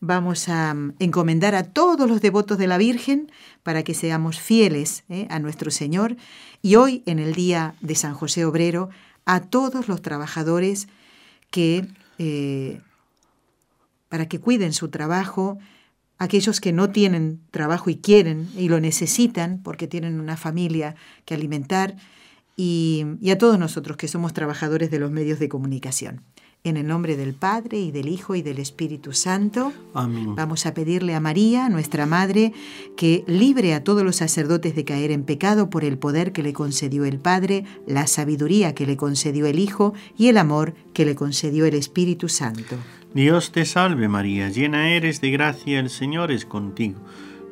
Vamos 0.00 0.48
a 0.48 0.74
mm, 0.74 0.94
encomendar 0.98 1.54
a 1.54 1.64
todos 1.64 2.08
los 2.08 2.20
devotos 2.20 2.58
de 2.58 2.66
la 2.66 2.78
Virgen 2.78 3.30
para 3.62 3.82
que 3.82 3.94
seamos 3.94 4.38
fieles 4.38 5.04
eh, 5.08 5.26
a 5.30 5.38
nuestro 5.38 5.70
Señor 5.70 6.16
y 6.62 6.76
hoy, 6.76 7.02
en 7.06 7.18
el 7.18 7.34
día 7.34 7.74
de 7.80 7.94
San 7.94 8.14
José 8.14 8.44
Obrero, 8.44 8.90
a 9.24 9.40
todos 9.40 9.88
los 9.88 10.02
trabajadores 10.02 10.88
que, 11.50 11.86
eh, 12.18 12.80
para 14.08 14.28
que 14.28 14.38
cuiden 14.38 14.72
su 14.72 14.88
trabajo, 14.88 15.58
aquellos 16.18 16.60
que 16.60 16.72
no 16.72 16.90
tienen 16.90 17.40
trabajo 17.50 17.90
y 17.90 17.96
quieren 17.96 18.48
y 18.56 18.68
lo 18.68 18.80
necesitan 18.80 19.60
porque 19.62 19.86
tienen 19.86 20.20
una 20.20 20.36
familia 20.36 20.94
que 21.24 21.34
alimentar, 21.34 21.96
y, 22.58 23.04
y 23.20 23.30
a 23.30 23.38
todos 23.38 23.58
nosotros 23.58 23.98
que 23.98 24.08
somos 24.08 24.32
trabajadores 24.32 24.90
de 24.90 24.98
los 24.98 25.10
medios 25.10 25.38
de 25.38 25.48
comunicación. 25.50 26.22
En 26.64 26.76
el 26.76 26.86
nombre 26.86 27.16
del 27.16 27.34
Padre 27.34 27.78
y 27.78 27.92
del 27.92 28.08
Hijo 28.08 28.34
y 28.34 28.42
del 28.42 28.58
Espíritu 28.58 29.12
Santo. 29.12 29.72
Amén. 29.94 30.34
Vamos 30.34 30.66
a 30.66 30.74
pedirle 30.74 31.14
a 31.14 31.20
María, 31.20 31.68
nuestra 31.68 32.06
Madre, 32.06 32.52
que 32.96 33.22
libre 33.28 33.72
a 33.74 33.84
todos 33.84 34.02
los 34.02 34.16
sacerdotes 34.16 34.74
de 34.74 34.84
caer 34.84 35.12
en 35.12 35.22
pecado 35.22 35.70
por 35.70 35.84
el 35.84 35.96
poder 35.96 36.32
que 36.32 36.42
le 36.42 36.52
concedió 36.52 37.04
el 37.04 37.18
Padre, 37.18 37.64
la 37.86 38.06
sabiduría 38.06 38.74
que 38.74 38.86
le 38.86 38.96
concedió 38.96 39.46
el 39.46 39.60
Hijo 39.60 39.94
y 40.18 40.28
el 40.28 40.38
amor 40.38 40.74
que 40.92 41.04
le 41.04 41.14
concedió 41.14 41.66
el 41.66 41.74
Espíritu 41.74 42.28
Santo. 42.28 42.76
Dios 43.14 43.52
te 43.52 43.64
salve 43.64 44.08
María, 44.08 44.50
llena 44.50 44.90
eres 44.90 45.20
de 45.20 45.30
gracia, 45.30 45.78
el 45.78 45.88
Señor 45.88 46.32
es 46.32 46.44
contigo. 46.44 47.00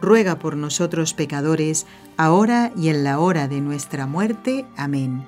ruega 0.00 0.38
por 0.38 0.56
nosotros 0.56 1.14
pecadores, 1.14 1.86
ahora 2.16 2.72
y 2.76 2.88
en 2.88 3.04
la 3.04 3.18
hora 3.18 3.48
de 3.48 3.60
nuestra 3.60 4.06
muerte. 4.06 4.66
Amén. 4.76 5.26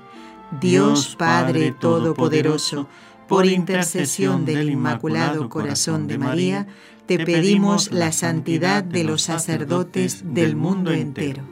Dios 0.61 1.17
Padre 1.17 1.73
Todopoderoso, 1.73 2.87
por 3.29 3.47
intercesión 3.47 4.45
del 4.45 4.71
Inmaculado 4.71 5.49
Corazón 5.49 6.07
de 6.07 6.19
María, 6.19 6.67
te 7.07 7.25
pedimos 7.25 7.91
la 7.91 8.13
santidad 8.13 8.85
de 8.85 9.05
los 9.05 9.23
sacerdotes 9.23 10.35
del 10.35 10.57
mundo 10.57 10.93
entero. 10.93 11.43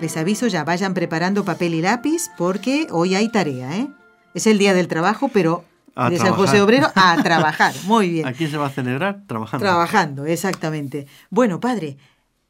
Les 0.00 0.16
aviso 0.16 0.46
ya, 0.46 0.62
vayan 0.62 0.94
preparando 0.94 1.44
papel 1.44 1.74
y 1.74 1.82
lápiz 1.82 2.30
porque 2.36 2.86
hoy 2.90 3.16
hay 3.16 3.30
tarea, 3.30 3.76
¿eh? 3.76 3.88
Es 4.34 4.46
el 4.46 4.58
día 4.58 4.74
del 4.74 4.86
trabajo, 4.86 5.28
pero 5.32 5.64
A 5.98 6.10
de 6.10 6.16
San 6.16 6.26
trabajar. 6.28 6.46
José 6.46 6.62
Obrero 6.62 6.88
a 6.94 7.16
trabajar. 7.22 7.74
Muy 7.84 8.08
bien. 8.08 8.26
Aquí 8.26 8.46
se 8.46 8.56
va 8.56 8.66
a 8.66 8.70
celebrar 8.70 9.24
trabajando. 9.26 9.64
Trabajando, 9.64 10.26
exactamente. 10.26 11.06
Bueno, 11.28 11.58
padre, 11.58 11.96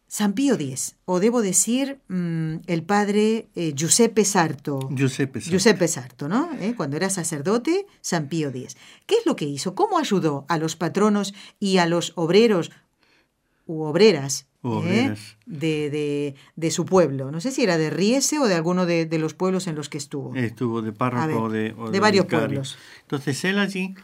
San 0.06 0.32
Pío 0.32 0.54
X, 0.54 0.96
o 1.04 1.18
debo 1.20 1.42
decir 1.42 2.00
mm, 2.08 2.56
el 2.66 2.82
padre 2.82 3.48
eh, 3.54 3.72
Giuseppe 3.74 4.24
Sarto. 4.24 4.88
Giuseppe 4.90 5.40
Sarto. 5.40 5.50
Giuseppe 5.50 5.88
Sarto, 5.88 6.28
¿no? 6.28 6.50
¿Eh? 6.60 6.74
Cuando 6.76 6.96
era 6.96 7.10
sacerdote, 7.10 7.86
San 8.00 8.28
Pío 8.28 8.48
X. 8.48 8.76
¿Qué 9.06 9.16
es 9.16 9.26
lo 9.26 9.36
que 9.36 9.44
hizo? 9.44 9.74
¿Cómo 9.74 9.98
ayudó 9.98 10.46
a 10.48 10.56
los 10.58 10.76
patronos 10.76 11.34
y 11.58 11.78
a 11.78 11.86
los 11.86 12.12
obreros 12.16 12.70
u 13.68 13.82
obreras, 13.84 14.48
U 14.62 14.70
¿eh? 14.72 14.76
obreras. 14.78 15.36
de, 15.46 15.90
de- 15.90 16.34
de 16.56 16.70
su 16.72 16.84
pueblo? 16.84 17.30
No 17.30 17.40
sé 17.40 17.52
si 17.52 17.62
era 17.62 17.78
de 17.78 17.90
Riese 17.90 18.40
o 18.40 18.46
de 18.46 18.54
alguno 18.56 18.84
de, 18.86 19.06
de 19.06 19.18
los 19.18 19.34
pueblos 19.34 19.68
en 19.68 19.76
los 19.76 19.88
que 19.88 19.98
estuvo. 19.98 20.34
Estuvo 20.34 20.82
de 20.82 20.90
párroco 20.92 21.26
ver, 21.26 21.36
o 21.36 21.48
de, 21.48 21.74
o 21.78 21.90
de 21.92 22.00
varios 22.00 22.26
pueblos. 22.26 22.76
Entonces 23.02 23.44
él 23.44 23.58
allí, 23.60 23.94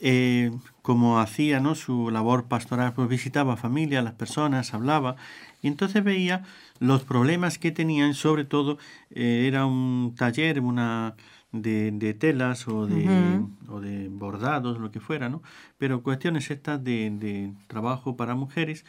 eh, 0.00 0.50
como 0.82 1.18
hacía 1.20 1.60
¿no? 1.60 1.74
su 1.74 2.10
labor 2.10 2.44
pastoral, 2.48 2.92
pues 2.92 3.08
visitaba 3.08 3.56
familia, 3.56 4.02
las 4.02 4.12
personas, 4.14 4.74
hablaba, 4.74 5.16
y 5.62 5.68
entonces 5.68 6.04
veía 6.04 6.42
los 6.80 7.02
problemas 7.04 7.58
que 7.58 7.70
tenían, 7.72 8.12
sobre 8.14 8.44
todo 8.44 8.76
eh, 9.10 9.46
era 9.48 9.64
un 9.66 10.14
taller, 10.16 10.60
una 10.60 11.14
de, 11.62 11.90
de 11.92 12.14
telas 12.14 12.68
o 12.68 12.86
de, 12.86 13.40
o 13.68 13.80
de 13.80 14.08
bordados, 14.08 14.78
lo 14.78 14.90
que 14.90 15.00
fuera, 15.00 15.28
¿no? 15.28 15.42
Pero 15.78 16.02
cuestiones 16.02 16.50
estas 16.50 16.82
de, 16.84 17.10
de 17.10 17.52
trabajo 17.68 18.16
para 18.16 18.34
mujeres. 18.34 18.84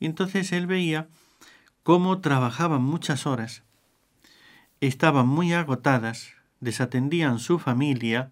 Y 0.00 0.06
entonces 0.06 0.52
él 0.52 0.66
veía 0.66 1.08
cómo 1.84 2.20
trabajaban 2.20 2.82
muchas 2.82 3.26
horas, 3.26 3.62
estaban 4.80 5.26
muy 5.26 5.52
agotadas, 5.52 6.32
desatendían 6.60 7.38
su 7.38 7.58
familia 7.58 8.30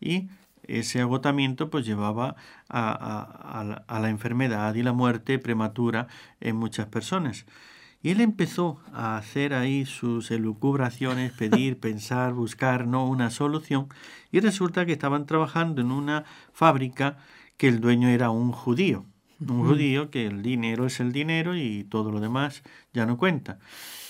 y 0.00 0.28
ese 0.64 1.00
agotamiento 1.00 1.70
pues 1.70 1.86
llevaba 1.86 2.36
a, 2.68 2.90
a- 2.90 3.60
a 3.60 3.64
la, 3.64 3.84
a 3.86 4.00
la 4.00 4.08
enfermedad 4.10 4.74
y 4.74 4.82
la 4.82 4.92
muerte 4.92 5.38
prematura 5.38 6.08
en 6.40 6.56
muchas 6.56 6.86
personas. 6.86 7.46
Y 8.02 8.10
él 8.10 8.20
empezó 8.20 8.80
a 8.92 9.16
hacer 9.16 9.54
ahí 9.54 9.84
sus 9.84 10.30
elucubraciones, 10.30 11.32
pedir, 11.32 11.78
pensar, 11.80 12.32
buscar 12.34 12.86
no 12.86 13.06
una 13.06 13.30
solución, 13.30 13.88
y 14.30 14.40
resulta 14.40 14.86
que 14.86 14.92
estaban 14.92 15.26
trabajando 15.26 15.80
en 15.80 15.90
una 15.90 16.24
fábrica 16.52 17.18
que 17.56 17.68
el 17.68 17.80
dueño 17.80 18.08
era 18.08 18.30
un 18.30 18.52
judío, 18.52 19.06
un 19.40 19.66
judío 19.66 20.10
que 20.10 20.26
el 20.26 20.42
dinero 20.42 20.86
es 20.86 21.00
el 21.00 21.12
dinero 21.12 21.56
y 21.56 21.84
todo 21.84 22.10
lo 22.10 22.20
demás 22.20 22.62
ya 22.92 23.06
no 23.06 23.18
cuenta. 23.18 23.58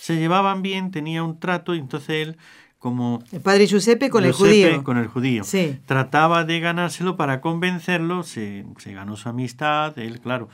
Se 0.01 0.17
llevaban 0.17 0.63
bien, 0.63 0.91
tenía 0.91 1.23
un 1.23 1.41
trato, 1.41 1.75
y 1.75 1.79
entonces 1.79 2.29
él, 2.29 2.37
como 2.79 3.23
El 3.33 3.41
padre 3.41 3.67
Giuseppe 3.67 4.11
con 4.11 4.25
el 4.25 4.33
judío. 4.33 4.85
con 4.85 4.99
el 4.99 5.09
judío. 5.09 5.43
Sí. 5.45 5.81
Trataba 5.87 6.45
de 6.45 6.61
ganárselo 6.61 7.17
para 7.17 7.41
convencerlo, 7.41 8.23
se, 8.23 8.67
se 8.79 8.93
ganó 8.93 9.17
su 9.17 9.29
amistad, 9.29 9.99
él, 9.99 10.21
claro, 10.21 10.49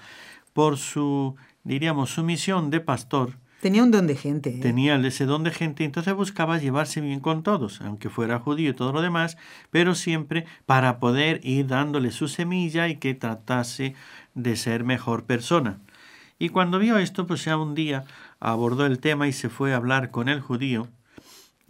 por 0.53 0.79
su, 0.79 1.37
diríamos, 1.65 2.11
su 2.11 2.23
misión 2.23 2.71
de 2.71 2.81
pastor, 2.81 3.39
Tenía 3.63 3.85
un 3.85 3.93
don 3.93 4.09
de 4.09 4.17
gente. 4.17 4.51
¿eh? 4.51 4.59
tenía 4.61 4.97
ese 4.97 5.25
don 5.25 5.45
de 5.45 5.53
gente, 5.53 5.85
entonces 5.85 6.13
buscaba 6.15 6.59
llevarse 6.59 7.01
bien 7.01 7.21
con 7.21 7.45
todos, 7.45 7.81
aunque 7.81 8.11
fuera 8.11 8.41
judío 8.41 8.71
y 8.71 8.75
todo 8.75 8.93
lo 8.93 9.03
demás, 9.03 9.39
pero 9.71 9.95
siempre 9.95 10.47
para 10.67 10.99
poder 10.99 11.39
ir 11.45 11.69
dándole 11.69 12.11
su 12.11 12.27
semilla 12.27 12.89
y 12.89 12.97
que 12.97 13.15
tratase 13.15 13.95
de 14.35 14.57
ser 14.57 14.83
mejor 14.83 15.27
persona. 15.27 15.79
Y 16.41 16.49
cuando 16.49 16.81
vio 16.81 16.99
esto, 16.99 17.29
pues 17.29 17.45
ya 17.45 17.57
un 17.57 17.77
día 17.77 18.03
abordó 18.41 18.85
el 18.85 18.99
tema 18.99 19.29
y 19.29 19.33
se 19.33 19.49
fue 19.49 19.73
a 19.73 19.77
hablar 19.77 20.11
con 20.11 20.29
el 20.29 20.41
judío 20.41 20.89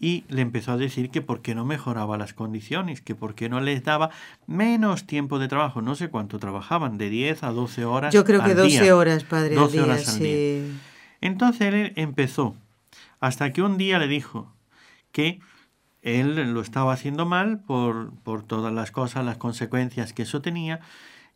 y 0.03 0.24
le 0.28 0.42
empezó 0.42 0.72
a 0.72 0.76
decir 0.76 1.11
que 1.11 1.22
por 1.22 1.42
qué 1.42 1.55
no 1.55 1.64
mejoraba 1.64 2.18
las 2.18 2.34
condiciones, 2.34 3.00
que 3.00 3.14
por 3.14 3.36
qué 3.36 3.48
no 3.48 3.61
les 3.61 3.84
daba 3.84 4.11
menos 4.48 5.07
tiempo 5.07 5.38
de 5.38 5.46
trabajo, 5.46 5.80
no 5.80 5.94
sé 5.94 6.09
cuánto 6.09 6.40
trabajaban, 6.40 6.98
de 6.98 7.09
10 7.09 7.44
a 7.44 7.53
12 7.53 7.84
horas. 7.84 8.12
Yo 8.12 8.24
creo 8.24 8.42
que 8.42 8.50
al 8.50 8.57
12 8.57 8.82
día. 8.82 8.96
horas, 8.96 9.22
padre, 9.22 9.55
12 9.55 9.64
al 9.64 9.72
día. 9.72 9.82
horas 9.94 10.09
al 10.09 10.18
día. 10.18 10.26
sí. 10.26 10.72
Entonces 11.20 11.72
él 11.72 11.92
empezó, 11.94 12.57
hasta 13.20 13.53
que 13.53 13.62
un 13.62 13.78
día 13.78 14.00
le 14.00 14.09
dijo 14.09 14.53
que 15.12 15.38
él 16.03 16.53
lo 16.53 16.61
estaba 16.62 16.92
haciendo 16.92 17.24
mal 17.24 17.61
por, 17.61 18.12
por 18.24 18.42
todas 18.42 18.74
las 18.74 18.90
cosas, 18.90 19.24
las 19.24 19.36
consecuencias 19.36 20.12
que 20.12 20.22
eso 20.22 20.42
tenía, 20.42 20.80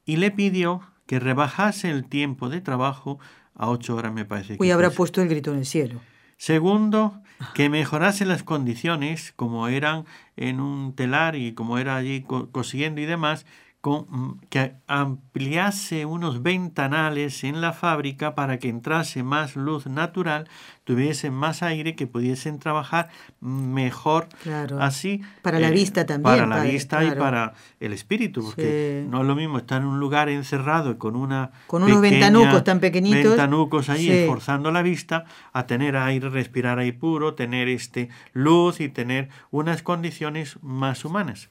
y 0.04 0.16
le 0.16 0.32
pidió 0.32 0.80
que 1.06 1.20
rebajase 1.20 1.88
el 1.88 2.04
tiempo 2.04 2.48
de 2.48 2.60
trabajo 2.60 3.20
a 3.54 3.70
ocho 3.70 3.94
horas, 3.94 4.12
me 4.12 4.24
parece. 4.24 4.56
que 4.56 4.62
Uy, 4.62 4.72
habrá 4.72 4.90
puesto 4.90 5.22
el 5.22 5.28
grito 5.28 5.52
en 5.52 5.58
el 5.58 5.66
cielo. 5.66 6.00
Segundo, 6.37 7.22
que 7.53 7.68
mejorase 7.70 8.24
las 8.26 8.43
condiciones, 8.43 9.32
como 9.37 9.68
eran 9.68 10.05
en 10.37 10.61
un 10.61 10.95
telar 10.95 11.34
y 11.37 11.55
como 11.55 11.78
era 11.78 11.97
allí 11.97 12.22
co- 12.22 12.51
cosiendo 12.51 13.01
y 13.01 13.07
demás, 13.07 13.47
con, 13.87 14.05
mm, 14.09 14.41
que 14.51 14.74
ampliase 14.89 16.07
unos 16.07 16.43
ventanales 16.43 17.45
en 17.45 17.61
la 17.61 17.72
fábrica 17.72 18.34
para 18.34 18.59
que 18.59 18.68
entrase 18.68 19.22
más 19.22 19.55
luz 19.55 19.87
natural, 19.87 20.49
tuviesen 20.82 21.32
más 21.32 21.62
aire, 21.62 21.95
que 21.95 22.09
pudiesen 22.09 22.59
trabajar 22.59 23.11
mejor 23.41 24.28
Claro. 24.43 24.80
así. 24.82 25.20
Para 25.41 25.61
la 25.61 25.68
eh, 25.68 25.70
vista 25.70 26.05
también, 26.05 26.34
Para 26.34 26.47
la 26.49 26.57
padre, 26.57 26.72
vista 26.72 26.99
claro. 26.99 27.14
y 27.14 27.18
para 27.20 27.55
el 27.78 27.93
espíritu, 27.93 28.43
porque 28.43 29.03
Sí. 29.05 29.09
no 29.09 29.20
es 29.20 29.26
lo 29.28 29.37
mismo 29.37 29.59
estar 29.59 29.80
en 29.80 29.87
un 29.87 30.01
lugar 30.01 30.28
encerrado 30.30 30.99
con 30.99 31.14
una 31.14 31.53
Con 31.68 31.84
unos 31.84 32.01
ventanucos 32.01 32.64
tan 32.64 32.80
pequeñitos. 32.80 33.22
ventanucos 33.37 33.89
ahí 33.89 34.07
Sí. 34.07 34.11
esforzando 34.11 34.72
la 34.72 34.82
vista 34.82 35.26
a 35.53 35.66
tener 35.68 35.97
aire, 35.97 36.28
respirar 36.28 36.80
aire 36.80 36.93
puro, 36.99 37.34
tener 37.34 37.68
este 37.68 38.09
luz 38.32 38.80
y 38.80 38.89
tener 38.89 39.28
unas 39.53 39.82
condiciones 39.82 40.59
más 40.61 41.05
humanas. 41.05 41.51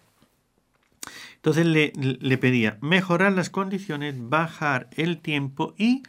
Entonces 1.45 1.67
le, 1.67 1.93
le 1.95 2.37
pedía 2.39 2.79
mejorar 2.81 3.31
las 3.33 3.51
condiciones, 3.51 4.15
bajar 4.17 4.87
el 4.97 5.19
tiempo 5.19 5.75
y 5.77 6.01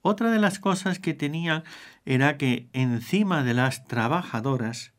otra 0.00 0.30
de 0.30 0.38
las 0.38 0.60
cosas 0.60 1.00
que 1.00 1.12
tenía 1.12 1.64
era 2.06 2.36
que 2.36 2.68
encima 2.72 3.42
de 3.42 3.52
las 3.54 3.88
trabajadoras 3.88 4.92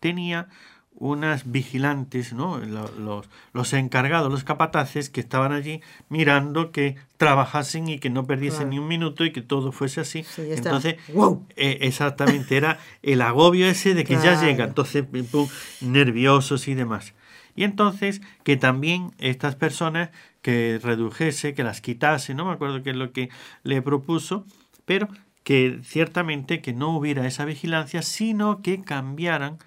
tenía 0.00 0.48
unas 0.96 1.52
vigilantes, 1.52 2.32
¿no? 2.32 2.58
Lo- 2.58 2.90
Los, 2.98 3.28
los 3.52 3.72
encargados, 3.74 4.28
los 4.32 4.42
capataces 4.42 5.08
que 5.08 5.20
estaban 5.20 5.52
allí 5.52 5.82
mirando 6.08 6.72
que 6.72 6.96
trabajasen 7.16 7.86
y 7.88 8.00
que 8.00 8.10
no 8.10 8.26
perdiesen 8.26 8.58
Claro. 8.62 8.70
ni 8.70 8.78
un 8.80 8.88
minuto 8.88 9.24
y 9.24 9.30
que 9.30 9.40
todo 9.40 9.70
fuese 9.70 10.00
así. 10.00 10.24
Sí. 10.24 10.42
Entonces, 10.50 10.96
¡Wow! 11.14 11.46
eh, 11.54 11.78
exactamente, 11.82 12.56
era 12.56 12.80
el 13.02 13.22
agobio 13.22 13.68
ese 13.68 13.94
de 13.94 14.02
que 14.02 14.14
ya 14.14 14.42
llega, 14.44 14.64
entonces 14.64 15.04
pum, 15.30 15.48
nerviosos 15.80 16.66
y 16.66 16.74
demás. 16.74 17.14
Y 17.54 17.64
entonces 17.64 18.20
que 18.44 18.56
también 18.56 19.12
estas 19.18 19.56
personas 19.56 20.10
que 20.40 20.80
redujese, 20.82 21.54
que 21.54 21.64
las 21.64 21.80
quitase, 21.80 22.34
no 22.34 22.44
me 22.44 22.52
acuerdo 22.52 22.82
qué 22.82 22.90
es 22.90 22.96
lo 22.96 23.12
que 23.12 23.30
le 23.62 23.82
propuso, 23.82 24.44
pero 24.84 25.08
que 25.44 25.80
ciertamente 25.84 26.60
que 26.60 26.72
no 26.72 26.96
hubiera 26.96 27.26
esa 27.26 27.44
vigilancia, 27.44 28.02
sino 28.02 28.62
que 28.62 28.82
cambiaran 28.82 29.58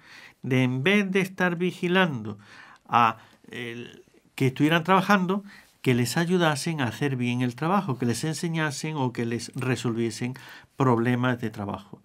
de 0.42 0.62
en 0.62 0.82
vez 0.82 1.10
de 1.10 1.20
estar 1.20 1.56
vigilando 1.56 2.38
a 2.88 3.18
que 4.34 4.46
estuvieran 4.46 4.84
trabajando, 4.84 5.44
que 5.82 5.94
les 5.94 6.16
ayudasen 6.16 6.80
a 6.80 6.88
hacer 6.88 7.16
bien 7.16 7.42
el 7.42 7.54
trabajo, 7.54 7.98
que 7.98 8.06
les 8.06 8.24
enseñasen 8.24 8.96
o 8.96 9.12
que 9.12 9.24
les 9.24 9.52
resolviesen 9.54 10.34
problemas 10.76 11.40
de 11.40 11.50
trabajo. 11.50 12.02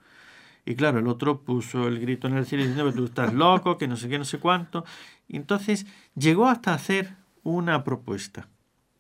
Y 0.66 0.76
claro, 0.76 1.00
el 1.00 1.08
otro 1.08 1.42
puso 1.42 1.88
el 1.88 2.00
grito 2.00 2.28
en 2.28 2.38
el 2.38 2.46
cielo 2.46 2.64
diciendo 2.64 2.92
que 2.92 2.98
tú 2.98 3.06
estás 3.06 3.34
loco, 3.34 3.80
que 3.80 3.88
no 3.88 3.98
sé 3.98 4.08
qué, 4.08 4.20
no 4.20 4.26
sé 4.26 4.38
cuánto. 4.38 4.86
Entonces 5.38 5.86
llegó 6.16 6.48
hasta 6.48 6.74
hacer 6.74 7.16
una 7.44 7.84
propuesta. 7.84 8.48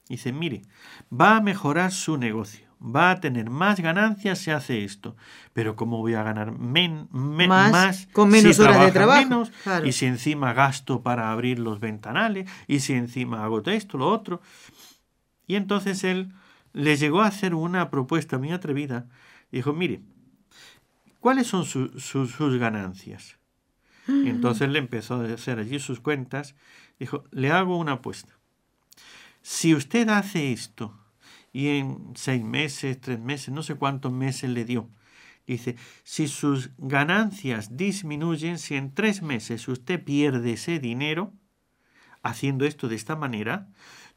Dice, 0.09 0.31
mire, 0.33 0.63
va 1.11 1.37
a 1.37 1.41
mejorar 1.41 1.91
su 1.91 2.17
negocio, 2.17 2.67
va 2.83 3.11
a 3.11 3.19
tener 3.21 3.49
más 3.49 3.79
ganancias 3.79 4.39
si 4.39 4.51
hace 4.51 4.83
esto. 4.83 5.15
Pero 5.53 5.75
¿cómo 5.75 5.99
voy 5.99 6.15
a 6.15 6.23
ganar 6.23 6.51
men, 6.51 7.07
Más, 7.11 7.71
más, 7.71 8.07
con 8.11 8.29
menos 8.29 8.55
si 8.57 8.61
horas 8.61 8.79
de 8.85 8.91
trabajo, 8.91 9.23
menos? 9.23 9.51
claro. 9.63 9.87
Y 9.87 9.91
si 9.93 10.05
encima 10.07 10.53
gasto 10.53 11.01
para 11.01 11.31
abrir 11.31 11.59
los 11.59 11.79
ventanales, 11.79 12.49
y 12.67 12.79
si 12.79 12.93
encima 12.93 13.43
hago 13.43 13.61
esto, 13.65 13.97
lo 13.97 14.09
otro. 14.09 14.41
Y 15.47 15.55
entonces 15.55 16.03
él 16.03 16.33
le 16.73 16.95
llegó 16.97 17.21
a 17.21 17.27
hacer 17.27 17.53
una 17.55 17.89
propuesta 17.89 18.37
muy 18.37 18.51
atrevida. 18.51 19.07
Dijo, 19.51 19.73
mire, 19.73 20.01
¿cuáles 21.19 21.47
son 21.47 21.65
su- 21.65 21.99
su- 21.99 22.27
sus 22.27 22.57
ganancias? 22.57 23.37
Y 24.23 24.29
entonces 24.29 24.69
le 24.69 24.79
empezó 24.79 25.15
a 25.15 25.25
hacer 25.25 25.59
allí 25.59 25.79
sus 25.79 25.99
cuentas. 25.99 26.55
Dijo, 26.99 27.23
le 27.31 27.51
hago 27.51 27.77
una 27.77 27.93
apuesta. 27.93 28.37
Si 29.41 29.73
usted 29.73 30.09
hace 30.09 30.51
esto 30.51 30.97
y 31.51 31.67
en 31.79 32.13
seis 32.15 32.43
meses, 32.43 32.99
tres 33.01 33.19
meses, 33.19 33.49
no 33.53 33.63
sé 33.63 33.75
cuántos 33.75 34.11
meses 34.11 34.49
le 34.49 34.65
dio, 34.65 34.89
dice, 35.47 35.75
si 36.03 36.27
sus 36.27 36.71
ganancias 36.77 37.75
disminuyen, 37.75 38.59
si 38.59 38.75
en 38.75 38.93
tres 38.93 39.21
meses 39.21 39.67
usted 39.67 40.03
pierde 40.03 40.53
ese 40.53 40.79
dinero, 40.79 41.33
haciendo 42.23 42.65
esto 42.65 42.87
de 42.87 42.95
esta 42.95 43.15
manera, 43.15 43.67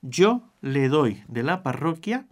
yo 0.02 0.52
le 0.60 0.88
doy 0.88 1.24
de 1.28 1.42
la 1.42 1.62
parroquia 1.62 2.26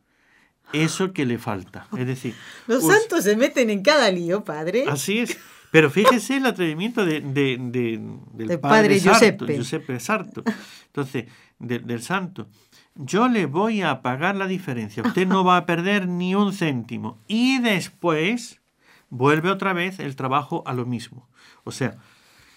eso 0.73 1.13
que 1.13 1.27
le 1.27 1.39
falta. 1.39 1.87
Es 1.97 2.07
decir, 2.07 2.35
Los 2.67 2.87
santos 2.87 3.25
se 3.25 3.37
meten 3.37 3.71
en 3.71 3.83
cada 3.83 4.11
lío, 4.11 4.45
padre. 4.45 4.85
Así 4.89 5.19
es. 5.19 5.39
Pero 5.73 5.91
fíjese 5.91 6.37
el 6.37 6.47
atrevimiento 6.47 7.05
de, 7.05 7.21
de- 7.23 7.57
de- 7.59 7.99
del 8.35 8.61
padre, 8.61 8.61
padre 8.61 9.01
Sarto, 9.01 9.19
Giuseppe. 9.19 9.55
Giuseppe 9.57 9.99
Sarto. 10.01 10.45
Entonces, 10.87 11.25
de- 11.59 11.81
del 11.81 12.03
santo. 12.03 12.47
Yo 12.95 13.27
le 13.27 13.47
voy 13.47 13.81
a 13.83 14.03
pagar 14.03 14.37
la 14.37 14.47
diferencia. 14.47 15.03
Usted 15.03 15.27
no 15.27 15.43
va 15.45 15.57
a 15.57 15.65
perder 15.67 16.07
ni 16.07 16.35
un 16.35 16.53
céntimo. 16.53 17.19
Y 17.27 17.59
después 17.61 18.61
vuelve 19.09 19.51
otra 19.51 19.73
vez 19.73 19.99
el 19.99 20.15
trabajo 20.15 20.63
a 20.67 20.75
lo 20.75 20.85
mismo. 20.85 21.27
O 21.65 21.73
sea, 21.73 21.97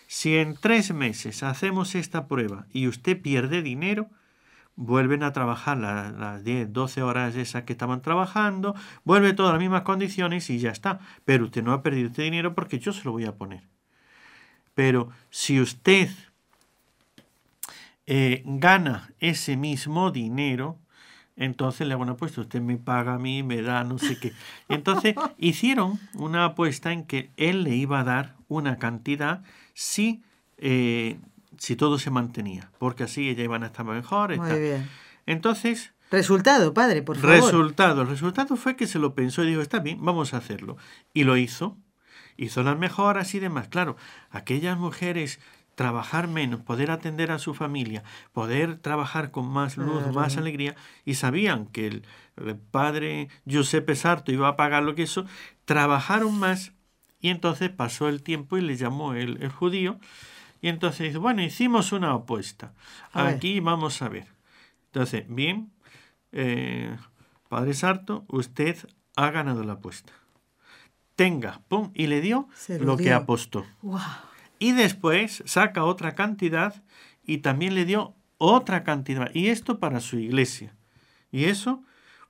si 0.07 0.35
en 0.35 0.55
tres 0.59 0.93
meses 0.93 1.41
hacemos 1.41 1.95
esta 1.95 2.27
prueba 2.27 2.67
y 2.73 2.87
usted 2.89 3.19
pierde 3.21 3.61
dinero, 3.61 4.09
vuelven 4.75 5.23
a 5.23 5.31
trabajar 5.33 5.77
la- 5.77 6.11
las 6.11 6.43
10, 6.43 6.71
12 6.73 7.01
horas 7.01 7.35
esas 7.35 7.63
que 7.63 7.73
estaban 7.73 8.01
trabajando, 8.01 8.75
vuelve 9.03 9.33
todas 9.33 9.53
las 9.53 9.61
mismas 9.61 9.83
condiciones 9.83 10.49
y 10.49 10.59
ya 10.59 10.71
está. 10.71 10.99
Pero 11.25 11.45
usted 11.45 11.63
no 11.63 11.71
ha 11.73 11.81
perdido 11.83 12.07
este 12.09 12.23
dinero 12.23 12.53
porque 12.55 12.79
yo 12.79 12.91
se 12.93 13.03
lo 13.05 13.11
voy 13.13 13.25
a 13.25 13.35
poner. 13.35 13.63
Pero 14.73 15.09
si 15.29 15.61
usted 15.61 16.09
eh, 18.07 18.43
gana 18.45 19.09
ese 19.19 19.57
mismo 19.57 20.11
dinero, 20.11 20.77
entonces 21.35 21.87
le 21.87 21.93
hago 21.93 22.03
una 22.03 22.13
apuesta. 22.13 22.41
Usted 22.41 22.61
me 22.61 22.77
paga 22.77 23.15
a 23.15 23.19
mí, 23.19 23.43
me 23.43 23.61
da 23.61 23.83
no 23.83 23.97
sé 23.97 24.17
qué. 24.19 24.33
Entonces 24.69 25.15
hicieron 25.37 25.99
una 26.13 26.45
apuesta 26.45 26.91
en 26.91 27.05
que 27.05 27.31
él 27.37 27.63
le 27.63 27.75
iba 27.75 27.99
a 27.99 28.03
dar 28.03 28.35
una 28.47 28.77
cantidad 28.77 29.43
si, 29.73 30.21
eh, 30.57 31.17
si 31.57 31.75
todo 31.75 31.97
se 31.99 32.09
mantenía, 32.11 32.71
porque 32.79 33.03
así 33.03 33.29
ella 33.29 33.43
iban 33.43 33.63
a 33.63 33.67
estar 33.67 33.85
mejor. 33.85 34.35
Muy 34.37 34.59
bien. 34.59 34.89
Entonces, 35.25 35.93
Resultado, 36.11 36.73
padre, 36.73 37.01
por 37.01 37.17
favor. 37.17 37.35
resultado. 37.35 38.03
El 38.03 38.07
resultado 38.07 38.55
fue 38.57 38.75
que 38.75 38.85
se 38.87 38.99
lo 38.99 39.15
pensó 39.15 39.43
y 39.43 39.47
dijo, 39.47 39.61
está 39.61 39.79
bien, 39.79 39.97
vamos 40.05 40.33
a 40.33 40.37
hacerlo. 40.37 40.77
Y 41.13 41.23
lo 41.23 41.35
hizo. 41.35 41.77
Hizo 42.37 42.61
las 42.63 42.77
mejoras 42.77 43.33
y 43.33 43.39
demás. 43.39 43.67
Claro, 43.69 43.95
aquellas 44.29 44.77
mujeres 44.77 45.39
trabajar 45.73 46.27
menos, 46.29 46.61
poder 46.61 46.89
atender 46.91 47.31
a 47.31 47.39
su 47.39 47.53
familia, 47.53 48.03
poder 48.33 48.77
trabajar 48.77 49.31
con 49.31 49.47
más 49.47 49.75
luz, 49.77 49.97
Claro. 50.03 50.13
más 50.13 50.37
alegría, 50.37 50.75
y 51.03 51.15
sabían 51.15 51.65
que 51.65 51.87
el, 51.87 52.05
el 52.37 52.55
padre 52.55 53.27
Giuseppe 53.45 53.95
Sarto 53.95 54.31
iba 54.31 54.47
a 54.47 54.55
pagar 54.55 54.83
lo 54.83 54.95
que 54.95 55.03
eso, 55.03 55.25
trabajaron 55.65 56.37
más, 56.39 56.71
y 57.19 57.27
entonces 57.29 57.71
pasó 57.71 58.07
el 58.07 58.21
tiempo 58.23 58.57
y 58.57 58.61
le 58.61 58.77
llamó 58.77 59.15
el, 59.15 59.41
el 59.43 59.49
judío, 59.49 59.99
y 60.65 60.69
entonces 60.69 61.05
dice, 61.09 61.19
bueno, 61.19 61.43
hicimos 61.43 61.91
una 61.91 62.11
apuesta, 62.11 62.73
A 63.13 63.21
ver. 63.21 63.35
aquí 63.35 63.59
vamos 63.59 64.01
a 64.01 64.09
ver. 64.09 64.25
Entonces, 64.87 65.23
bien, 65.27 65.71
eh, 66.31 66.97
Padre 67.49 67.75
Sarto, 67.75 68.25
usted 68.29 68.75
ha 69.15 69.29
ganado 69.29 69.63
la 69.63 69.73
apuesta. 69.73 70.13
Tenga, 71.15 71.61
pum, 71.67 71.91
y 71.93 72.07
le 72.07 72.19
dio 72.19 72.49
lo, 72.79 72.97
que 72.97 73.13
apostó. 73.13 73.63
Y 74.57 74.71
después 74.71 75.43
saca 75.45 75.83
otra 75.83 76.15
cantidad 76.15 76.81
y 77.23 77.37
también 77.37 77.75
le 77.75 77.85
dio 77.85 78.15
otra 78.39 78.83
cantidad. 78.83 79.29
Y 79.35 79.49
esto 79.49 79.77
para 79.77 79.99
su 79.99 80.17
iglesia. 80.17 80.73
Y 81.31 81.43
eso 81.43 81.83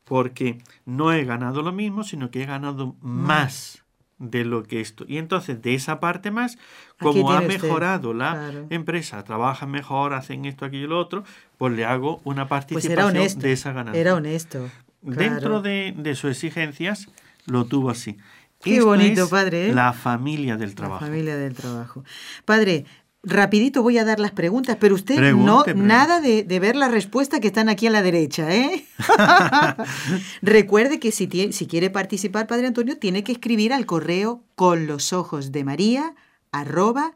porque 0.04 0.62
no 0.84 1.14
he 1.14 1.24
ganado 1.24 1.62
lo 1.62 1.72
mismo, 1.72 2.04
sino 2.04 2.32
que 2.32 2.44
he 2.44 2.46
ganado 2.46 2.98
más 3.00 3.85
de 4.18 4.46
lo 4.46 4.64
que 4.64 4.82
esto. 4.82 5.06
Y 5.08 5.18
entonces 5.18 5.62
de 5.62 5.74
esa 5.76 6.00
parte 6.00 6.32
más, 6.32 6.58
como 7.00 7.32
ha 7.32 7.42
mejorado 7.42 8.14
la 8.14 8.32
claro. 8.32 8.68
empresa, 8.70 9.24
trabajan 9.24 9.72
mejor, 9.72 10.14
hacen 10.14 10.46
esto, 10.46 10.66
aquello 10.66 10.86
y 10.86 10.90
lo 10.90 11.00
otro, 11.00 11.24
pues 11.58 11.74
le 11.74 11.86
hago 11.86 12.22
una 12.24 12.48
Pues 12.48 12.68
participación 12.68 13.40
de 13.40 13.52
esa 13.52 13.74
ganancia. 13.74 14.00
Era 14.00 14.16
honesto. 14.16 14.70
Dentro 15.02 15.62
de, 15.62 15.94
de 15.98 16.16
sus 16.16 16.32
exigencias 16.32 17.10
lo 17.46 17.66
tuvo 17.66 17.90
así. 17.90 18.18
Qué 18.64 18.76
Esto 18.78 18.86
bonito, 18.88 19.24
es 19.26 19.30
padre, 19.30 19.70
¿eh? 19.70 19.74
La 19.74 19.94
familia 19.94 20.58
del 20.58 20.70
La 20.70 20.76
trabajo. 20.76 21.06
familia 21.06 21.38
del 21.38 21.54
trabajo. 21.54 22.04
Padre, 22.46 22.86
rapidito 23.26 23.82
voy 23.84 23.98
a 23.98 24.06
dar 24.06 24.20
las 24.20 24.32
preguntas, 24.32 24.78
pero 24.80 24.96
usted 24.96 25.16
Pregunte, 25.16 25.46
no 25.46 25.64
pregunte. 25.64 25.88
nada 25.88 26.22
de, 26.22 26.44
de 26.44 26.60
ver 26.60 26.76
las 26.76 26.92
respuestas 26.92 27.40
que 27.40 27.48
están 27.48 27.70
aquí 27.70 27.88
a 27.88 27.92
la 27.92 28.02
derecha, 28.02 28.54
¿eh? 28.56 28.86
Recuerde 30.42 31.00
que 31.00 31.12
si 31.12 31.28
quiere 31.28 31.90
participar, 31.90 32.48
Padre 32.48 32.68
Antonio, 32.68 32.98
tiene 32.98 33.24
que 33.24 33.32
escribir 33.32 33.74
al 33.74 33.86
correo 33.86 34.44
con 34.56 34.88
los 34.88 35.14
ojos 35.14 35.52
de 35.52 35.64
María 35.64 36.16
arroba 36.52 37.14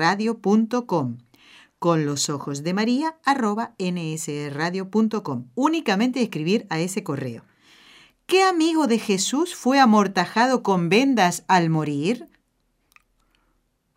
nsradio.com 0.00 1.18
con 1.78 2.04
los 2.04 2.28
ojos 2.28 2.62
de 2.62 2.74
María 2.74 3.16
arroba 3.24 3.74
nsradio.com. 3.78 5.46
Únicamente 5.54 6.20
escribir 6.22 6.66
a 6.68 6.78
ese 6.78 7.02
correo. 7.02 7.42
¿Qué 8.26 8.42
amigo 8.44 8.86
de 8.86 8.98
Jesús 8.98 9.54
fue 9.54 9.80
amortajado 9.80 10.62
con 10.62 10.88
vendas 10.90 11.42
al 11.48 11.70
morir? 11.70 12.28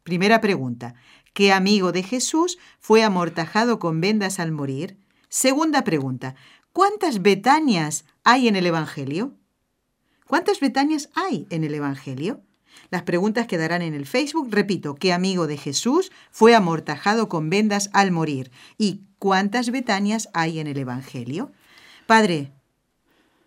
Primera 0.04 0.41
pregunta. 0.41 0.95
¿Qué 1.34 1.51
amigo 1.51 1.91
de 1.91 2.04
Jesús 2.04 2.58
fue 2.80 3.04
amortajado 3.04 3.80
con 3.80 4.01
vendas 4.01 4.39
al 4.39 4.51
morir? 4.51 4.97
Segunda 5.30 5.84
pregunta. 5.84 6.36
¿Cuántas 6.74 7.22
Betanias 7.22 8.06
hay 8.24 8.47
en 8.47 8.56
el 8.56 8.66
Evangelio? 8.66 9.34
¿Cuántas 10.28 10.60
Betanias 10.60 11.10
hay 11.16 11.47
en 11.49 11.64
el 11.64 11.74
Evangelio? 11.74 12.41
Las 12.89 13.04
preguntas 13.04 13.47
quedarán 13.47 13.82
en 13.82 13.93
el 13.93 14.06
Facebook. 14.06 14.49
Repito, 14.51 14.95
¿qué 14.95 15.14
amigo 15.14 15.47
de 15.47 15.58
Jesús 15.58 16.12
fue 16.32 16.54
amortajado 16.54 17.30
con 17.30 17.49
vendas 17.49 17.89
al 17.93 18.12
morir? 18.12 18.51
¿Y 18.78 19.01
cuántas 19.20 19.72
Betanias 19.72 20.30
hay 20.34 20.60
en 20.60 20.68
el 20.68 20.78
Evangelio? 20.78 21.51
Padre, 22.08 22.51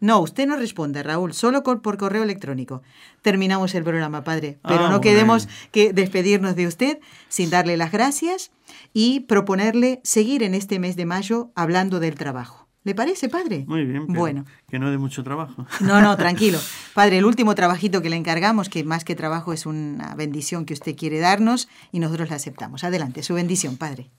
no, 0.01 0.21
usted 0.21 0.47
no 0.47 0.57
responda, 0.57 1.03
Raúl, 1.03 1.33
solo 1.33 1.63
por 1.63 1.97
correo 1.97 2.23
electrónico. 2.23 2.83
Terminamos 3.23 3.75
el 3.75 3.83
programa, 3.85 4.25
padre, 4.25 4.59
pero 4.67 4.87
Ah, 4.87 4.91
no 4.91 5.01
queremos 5.01 5.47
bueno. 5.47 5.59
que 5.73 5.93
despedirnos 5.93 6.55
de 6.57 6.67
usted 6.67 6.99
sin 7.29 7.51
darle 7.51 7.77
las 7.77 7.93
gracias 7.93 8.51
y 8.93 9.21
proponerle 9.21 10.01
seguir 10.05 10.43
en 10.43 10.55
este 10.55 10.79
mes 10.79 10.97
de 10.97 11.07
mayo 11.07 11.51
hablando 11.55 11.99
del 12.01 12.15
trabajo. 12.15 12.67
¿Le 12.85 12.95
parece, 12.95 13.29
padre? 13.29 13.65
Muy 13.67 13.85
bien, 13.85 14.07
pero 14.07 14.21
Bueno, 14.21 14.45
que 14.69 14.79
no 14.79 14.91
de 14.93 14.99
mucho 14.99 15.25
trabajo. 15.25 15.67
no, 15.81 16.01
no, 16.01 16.17
tranquilo. 16.19 16.59
Padre, 16.95 17.19
el 17.19 17.25
último 17.25 17.55
trabajito 17.57 18.01
que 18.01 18.11
le 18.11 18.17
encargamos, 18.17 18.69
que 18.69 18.85
más 18.85 19.03
que 19.05 19.17
trabajo 19.17 19.53
es 19.53 19.67
una 19.67 20.15
bendición 20.15 20.65
que 20.67 20.75
usted 20.75 20.95
quiere 20.95 21.19
darnos 21.19 21.69
y 21.91 21.99
nosotros 21.99 22.31
la 22.31 22.37
aceptamos. 22.37 22.85
Adelante, 22.85 23.25
su 23.25 23.35
bendición, 23.35 23.77
padre. 23.77 24.11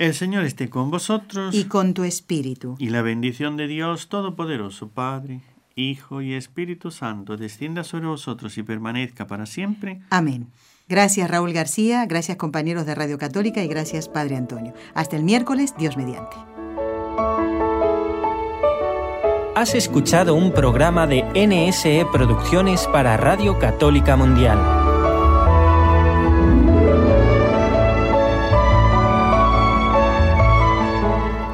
El 0.00 0.14
Señor 0.14 0.44
esté 0.44 0.70
con 0.70 0.90
vosotros 0.90 1.54
Y 1.54 1.64
con 1.64 1.92
tu 1.92 2.04
espíritu. 2.04 2.74
y 2.78 2.88
la 2.88 3.02
bendición 3.02 3.58
de 3.58 3.66
Dios 3.66 4.08
Todopoderoso, 4.08 4.88
Padre, 4.88 5.42
Hijo 5.76 6.22
y 6.22 6.32
Espíritu 6.32 6.90
Santo, 6.90 7.36
descienda 7.36 7.84
sobre 7.84 8.06
vosotros 8.06 8.56
y 8.56 8.62
permanezca 8.62 9.26
para 9.26 9.44
siempre. 9.44 10.00
Amén. 10.08 10.46
Gracias 10.88 11.30
Raúl 11.30 11.52
García, 11.52 12.06
gracias 12.06 12.38
compañeros 12.38 12.86
de 12.86 12.94
Radio 12.94 13.18
Católica 13.18 13.62
y 13.62 13.68
gracias 13.68 14.08
Padre 14.08 14.36
Antonio. 14.36 14.72
Hasta 14.94 15.16
el 15.16 15.22
miércoles, 15.22 15.74
Dios 15.78 15.98
mediante. 15.98 16.34
Has 19.54 19.74
escuchado 19.74 20.34
un 20.34 20.52
programa 20.52 21.06
de 21.06 21.24
NSE 21.34 22.06
Producciones 22.10 22.86
para 22.86 23.18
Radio 23.18 23.58
Católica 23.58 24.16
Mundial. 24.16 24.79